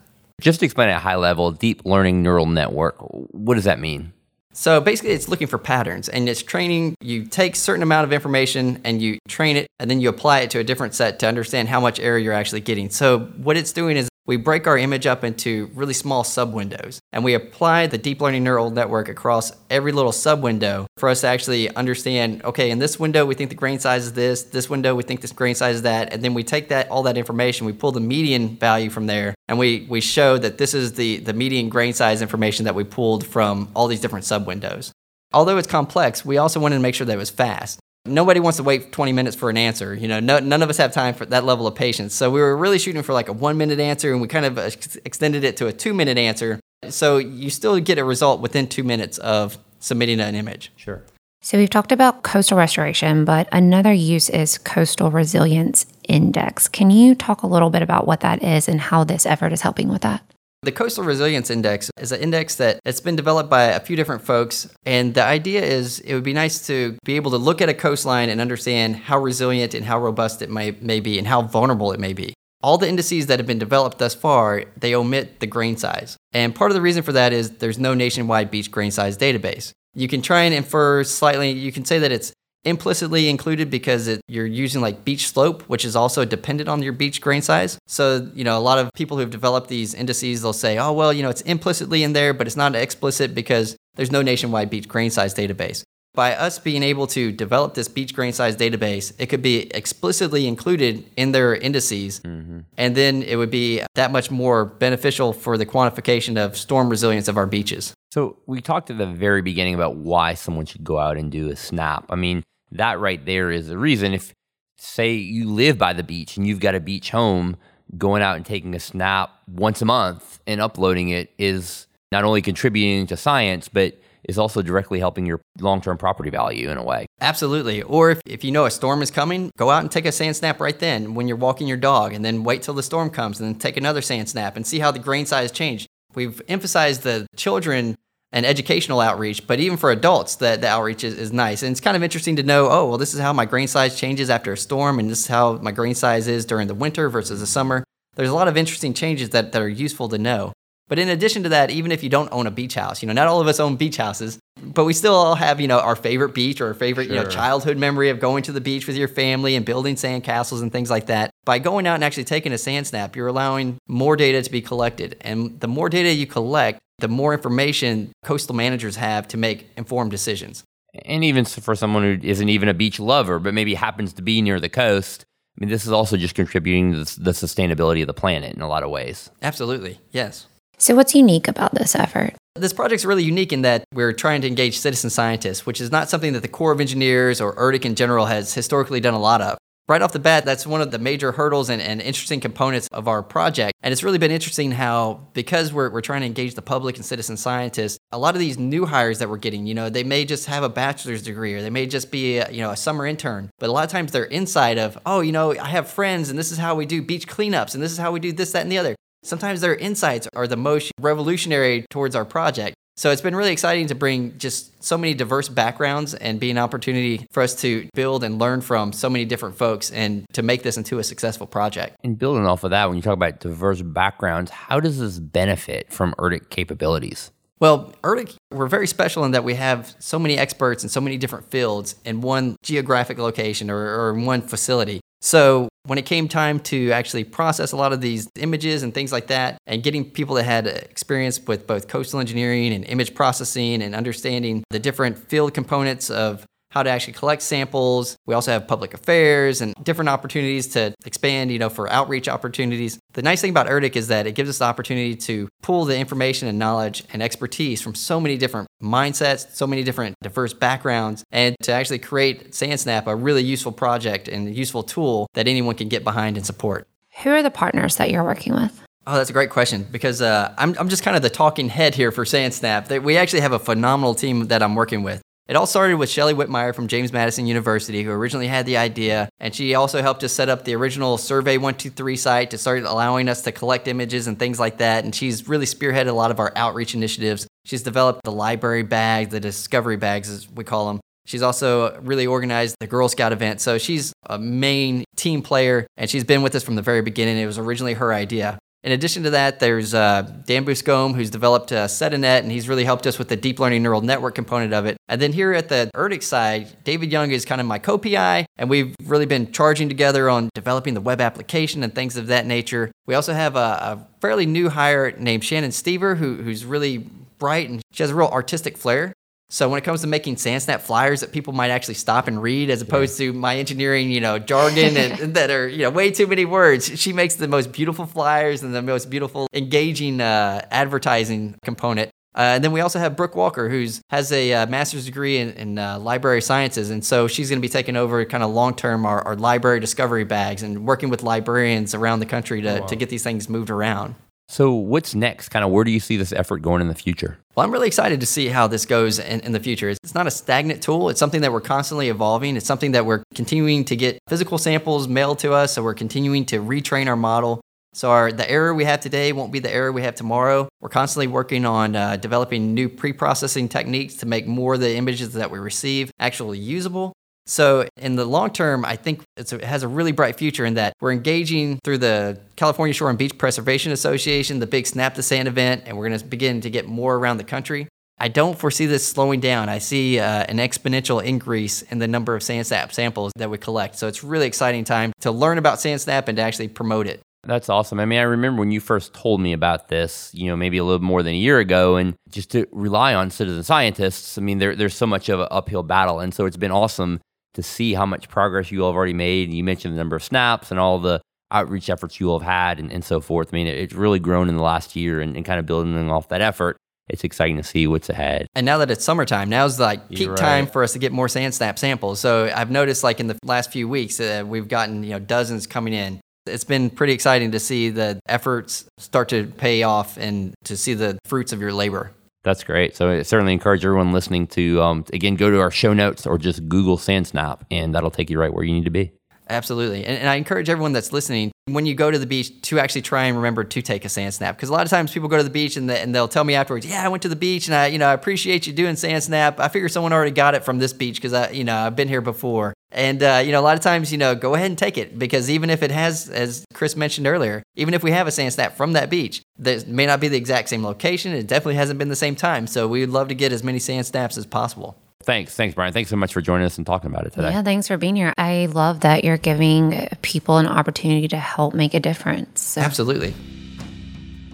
Just 0.42 0.60
to 0.60 0.66
explain 0.66 0.90
at 0.90 0.98
a 0.98 1.00
high 1.00 1.16
level, 1.16 1.52
deep 1.52 1.86
learning 1.86 2.22
neural 2.22 2.46
network. 2.46 2.98
What 3.00 3.56
does 3.56 3.64
that 3.64 3.80
mean? 3.80 4.14
So 4.58 4.82
basically, 4.82 5.12
it's 5.12 5.30
looking 5.30 5.48
for 5.48 5.60
patterns 5.60 6.10
and 6.10 6.28
it's 6.28 6.42
training. 6.42 6.96
You 7.00 7.26
take 7.26 7.56
certain 7.56 7.84
amount 7.84 8.06
of 8.06 8.12
information 8.12 8.82
and 8.84 9.02
you 9.02 9.20
train 9.28 9.56
it, 9.56 9.68
and 9.80 9.90
then 9.90 10.02
you 10.02 10.10
apply 10.10 10.40
it 10.40 10.50
to 10.52 10.60
a 10.60 10.64
different 10.64 10.94
set 10.94 11.20
to 11.20 11.28
understand 11.28 11.70
how 11.70 11.80
much 11.80 12.00
error 12.00 12.18
you're 12.18 12.34
actually 12.34 12.62
getting. 12.62 12.90
So, 12.90 13.20
what 13.20 13.56
it's 13.56 13.72
doing 13.72 13.98
is 13.98 14.10
we 14.28 14.36
break 14.36 14.68
our 14.68 14.78
image 14.78 15.08
up 15.08 15.24
into 15.24 15.72
really 15.74 15.94
small 15.94 16.24
sub 16.24 16.54
windows 16.54 17.00
and 17.12 17.24
we 17.24 17.34
apply 17.34 17.88
the 17.88 17.98
deep 17.98 18.22
learning 18.22 18.44
neural 18.44 18.70
network 18.70 19.10
across 19.10 19.52
every 19.70 19.92
little 19.92 20.12
sub 20.12 20.44
window 20.44 20.86
for 20.98 21.10
us 21.10 21.22
to 21.22 21.28
actually 21.28 21.74
understand 21.76 22.44
okay 22.44 22.70
in 22.70 22.78
this 22.78 23.00
window 23.00 23.26
we 23.26 23.34
think 23.34 23.50
the 23.50 23.56
grain 23.56 23.80
size 23.80 24.06
is 24.06 24.14
this 24.14 24.44
this 24.44 24.70
window 24.70 24.94
we 24.94 25.04
think 25.04 25.22
this 25.22 25.32
grain 25.32 25.56
size 25.56 25.78
is 25.78 25.82
that 25.82 26.14
and 26.14 26.24
then 26.24 26.34
we 26.34 26.44
take 26.44 26.70
that 26.70 26.88
all 26.90 27.04
that 27.04 27.18
information 27.18 27.66
we 27.66 27.74
pull 27.74 27.92
the 27.92 28.00
median 28.00 28.50
value 28.58 28.90
from 28.90 29.08
there 29.08 29.34
and 29.48 29.58
we 29.58 29.88
we 29.90 30.02
show 30.02 30.38
that 30.38 30.58
this 30.58 30.74
is 30.74 30.94
the 30.94 31.18
the 31.18 31.34
median 31.34 31.70
grain 31.70 31.94
size 31.94 32.22
information 32.22 32.66
that 32.66 32.76
we 32.76 32.84
pulled 32.84 33.26
from 33.26 33.70
all 33.74 33.88
these 33.88 34.02
different 34.02 34.26
sub 34.26 34.46
windows 34.46 34.92
although 35.34 35.58
it's 35.58 35.68
complex 35.68 36.26
we 36.26 36.38
also 36.38 36.60
wanted 36.60 36.76
to 36.76 36.82
make 36.82 36.94
sure 36.94 37.08
that 37.08 37.14
it 37.14 37.18
was 37.18 37.30
fast 37.30 37.80
nobody 38.08 38.40
wants 38.40 38.58
to 38.58 38.64
wait 38.64 38.92
20 38.92 39.12
minutes 39.14 39.36
for 39.36 39.50
an 39.50 39.58
answer. 39.58 39.94
You 39.94 40.08
know, 40.08 40.20
no, 40.20 40.40
none 40.40 40.62
of 40.64 40.70
us 40.70 40.78
have 40.78 40.94
time 40.94 41.14
for 41.14 41.26
that 41.28 41.44
level 41.44 41.68
of 41.68 41.76
patience. 41.76 42.14
So 42.14 42.30
we 42.30 42.40
were 42.40 42.56
really 42.56 42.80
shooting 42.80 43.04
for 43.04 43.14
like 43.14 43.28
a 43.28 43.34
one 43.34 43.58
minute 43.58 43.80
answer, 43.80 44.12
and 44.12 44.22
we 44.22 44.28
kind 44.28 44.46
of 44.46 44.58
ex- 44.58 44.96
extended 45.06 45.44
it 45.44 45.58
to 45.58 45.68
a 45.68 45.74
two 45.74 45.94
minute 45.94 46.18
answer. 46.18 46.60
So 46.90 47.18
you 47.18 47.50
still 47.50 47.80
get 47.80 47.98
a 47.98 48.04
result 48.04 48.42
within 48.42 48.68
two 48.68 48.84
minutes 48.84 49.18
of 49.18 49.58
submitting 49.80 50.20
an 50.20 50.36
image. 50.36 50.72
Sure. 50.76 51.04
So 51.42 51.58
we've 51.58 51.70
talked 51.70 51.92
about 51.92 52.24
coastal 52.24 52.58
restoration, 52.58 53.24
but 53.24 53.48
another 53.52 53.94
use 53.94 54.30
is 54.30 54.58
coastal 54.58 55.12
resilience 55.12 55.86
index. 56.08 56.68
Can 56.68 56.90
you 56.90 57.16
talk 57.16 57.44
a 57.44 57.48
little 57.48 57.70
bit 57.70 57.82
about 57.82 58.08
what 58.08 58.22
that 58.22 58.44
is 58.44 58.68
and 58.68 58.82
how 58.82 59.04
this 59.04 59.26
effort 59.26 59.54
is 59.54 59.62
helping 59.62 59.88
with 59.88 60.02
that? 60.02 60.24
The 60.64 60.72
Coastal 60.72 61.04
Resilience 61.04 61.52
Index 61.52 61.92
is 62.00 62.12
an 62.12 62.20
index 62.20 62.56
that 62.56 62.80
it's 62.84 63.00
been 63.00 63.16
developed 63.16 63.48
by 63.48 63.66
a 63.66 63.80
few 63.80 63.96
different 63.96 64.24
folks, 64.24 64.68
and 64.88 65.14
the 65.14 65.24
idea 65.24 65.62
is 65.62 66.00
it 66.00 66.16
would 66.16 66.24
be 66.24 66.34
nice 66.34 66.66
to 66.66 66.98
be 67.06 67.16
able 67.16 67.30
to 67.30 67.38
look 67.38 67.62
at 67.62 67.70
a 67.70 67.76
coastline 67.76 68.28
and 68.30 68.42
understand 68.42 68.96
how 68.96 69.20
resilient 69.20 69.76
and 69.76 69.86
how 69.86 70.00
robust 70.00 70.42
it 70.42 70.50
may, 70.50 70.72
may 70.82 71.00
be 71.00 71.20
and 71.20 71.28
how 71.28 71.44
vulnerable 71.44 71.92
it 71.92 72.00
may 72.00 72.12
be. 72.12 72.34
All 72.64 72.80
the 72.80 72.90
indices 72.90 73.28
that 73.28 73.38
have 73.38 73.46
been 73.46 73.60
developed 73.60 74.00
thus 74.00 74.16
far, 74.16 74.64
they 74.76 74.96
omit 74.96 75.42
the 75.42 75.46
grain 75.46 75.78
size. 75.78 76.18
And 76.34 76.56
part 76.56 76.72
of 76.72 76.76
the 76.76 76.82
reason 76.82 77.04
for 77.04 77.14
that 77.14 77.34
is 77.34 77.58
there's 77.58 77.78
no 77.78 77.94
nationwide 77.94 78.50
beach 78.50 78.72
grain 78.72 78.90
size 78.90 79.16
database. 79.16 79.74
You 79.94 80.08
can 80.08 80.24
try 80.24 80.42
and 80.42 80.56
infer 80.56 81.04
slightly, 81.04 81.52
you 81.52 81.72
can 81.72 81.86
say 81.86 82.00
that 82.00 82.12
it's 82.12 82.34
implicitly 82.68 83.30
included 83.30 83.70
because 83.70 84.08
it, 84.08 84.22
you're 84.28 84.46
using 84.46 84.82
like 84.82 85.06
beach 85.06 85.28
slope, 85.30 85.64
which 85.64 85.86
is 85.86 85.96
also 85.96 86.26
dependent 86.26 86.68
on 86.70 86.84
your 86.84 86.94
beach 86.94 87.22
grain 87.22 87.42
size. 87.42 87.80
So, 87.88 88.30
you 88.34 88.44
know, 88.44 88.58
a 88.58 88.60
lot 88.60 88.78
of 88.78 88.92
people 88.94 89.18
who've 89.18 89.30
developed 89.30 89.70
these 89.70 89.94
indices, 89.94 90.42
they'll 90.42 90.54
say, 90.54 90.78
oh, 90.78 90.92
well, 90.92 91.14
you 91.14 91.24
know, 91.24 91.30
it's 91.30 91.42
implicitly 91.42 92.04
in 92.04 92.14
there, 92.14 92.34
but 92.34 92.46
it's 92.46 92.58
not 92.58 92.76
explicit 92.76 93.34
because 93.34 93.78
there's 93.96 94.12
no 94.12 94.22
nationwide 94.22 94.70
beach 94.70 94.88
grain 94.88 95.10
size 95.10 95.34
database. 95.34 95.84
By 96.14 96.36
us 96.36 96.58
being 96.58 96.82
able 96.82 97.06
to 97.08 97.32
develop 97.32 97.76
this 97.76 97.88
beach 97.88 98.14
grain 98.14 98.34
size 98.34 98.58
database, 98.58 99.14
it 99.20 99.28
could 99.28 99.44
be 99.44 99.70
explicitly 99.74 100.48
included 100.48 101.06
in 101.16 101.32
their 101.32 101.56
indices, 101.56 102.22
mm-hmm. 102.22 102.62
and 102.76 102.96
then 102.96 103.22
it 103.22 103.36
would 103.36 103.52
be 103.52 103.84
that 103.94 104.12
much 104.12 104.32
more 104.32 104.66
beneficial 104.66 105.32
for 105.32 105.60
the 105.60 105.66
quantification 105.66 106.44
of 106.44 106.58
storm 106.58 106.90
resilience 106.90 107.28
of 107.28 107.38
our 107.38 107.46
beaches. 107.46 107.94
So, 108.12 108.38
we 108.48 108.62
talked 108.62 108.90
at 108.90 108.98
the 108.98 109.06
very 109.06 109.44
beginning 109.44 109.76
about 109.76 109.98
why 109.98 110.34
someone 110.34 110.66
should 110.66 110.84
go 110.84 110.98
out 110.98 111.18
and 111.18 111.32
do 111.32 111.50
a 111.50 111.56
snap. 111.56 112.06
I 112.10 112.16
mean, 112.16 112.44
that 112.72 113.00
right 113.00 113.24
there 113.26 113.52
is 113.52 113.68
the 113.68 113.78
reason. 113.78 114.14
If, 114.14 114.34
say, 114.78 115.14
you 115.14 115.50
live 115.50 115.78
by 115.78 115.94
the 115.94 116.04
beach 116.04 116.38
and 116.38 116.46
you've 116.46 116.60
got 116.60 116.76
a 116.76 116.80
beach 116.80 117.12
home, 117.12 117.58
going 117.98 118.22
out 118.22 118.36
and 118.36 118.46
taking 118.46 118.74
a 118.74 118.80
snap 118.80 119.32
once 119.48 119.82
a 119.82 119.86
month 119.86 120.40
and 120.46 120.60
uploading 120.60 121.10
it 121.10 121.32
is 121.38 121.88
not 122.12 122.24
only 122.24 122.42
contributing 122.42 123.08
to 123.08 123.18
science, 123.18 123.70
but 123.70 123.98
is 124.28 124.38
also 124.38 124.62
directly 124.62 125.00
helping 125.00 125.26
your 125.26 125.40
long 125.60 125.82
term 125.82 125.98
property 125.98 126.30
value 126.30 126.70
in 126.70 126.78
a 126.78 126.84
way. 126.84 127.06
Absolutely. 127.22 127.82
Or 127.82 128.12
if, 128.12 128.22
if 128.26 128.44
you 128.44 128.52
know 128.52 128.66
a 128.66 128.72
storm 128.72 129.02
is 129.02 129.12
coming, 129.12 129.52
go 129.58 129.70
out 129.70 129.82
and 129.82 129.92
take 129.92 130.06
a 130.06 130.12
sand 130.12 130.36
snap 130.36 130.60
right 130.60 130.78
then 130.78 131.14
when 131.14 131.28
you're 131.28 131.38
walking 131.38 131.68
your 131.68 131.78
dog, 131.78 132.14
and 132.14 132.26
then 132.26 132.44
wait 132.44 132.62
till 132.62 132.74
the 132.74 132.84
storm 132.84 133.10
comes 133.10 133.40
and 133.40 133.48
then 133.48 133.60
take 133.60 133.78
another 133.78 134.02
sand 134.02 134.30
snap 134.30 134.56
and 134.56 134.68
see 134.68 134.80
how 134.80 134.92
the 134.92 135.00
grain 135.00 135.26
size 135.26 135.52
changed. 135.52 135.88
We've 136.14 136.42
emphasized 136.48 137.04
the 137.04 137.28
children 137.36 137.96
and 138.32 138.46
educational 138.46 139.00
outreach, 139.00 139.48
but 139.48 139.60
even 139.60 139.78
for 139.78 139.92
adults, 139.92 140.36
the, 140.36 140.58
the 140.60 140.68
outreach 140.68 141.04
is, 141.04 141.18
is 141.18 141.32
nice. 141.32 141.64
And 141.64 141.72
it's 141.72 141.80
kind 141.80 141.96
of 141.96 142.04
interesting 142.04 142.36
to 142.36 142.44
know, 142.44 142.70
oh, 142.70 142.88
well, 142.88 142.98
this 142.98 143.14
is 143.14 143.20
how 143.20 143.34
my 143.34 143.46
grain 143.46 143.68
size 143.68 143.98
changes 143.98 144.30
after 144.30 144.52
a 144.52 144.58
storm, 144.58 145.00
and 145.00 145.10
this 145.10 145.22
is 145.22 145.28
how 145.28 145.54
my 145.54 145.72
grain 145.72 145.96
size 145.96 146.28
is 146.28 146.46
during 146.46 146.68
the 146.68 146.76
winter 146.76 147.10
versus 147.10 147.40
the 147.40 147.48
summer. 147.48 147.84
There's 148.16 148.30
a 148.30 148.36
lot 148.36 148.48
of 148.48 148.58
interesting 148.58 148.94
changes 148.94 149.30
that, 149.30 149.52
that 149.52 149.62
are 149.62 149.70
useful 149.70 150.10
to 150.10 150.18
know. 150.18 150.52
But 150.90 151.00
in 151.00 151.10
addition 151.10 151.44
to 151.44 151.50
that, 151.50 151.70
even 151.70 151.92
if 151.92 152.02
you 152.02 152.10
don't 152.10 152.32
own 152.32 152.48
a 152.48 152.52
beach 152.52 152.76
house, 152.76 153.02
you 153.02 153.08
know, 153.08 153.14
not 153.14 153.28
all 153.28 153.42
of 153.42 153.48
us 153.48 153.60
own 153.60 153.76
beach 153.76 153.98
houses, 153.98 154.40
but 154.62 154.86
we 154.86 154.94
still 154.94 155.14
all 155.14 155.36
have, 155.36 155.60
you 155.60 155.68
know, 155.68 155.80
our 155.80 155.98
favorite 155.98 156.34
beach 156.34 156.62
or 156.62 156.68
our 156.68 156.74
favorite, 156.74 157.08
sure. 157.08 157.16
you 157.16 157.22
know, 157.22 157.30
childhood 157.30 157.78
memory 157.78 158.10
of 158.10 158.20
going 158.20 158.44
to 158.44 158.54
the 158.54 158.62
beach 158.62 158.88
with 158.88 158.96
your 158.96 159.10
family 159.10 159.56
and 159.56 159.66
building 159.66 159.98
sand 159.98 160.24
castles 160.24 160.62
and 160.62 160.72
things 160.72 160.90
like 160.90 161.08
that. 161.08 161.30
By 161.44 161.60
going 161.60 161.88
out 161.88 161.96
and 161.96 162.04
actually 162.06 162.24
taking 162.24 162.54
a 162.54 162.58
sand 162.58 162.88
snap, 162.88 163.16
you're 163.16 163.28
allowing 163.28 163.78
more 163.88 164.16
data 164.16 164.42
to 164.42 164.50
be 164.50 164.62
collected. 164.62 165.18
And 165.22 165.60
the 165.60 165.68
more 165.68 165.90
data 165.90 166.14
you 166.14 166.26
collect, 166.26 166.80
the 167.00 167.08
more 167.08 167.34
information 167.34 168.12
coastal 168.24 168.56
managers 168.56 168.96
have 168.96 169.28
to 169.30 169.38
make 169.38 169.70
informed 169.78 170.12
decisions. 170.12 170.64
And 171.06 171.24
even 171.24 171.46
for 171.46 171.76
someone 171.76 172.04
who 172.04 172.28
isn't 172.28 172.50
even 172.50 172.70
a 172.70 172.74
beach 172.74 173.00
lover, 173.00 173.40
but 173.40 173.54
maybe 173.54 173.76
happens 173.76 174.14
to 174.14 174.22
be 174.22 174.42
near 174.42 174.60
the 174.60 174.70
coast, 174.70 175.26
I 175.58 175.66
mean, 175.66 175.70
this 175.70 175.86
is 175.86 175.92
also 175.92 176.18
just 176.18 176.36
contributing 176.36 176.94
to 176.94 177.20
the 177.20 177.32
sustainability 177.32 178.02
of 178.02 178.08
the 178.08 178.14
planet 178.14 178.56
in 178.56 178.62
a 178.62 178.68
lot 178.68 178.84
of 178.84 178.90
ways. 178.90 179.30
Absolutely, 179.42 180.00
yes. 180.12 180.48
So, 180.80 180.96
what's 180.96 181.16
unique 181.16 181.48
about 181.48 181.74
this 181.74 181.96
effort? 181.96 182.36
This 182.56 182.74
project's 182.74 183.06
really 183.06 183.24
unique 183.24 183.52
in 183.52 183.64
that 183.64 183.84
we're 183.94 184.14
trying 184.14 184.42
to 184.42 184.48
engage 184.48 184.78
citizen 184.78 185.10
scientists, 185.10 185.66
which 185.66 185.82
is 185.82 185.92
not 185.92 186.10
something 186.10 186.34
that 186.34 186.42
the 186.42 186.48
Corps 186.48 186.72
of 186.72 186.80
Engineers 186.80 187.42
or 187.42 187.56
ERDC 187.56 187.86
in 187.86 187.96
general 187.96 188.26
has 188.28 188.54
historically 188.54 189.00
done 189.00 189.16
a 189.16 189.20
lot 189.20 189.42
of. 189.42 189.58
Right 189.90 190.02
off 190.02 190.12
the 190.12 190.20
bat, 190.20 190.44
that's 190.44 190.68
one 190.68 190.82
of 190.82 190.92
the 190.92 191.00
major 191.00 191.32
hurdles 191.32 191.70
and, 191.70 191.82
and 191.82 192.02
interesting 192.02 192.42
components 192.42 192.90
of 192.92 193.08
our 193.08 193.24
project. 193.24 193.74
And 193.82 193.94
it's 193.94 194.04
really 194.04 194.18
been 194.18 194.32
interesting 194.32 194.72
how, 194.72 195.30
because 195.32 195.72
we're, 195.72 195.90
we're 195.90 196.02
trying 196.02 196.20
to 196.22 196.28
engage 196.28 196.56
the 196.56 196.62
public 196.62 196.98
and 196.98 197.06
citizen 197.06 197.38
scientists, 197.38 197.98
a 198.12 198.18
lot 198.18 198.36
of 198.36 198.40
these 198.40 198.58
new 198.58 198.86
hires 198.86 199.20
that 199.20 199.30
we're 199.30 199.38
getting, 199.38 199.66
you 199.66 199.74
know, 199.74 199.90
they 199.90 200.04
may 200.04 200.26
just 200.26 200.48
have 200.48 200.64
a 200.64 200.68
bachelor's 200.68 201.22
degree 201.22 201.54
or 201.54 201.62
they 201.62 201.70
may 201.70 201.86
just 201.86 202.12
be, 202.12 202.40
a, 202.40 202.52
you 202.52 202.60
know, 202.60 202.72
a 202.72 202.76
summer 202.76 203.06
intern. 203.06 203.50
But 203.60 203.70
a 203.70 203.72
lot 203.72 203.86
of 203.86 203.90
times 203.90 204.12
they're 204.12 204.26
inside 204.26 204.78
of, 204.78 204.98
oh, 205.06 205.22
you 205.22 205.32
know, 205.32 205.58
I 205.58 205.70
have 205.70 205.90
friends 205.90 206.30
and 206.30 206.38
this 206.38 206.52
is 206.52 206.58
how 206.58 206.76
we 206.76 206.86
do 206.86 207.02
beach 207.02 207.26
cleanups 207.26 207.74
and 207.74 207.82
this 207.82 207.94
is 207.94 207.98
how 207.98 208.12
we 208.12 208.20
do 208.20 208.34
this, 208.34 208.52
that, 208.52 208.64
and 208.64 208.72
the 208.72 208.80
other. 208.80 208.94
Sometimes 209.24 209.62
their 209.62 209.76
insights 209.76 210.28
are 210.36 210.48
the 210.48 210.58
most 210.58 210.92
revolutionary 211.00 211.86
towards 211.90 212.14
our 212.14 212.26
project. 212.26 212.76
So 212.98 213.12
it's 213.12 213.22
been 213.22 213.36
really 213.36 213.52
exciting 213.52 213.86
to 213.88 213.96
bring 213.96 214.40
just 214.40 214.84
so 214.84 214.98
many 214.98 215.14
diverse 215.14 215.50
backgrounds 215.50 216.16
and 216.16 216.40
be 216.40 216.50
an 216.50 216.58
opportunity 216.58 217.28
for 217.32 217.44
us 217.44 217.54
to 217.62 217.88
build 217.94 218.24
and 218.24 218.40
learn 218.40 218.62
from 218.62 218.92
so 218.92 219.08
many 219.08 219.24
different 219.24 219.56
folks 219.56 219.92
and 219.92 220.26
to 220.34 220.42
make 220.42 220.64
this 220.64 220.78
into 220.78 220.98
a 220.98 221.04
successful 221.04 221.46
project. 221.46 221.96
And 222.04 222.18
building 222.18 222.48
off 222.48 222.64
of 222.64 222.72
that, 222.72 222.88
when 222.88 222.96
you 222.96 223.04
talk 223.04 223.14
about 223.14 223.40
diverse 223.40 223.84
backgrounds, 223.84 224.50
how 224.50 224.80
does 224.80 224.98
this 224.98 225.20
benefit 225.20 225.94
from 225.94 226.16
ERDC 226.18 226.50
capabilities? 226.50 227.32
Well, 227.60 227.94
ERDC, 228.04 228.36
we're 228.52 228.68
very 228.68 228.88
special 228.88 229.24
in 229.26 229.32
that 229.32 229.44
we 229.44 229.54
have 229.54 229.96
so 230.00 230.18
many 230.18 230.36
experts 230.36 230.82
in 230.82 230.90
so 230.90 231.00
many 231.00 231.18
different 231.18 231.52
fields 231.52 231.96
in 232.04 232.22
one 232.22 232.56
geographic 232.64 233.20
location 233.20 233.70
or, 233.70 233.78
or 233.78 234.16
in 234.16 234.26
one 234.26 234.42
facility. 234.42 235.02
So 235.22 235.68
when 235.86 235.98
it 235.98 236.06
came 236.06 236.28
time 236.28 236.60
to 236.60 236.92
actually 236.92 237.24
process 237.24 237.72
a 237.72 237.78
lot 237.78 237.94
of 237.94 238.02
these 238.02 238.30
images 238.36 238.84
and 238.84 238.94
things 238.94 239.12
like 239.12 239.28
that, 239.28 239.58
and 239.66 239.82
getting 239.82 240.10
people 240.10 240.36
that 240.36 240.44
had 240.44 240.68
experience 240.68 241.40
with 241.48 241.66
both 241.66 241.88
coastal 241.88 242.20
engineering 242.20 242.74
and 242.74 242.84
image 242.86 243.16
processing 243.16 243.82
and 243.82 243.96
understanding 243.96 244.64
the 244.70 244.80
different 244.80 245.18
field 245.18 245.54
components 245.54 246.10
of 246.10 246.46
how 246.72 246.84
to 246.84 246.90
actually 246.90 247.14
collect 247.14 247.42
samples. 247.42 248.18
We 248.26 248.36
also 248.36 248.52
have 248.52 248.68
public 248.68 248.94
affairs 248.94 249.62
and 249.62 249.74
different 249.82 250.10
opportunities 250.10 250.68
to 250.70 250.94
expand, 251.06 251.52
you 251.52 251.60
know, 251.60 251.70
for 251.70 251.90
outreach 251.90 252.28
opportunities. 252.28 253.00
The 253.18 253.24
nice 253.24 253.42
thing 253.42 253.50
about 253.50 253.66
ERDC 253.66 253.96
is 253.96 254.10
that 254.10 254.28
it 254.28 254.34
gives 254.34 254.48
us 254.48 254.60
the 254.60 254.66
opportunity 254.66 255.16
to 255.16 255.50
pull 255.64 255.86
the 255.86 255.98
information 255.98 256.48
and 256.48 256.60
knowledge 256.60 257.04
and 257.12 257.24
expertise 257.24 257.82
from 257.82 257.96
so 257.96 258.20
many 258.20 258.38
different 258.38 258.68
mindsets, 258.80 259.56
so 259.56 259.66
many 259.66 259.84
different 259.84 260.14
diverse 260.22 260.54
backgrounds, 260.54 261.24
and 261.32 261.56
to 261.64 261.72
actually 261.72 261.98
create 261.98 262.52
SandSnap 262.52 263.08
a 263.08 263.16
really 263.16 263.42
useful 263.42 263.72
project 263.72 264.28
and 264.28 264.56
useful 264.56 264.84
tool 264.84 265.26
that 265.34 265.48
anyone 265.48 265.74
can 265.74 265.88
get 265.88 266.04
behind 266.04 266.38
and 266.38 266.46
support. 266.46 266.88
Who 267.24 267.32
are 267.32 267.42
the 267.42 267.50
partners 267.50 267.96
that 267.96 268.12
you're 268.12 268.24
working 268.24 268.54
with? 268.54 268.84
Oh, 269.08 269.16
that's 269.16 269.32
a 269.32 269.34
great 269.34 269.50
question 269.50 269.88
because 269.90 270.22
uh, 270.22 270.54
I'm, 270.56 270.76
I'm 270.78 270.88
just 270.88 271.02
kind 271.02 271.18
of 271.18 271.24
the 271.24 271.32
talking 271.32 271.70
head 271.70 271.96
here 271.96 272.12
for 272.12 272.24
SandSnap. 272.24 273.02
We 273.02 273.18
actually 273.18 273.40
have 273.40 273.52
a 273.52 273.58
phenomenal 273.58 274.14
team 274.14 274.50
that 274.50 274.62
I'm 274.62 274.76
working 274.76 275.02
with. 275.02 275.24
It 275.48 275.56
all 275.56 275.66
started 275.66 275.96
with 275.96 276.10
Shelley 276.10 276.34
Whitmeyer 276.34 276.76
from 276.76 276.90
James 276.90 277.14
Madison 277.14 277.48
University, 277.48 278.04
who 278.04 278.12
originally 278.12 278.48
had 278.48 278.66
the 278.66 278.76
idea, 278.76 279.30
and 279.40 279.56
she 279.56 279.76
also 279.76 280.02
helped 280.02 280.22
us 280.26 280.34
set 280.34 280.50
up 280.50 280.66
the 280.66 280.76
original 280.76 281.18
Survey 281.18 281.56
123 281.56 282.18
site 282.18 282.52
to 282.52 282.58
start 282.58 282.84
allowing 282.84 283.30
us 283.30 283.44
to 283.44 283.54
collect 283.54 283.88
images 283.88 284.28
and 284.28 284.38
things 284.38 284.60
like 284.60 284.80
that. 284.80 285.06
And 285.06 285.16
she's 285.16 285.48
really 285.48 285.66
spearheaded 285.66 286.10
a 286.10 286.12
lot 286.12 286.32
of 286.32 286.42
our 286.42 286.52
outreach 286.58 286.96
initiatives. 286.96 287.48
She's 287.64 287.82
developed 287.82 288.24
the 288.26 288.32
library 288.32 288.84
bag, 288.84 289.30
the 289.30 289.40
discovery 289.40 289.96
bags, 289.96 290.30
as 290.30 290.52
we 290.52 290.66
call 290.66 290.88
them. 290.88 291.00
She's 291.26 291.42
also 291.42 291.98
really 292.02 292.28
organized 292.28 292.76
the 292.82 292.88
Girl 292.88 293.08
Scout 293.08 293.32
event. 293.32 293.62
So 293.62 293.78
she's 293.78 294.12
a 294.26 294.38
main 294.38 295.06
team 295.16 295.42
player, 295.42 295.88
and 295.96 296.10
she's 296.10 296.26
been 296.26 296.42
with 296.42 296.56
us 296.56 296.64
from 296.64 296.76
the 296.76 296.82
very 296.82 297.02
beginning. 297.02 297.38
It 297.38 297.46
was 297.46 297.58
originally 297.58 297.94
her 297.94 298.14
idea. 298.14 298.60
In 298.88 298.94
addition 298.94 299.24
to 299.24 299.32
that, 299.32 299.60
there's 299.60 299.94
uh, 299.94 300.22
Dan 300.46 300.64
Buscombe, 300.64 301.14
who's 301.14 301.30
developed 301.30 301.74
uh, 301.74 301.88
SediNet, 301.88 302.40
and 302.40 302.50
he's 302.50 302.70
really 302.70 302.86
helped 302.86 303.06
us 303.06 303.20
with 303.20 303.28
the 303.28 303.36
deep 303.36 303.60
learning 303.60 303.84
neural 303.84 304.00
network 304.00 304.34
component 304.34 304.74
of 304.74 304.86
it. 304.86 304.96
And 305.10 305.22
then 305.22 305.34
here 305.34 305.52
at 305.52 305.68
the 305.68 305.92
ERDC 305.94 306.24
side, 306.24 306.86
David 306.86 307.12
Young 307.12 307.32
is 307.32 307.44
kind 307.44 307.60
of 307.60 307.68
my 307.68 307.80
co-PI, 307.80 308.46
and 308.56 308.70
we've 308.70 308.96
really 309.04 309.26
been 309.26 309.52
charging 309.52 309.90
together 309.90 310.30
on 310.30 310.50
developing 310.56 310.94
the 310.94 311.02
web 311.02 311.20
application 311.20 311.84
and 311.84 311.94
things 311.94 312.16
of 312.16 312.28
that 312.28 312.46
nature. 312.46 312.90
We 313.06 313.14
also 313.14 313.34
have 313.34 313.58
a, 313.58 313.60
a 313.60 314.08
fairly 314.22 314.46
new 314.46 314.70
hire 314.70 315.12
named 315.12 315.44
Shannon 315.44 315.72
Stever, 315.72 316.16
who, 316.16 316.36
who's 316.36 316.64
really 316.64 317.10
bright 317.40 317.70
and 317.70 317.82
she 317.92 318.04
has 318.04 318.12
a 318.12 318.16
real 318.16 318.28
artistic 318.28 318.78
flair. 318.78 319.12
So 319.50 319.70
when 319.70 319.78
it 319.78 319.86
comes 319.86 320.02
to 320.02 320.08
making 320.08 320.36
SandSnap 320.36 320.82
flyers 320.82 321.22
that 321.22 321.32
people 321.32 321.54
might 321.54 321.70
actually 321.70 321.94
stop 321.94 322.28
and 322.28 322.42
read, 322.42 322.70
as 322.70 322.82
opposed 322.82 323.18
yeah. 323.18 323.28
to 323.28 323.34
my 323.34 323.56
engineering, 323.56 324.12
you 324.12 324.20
know, 324.20 324.40
jargon 324.40 324.98
and 324.98 325.36
that 325.36 325.50
are 325.50 325.68
you 325.68 325.84
know 325.84 325.90
way 325.90 326.12
too 326.12 326.28
many 326.28 326.44
words, 326.44 327.00
she 327.00 327.14
makes 327.14 327.36
the 327.36 327.48
most 327.48 327.72
beautiful 327.72 328.06
flyers 328.06 328.62
and 328.62 328.76
the 328.76 328.82
most 328.82 329.10
beautiful, 329.10 329.48
engaging 329.54 330.20
uh, 330.20 330.66
advertising 330.70 331.56
component. 331.64 332.12
Uh, 332.36 332.54
and 332.54 332.64
then 332.64 332.72
we 332.72 332.82
also 332.82 333.00
have 333.00 333.16
Brooke 333.16 333.36
Walker, 333.36 333.68
who 333.68 333.88
has 334.10 334.32
a 334.32 334.54
uh, 334.54 334.66
master's 334.68 335.06
degree 335.06 335.38
in, 335.40 335.50
in 335.54 335.80
uh, 335.80 335.98
library 335.98 336.42
sciences. 336.42 336.92
And 336.92 337.04
so 337.04 337.28
she's 337.28 337.50
going 337.50 337.60
to 337.60 337.68
be 337.68 337.72
taking 337.72 337.96
over 337.96 338.24
kind 338.26 338.44
of 338.44 338.52
long 338.52 338.76
term 338.76 339.08
our, 339.08 339.22
our, 339.24 339.36
library 339.36 339.80
discovery 339.80 340.24
bags 340.24 340.62
and 340.62 340.86
working 340.86 341.10
with 341.10 341.24
librarians 341.24 341.96
around 341.96 342.20
the 342.20 342.28
country 342.28 342.62
to, 342.62 342.78
oh, 342.78 342.82
wow. 342.82 342.86
to 342.86 342.96
get 342.96 343.10
these 343.10 343.24
things 343.24 343.50
moved 343.50 343.72
around. 343.72 344.14
So, 344.50 344.74
what's 344.74 345.14
next? 345.14 345.50
Kind 345.50 345.66
of 345.66 345.72
where 345.72 345.84
do 345.84 345.92
you 345.92 346.00
see 346.00 346.16
this 346.16 346.32
effort 346.32 346.62
going 346.62 346.82
in 346.82 346.88
the 346.88 346.96
future? 346.96 347.38
Well, 347.56 347.66
I'm 347.66 347.72
really 347.72 347.88
excited 347.88 348.22
to 348.22 348.26
see 348.26 348.48
how 348.48 348.68
this 348.68 348.86
goes 348.86 349.20
in, 349.20 349.42
in, 349.42 349.52
the 349.52 349.60
future. 349.60 349.90
It's 349.90 350.16
not 350.16 350.26
a 350.26 350.32
stagnant 350.32 350.82
tool, 350.82 351.10
it's 351.10 351.20
something 351.20 351.42
that 351.42 351.52
we're 351.52 351.60
constantly 351.60 352.08
evolving. 352.08 352.56
It's 352.56 352.66
something 352.66 352.94
that 352.94 353.06
we're 353.06 353.24
continuing 353.36 353.84
to 353.86 353.96
get 353.98 354.20
physical 354.30 354.58
samples 354.58 355.08
mailed 355.08 355.40
to 355.40 355.52
us, 355.52 355.74
so 355.74 355.84
we're 355.84 355.94
continuing 355.94 356.46
to 356.46 356.60
retrain 356.62 357.08
our 357.08 357.18
model. 357.18 357.60
So, 357.94 358.10
our, 358.10 358.32
the 358.32 358.50
error 358.50 358.74
we 358.74 358.86
have 358.86 359.02
today 359.02 359.34
won't 359.34 359.52
be 359.52 359.60
the 359.60 359.74
error 359.74 359.92
we 359.92 360.04
have 360.04 360.16
tomorrow. 360.16 360.70
We're 360.80 360.90
constantly 360.90 361.28
working 361.28 361.66
on 361.66 361.98
uh, 361.98 362.16
developing 362.16 362.74
new 362.74 362.88
pre 362.88 363.12
processing 363.12 363.68
techniques 363.68 364.16
to 364.18 364.26
make 364.26 364.48
more 364.48 364.76
of 364.76 364.80
the 364.80 364.96
images 364.96 365.34
that 365.34 365.52
we 365.52 365.60
receive 365.60 366.10
actually 366.20 366.60
usable. 366.60 367.12
So, 367.48 367.88
in 367.96 368.18
the 368.18 368.26
long 368.26 368.52
term, 368.52 368.84
I 368.84 368.98
think 368.98 369.24
a, 369.38 369.56
it 369.56 369.64
has 369.64 369.82
a 369.82 369.88
really 369.88 370.12
bright 370.12 370.36
future 370.36 370.66
in 370.66 370.74
that 370.74 370.94
we're 371.00 371.14
engaging 371.14 371.80
through 371.84 372.00
the 372.00 372.40
California 372.58 372.94
Shore 372.94 373.10
and 373.10 373.18
Beach 373.18 373.38
Preservation 373.38 373.94
Association, 373.94 374.60
the 374.60 374.68
big 374.68 374.86
Snap 374.86 375.16
the 375.16 375.24
Sand 375.24 375.48
event, 375.48 375.84
and 375.86 375.98
we're 375.98 376.10
going 376.10 376.20
to 376.20 376.26
begin 376.26 376.60
to 376.62 376.70
get 376.70 376.88
more 376.88 377.16
around 377.16 377.38
the 377.38 377.46
country. 377.46 377.88
I 378.20 378.28
don't 378.28 378.58
foresee 378.60 378.86
this 378.86 379.08
slowing 379.08 379.40
down. 379.40 379.70
I 379.70 379.78
see 379.78 380.20
uh, 380.20 380.44
an 380.50 380.58
exponential 380.58 381.24
increase 381.24 381.84
in 381.84 382.00
the 382.00 382.08
number 382.08 382.36
of 382.36 382.42
SandSnap 382.42 382.92
samples 382.92 383.32
that 383.38 383.50
we 383.50 383.58
collect. 383.58 383.96
So, 383.96 384.08
it's 384.08 384.26
really 384.26 384.48
exciting 384.48 384.84
time 384.84 385.14
to 385.22 385.32
learn 385.32 385.58
about 385.58 385.78
SandSnap 385.78 386.28
and 386.28 386.36
to 386.36 386.44
actually 386.44 386.68
promote 386.68 387.08
it. 387.08 387.22
That's 387.44 387.70
awesome. 387.70 388.02
I 388.02 388.06
mean, 388.06 388.20
I 388.20 388.24
remember 388.24 388.60
when 388.60 388.72
you 388.72 388.82
first 388.82 389.14
told 389.14 389.40
me 389.40 389.54
about 389.54 389.88
this, 389.88 390.32
you 390.34 390.48
know, 390.48 390.58
maybe 390.58 390.80
a 390.80 390.84
little 390.84 391.06
more 391.06 391.24
than 391.24 391.34
a 391.34 391.38
year 391.38 391.60
ago, 391.60 391.96
and 391.96 392.16
just 392.30 392.52
to 392.52 392.68
rely 392.74 393.14
on 393.14 393.30
citizen 393.30 393.64
scientists, 393.64 394.38
I 394.38 394.42
mean, 394.42 394.58
there, 394.58 394.76
there's 394.76 394.96
so 394.96 395.08
much 395.08 395.30
of 395.30 395.40
an 395.40 395.48
uphill 395.50 395.84
battle. 395.84 396.20
And 396.20 396.34
so 396.34 396.46
it's 396.46 396.58
been 396.58 396.72
awesome 396.72 397.22
to 397.54 397.64
see 397.64 397.94
how 397.94 398.06
much 398.06 398.30
progress 398.30 398.72
you 398.72 398.84
all 398.84 398.92
have 398.92 398.96
already 398.96 399.14
made. 399.14 399.52
You 399.52 399.64
mentioned 399.64 399.94
the 399.94 399.98
number 399.98 400.16
of 400.16 400.24
snaps 400.24 400.72
and 400.72 400.80
all 400.80 401.00
the 401.00 401.22
outreach 401.52 401.90
efforts 401.90 402.20
you 402.20 402.30
all 402.30 402.40
have 402.40 402.48
had 402.48 402.80
and, 402.80 402.92
and 402.92 403.04
so 403.04 403.20
forth. 403.20 403.50
I 403.54 403.56
mean, 403.56 403.68
it, 403.68 403.78
it's 403.78 403.94
really 403.94 404.20
grown 404.20 404.50
in 404.50 404.56
the 404.56 404.64
last 404.64 404.96
year 404.96 405.22
and, 405.22 405.36
and, 405.36 405.46
kind 405.46 405.60
of 405.60 405.66
building 405.66 406.10
off 406.10 406.28
that 406.30 406.42
effort. 406.42 406.78
It's 407.10 407.24
exciting 407.24 407.56
to 407.56 407.64
see 407.64 407.88
what's 407.88 408.10
ahead. 408.10 408.48
And 408.54 408.66
now 408.66 408.80
that 408.80 408.92
it's 408.92 409.06
summertime, 409.06 409.50
now's 409.50 409.80
like 409.80 410.10
peak 410.10 410.28
right. 410.28 410.38
time 410.38 410.68
for 410.68 410.84
us 410.84 410.92
to 410.94 411.00
get 411.00 411.14
more 411.14 411.30
sand 411.30 411.56
snap 411.56 411.80
samples. 411.80 412.20
So 412.20 412.52
I've 412.54 412.70
noticed 412.70 413.04
like 413.04 413.22
in 413.22 413.28
the 413.28 413.38
last 413.44 413.72
few 413.72 413.88
weeks, 413.88 414.20
uh, 414.20 414.44
we've 414.46 414.68
gotten, 414.68 415.04
you 415.04 415.12
know, 415.12 415.20
dozens 415.20 415.68
coming 415.68 415.94
in. 415.94 416.20
It's 416.46 416.66
been 416.66 416.90
pretty 416.90 417.14
exciting 417.14 417.52
to 417.52 417.60
see 417.60 417.90
the 417.90 418.20
efforts 418.28 418.86
start 418.98 419.30
to 419.30 419.48
pay 419.48 419.84
off 419.84 420.18
and 420.18 420.54
to 420.66 420.76
see 420.76 420.94
the 420.94 421.18
fruits 421.26 421.54
of 421.54 421.62
your 421.62 421.74
labor. 421.74 422.12
That's 422.44 422.64
great. 422.64 422.96
So 422.96 423.10
I 423.10 423.22
certainly 423.24 423.54
encourage 423.54 423.84
everyone 423.84 424.14
listening 424.14 424.48
to, 424.48 424.82
um, 424.82 425.04
again, 425.12 425.36
go 425.36 425.50
to 425.50 425.60
our 425.60 425.72
show 425.72 425.94
notes 425.94 426.26
or 426.26 426.38
just 426.38 426.68
Google 426.70 426.98
SandSnap, 426.98 427.62
and 427.70 427.94
that'll 427.94 428.12
take 428.12 428.30
you 428.30 428.40
right 428.40 428.54
where 428.54 428.64
you 428.64 428.74
need 428.74 428.86
to 428.86 428.92
be. 428.92 429.12
Absolutely. 429.50 430.06
And, 430.06 430.18
and, 430.18 430.30
I 430.30 430.36
encourage 430.36 430.70
everyone 430.70 430.94
that's 430.94 431.14
listening, 431.14 431.52
when 431.68 431.86
you 431.86 431.96
go 431.96 432.10
to 432.10 432.18
the 432.18 432.26
beach, 432.26 432.62
to 432.62 432.80
actually 432.80 433.02
try 433.02 433.26
and 433.26 433.36
remember 433.36 433.64
to 433.64 433.82
take 433.82 434.06
a 434.06 434.10
sand 434.10 434.34
snap 434.34 434.56
Because 434.56 434.70
a 434.70 434.74
lot 434.74 434.84
of 434.84 434.90
times 434.90 435.12
people 435.12 435.30
go 435.30 435.38
to 435.38 435.44
the 435.44 435.50
beach 435.50 435.76
and, 435.76 435.90
the, 435.90 436.00
and 436.00 436.16
they'll 436.16 436.28
tell 436.28 436.44
me 436.44 436.56
afterwards, 436.56 436.86
yeah, 436.86 437.04
I 437.04 437.10
went 437.10 437.24
to 437.24 437.30
the 437.30 437.36
beach 437.36 437.68
and 437.68 437.76
I, 437.76 437.88
you 437.88 437.98
know, 437.98 438.08
I 438.08 438.14
appreciate 438.14 438.66
you 438.68 438.74
doing 438.74 438.96
sand 438.96 439.24
snap 439.24 439.60
I 439.60 439.68
figure 439.68 439.90
someone 439.90 440.14
already 440.14 440.32
got 440.32 440.56
it 440.56 440.64
from 440.64 440.80
this 440.80 440.94
beach 440.94 441.16
because 441.16 441.34
I, 441.34 441.50
you 441.52 441.64
know, 441.64 441.76
I've 441.76 441.96
been 441.96 442.08
here 442.08 442.22
before. 442.22 442.74
And, 442.92 443.22
uh, 443.22 443.42
you 443.44 443.52
know, 443.52 443.60
a 443.60 443.62
lot 443.62 443.76
of 443.76 443.84
times, 443.84 444.12
you 444.12 444.18
know, 444.18 444.34
go 444.34 444.56
ahead 444.56 444.68
and 444.68 444.78
take 444.78 444.98
it 444.98 445.20
because 445.20 445.50
even 445.50 445.70
if 445.70 445.84
it 445.84 445.92
has, 445.92 446.30
as 446.30 446.66
Chris 446.74 446.96
mentioned 446.96 447.28
earlier, 447.28 447.62
even 447.76 447.94
if 447.94 448.02
we 448.02 448.12
have 448.12 448.28
a 448.28 448.32
sand 448.32 448.54
snap 448.54 448.78
from 448.78 448.94
that 448.94 449.10
beach, 449.10 449.42
that 449.60 449.88
may 449.88 450.06
not 450.06 450.22
be 450.22 450.30
the 450.30 450.38
exact 450.38 450.70
same 450.70 450.84
location. 450.84 451.34
It 451.34 451.48
definitely 451.48 451.76
hasn't 451.76 452.00
been 452.00 452.10
the 452.10 452.16
same 452.16 452.36
time. 452.36 452.66
So 452.66 452.88
we 452.88 453.02
would 453.02 453.10
love 453.10 453.28
to 453.28 453.36
get 453.36 453.52
as 453.52 453.64
many 453.64 453.80
sand 453.80 454.06
snaps 454.06 454.38
as 454.38 454.46
possible. 454.46 454.98
Thanks. 455.24 455.56
Thanks, 455.56 455.76
Brian. 455.76 455.92
Thanks 455.92 456.10
so 456.10 456.16
much 456.16 456.32
for 456.32 456.42
joining 456.42 456.66
us 456.66 456.78
and 456.78 456.86
talking 456.88 457.12
about 457.12 457.26
it 457.26 457.34
today. 457.34 457.52
Yeah, 457.52 457.62
thanks 457.62 457.88
for 457.88 457.98
being 457.98 458.16
here. 458.16 458.34
I 458.38 458.68
love 458.68 459.02
that 459.02 459.24
you're 459.24 459.38
giving 459.38 460.08
people 460.22 460.58
an 460.58 460.68
opportunity 460.68 461.28
to 461.30 461.38
help 461.38 461.74
make 461.74 461.94
a 461.94 462.00
difference. 462.00 462.62
So. 462.62 462.82
Absolutely. 462.82 463.34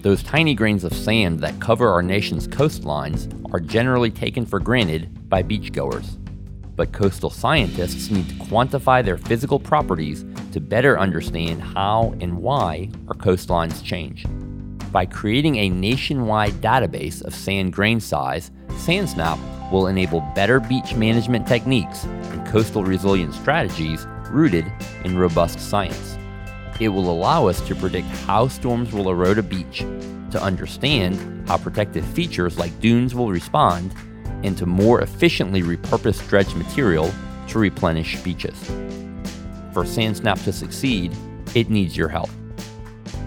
Those 0.01 0.24
tiny 0.24 0.55
grains 0.55 0.84
of 0.84 0.93
sand 0.93 1.41
that 1.41 1.59
cover 1.59 1.89
our 1.89 2.01
nation's 2.01 2.47
coastlines 2.47 3.32
are 3.53 3.59
generally 3.59 4.09
taken 4.09 4.45
for 4.45 4.59
granted 4.59 5.30
by 5.30 5.43
beachgoers. 5.43 6.18
But 6.76 6.91
coastal 6.91 7.30
scientists 7.30 8.09
need 8.09 8.28
to 8.30 8.36
quantify 8.36 9.05
their 9.05 9.18
physical 9.18 9.59
properties 9.59 10.26
to 10.53 10.59
better 10.59 10.99
understand 10.99 11.61
how 11.61 12.16
and 12.20 12.39
why 12.39 12.89
our 13.07 13.16
coastlines 13.16 13.84
change. 13.84 14.26
By 14.91 15.05
creating 15.05 15.57
a 15.57 15.70
nationwide 15.70 16.53
database 16.53 17.24
of 17.24 17.36
sand 17.36 17.74
grain 17.74 17.99
size, 17.99 18.51
SandSnap 18.70 19.38
will 19.74 19.88
enable 19.88 20.21
better 20.36 20.59
beach 20.59 20.93
management 20.93 21.47
techniques 21.47 22.03
and 22.03 22.45
coastal 22.47 22.84
resilience 22.84 23.36
strategies 23.36 24.05
rooted 24.30 24.71
in 25.03 25.17
robust 25.17 25.59
science. 25.59 26.15
It 26.80 26.89
will 26.89 27.09
allow 27.09 27.47
us 27.47 27.59
to 27.61 27.76
predict 27.76 28.07
how 28.28 28.47
storms 28.47 28.93
will 28.93 29.09
erode 29.09 29.39
a 29.39 29.43
beach, 29.43 29.80
to 30.30 30.41
understand 30.41 31.49
how 31.49 31.57
protective 31.57 32.05
features 32.05 32.59
like 32.59 32.80
dunes 32.80 33.15
will 33.15 33.32
respond, 33.32 33.95
and 34.43 34.55
to 34.59 34.67
more 34.67 35.01
efficiently 35.01 35.63
repurpose 35.63 36.28
dredge 36.30 36.53
material 36.53 37.11
to 37.47 37.57
replenish 37.57 38.21
beaches. 38.21 38.57
For 39.74 39.84
SandSnap 39.86 40.43
to 40.43 40.53
succeed, 40.53 41.17
it 41.55 41.71
needs 41.71 41.97
your 41.97 42.09
help. 42.09 42.30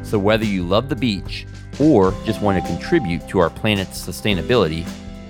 So, 0.05 0.17
whether 0.17 0.45
you 0.45 0.63
love 0.63 0.89
the 0.89 0.97
beach 0.97 1.45
or 1.81 2.13
just 2.25 2.41
want 2.41 2.63
to 2.63 2.71
contribute 2.71 3.27
to 3.29 3.41
our 3.41 3.51
planet's 3.51 4.01
sustainability, 4.01 4.87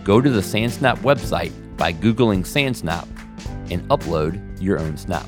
Go 0.07 0.21
to 0.21 0.31
the 0.31 0.41
SandSnap 0.41 0.99
website 0.99 1.51
by 1.77 1.93
Googling 1.93 2.47
SandSnap 2.47 3.09
and 3.73 3.83
upload 3.89 4.41
your 4.63 4.79
own 4.79 4.97
snap. 4.97 5.27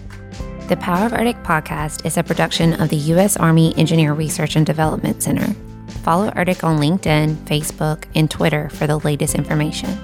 The 0.69 0.77
Power 0.77 1.07
of 1.07 1.11
ERDC 1.11 1.43
podcast 1.43 2.07
is 2.07 2.17
a 2.17 2.23
production 2.23 2.81
of 2.81 2.89
the 2.89 2.97
U.S. 3.13 3.37
Army 3.37 3.75
Engineer 3.77 4.13
Research 4.13 4.55
and 4.55 4.65
Development 4.65 5.21
Center. 5.21 5.53
Follow 6.05 6.31
ERDC 6.31 6.63
on 6.63 6.79
LinkedIn, 6.79 7.35
Facebook, 7.39 8.05
and 8.15 8.31
Twitter 8.31 8.69
for 8.69 8.87
the 8.87 9.01
latest 9.01 9.35
information. 9.35 9.99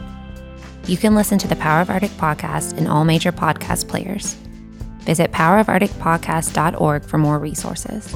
You 0.89 0.97
can 0.97 1.15
listen 1.15 1.39
to 1.39 1.47
the 1.47 1.55
Power 1.55 1.83
of 1.83 1.87
ERDC 1.87 2.09
podcast 2.17 2.77
in 2.77 2.89
all 2.89 3.05
major 3.05 3.31
podcast 3.31 3.87
players. 3.87 4.35
Visit 5.03 5.31
powerofERDCpodcast.org 5.31 7.05
for 7.05 7.19
more 7.19 7.39
resources. 7.39 8.13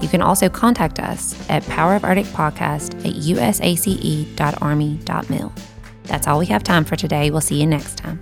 You 0.00 0.08
can 0.08 0.22
also 0.22 0.48
contact 0.48 1.00
us 1.00 1.34
at 1.50 1.64
powerofERDCpodcast 1.64 3.04
at 3.04 3.14
usace.army.mil. 3.16 5.52
That's 6.06 6.26
all 6.26 6.38
we 6.38 6.46
have 6.46 6.62
time 6.62 6.84
for 6.84 6.96
today. 6.96 7.30
We'll 7.30 7.40
see 7.40 7.60
you 7.60 7.66
next 7.66 7.98
time. 7.98 8.20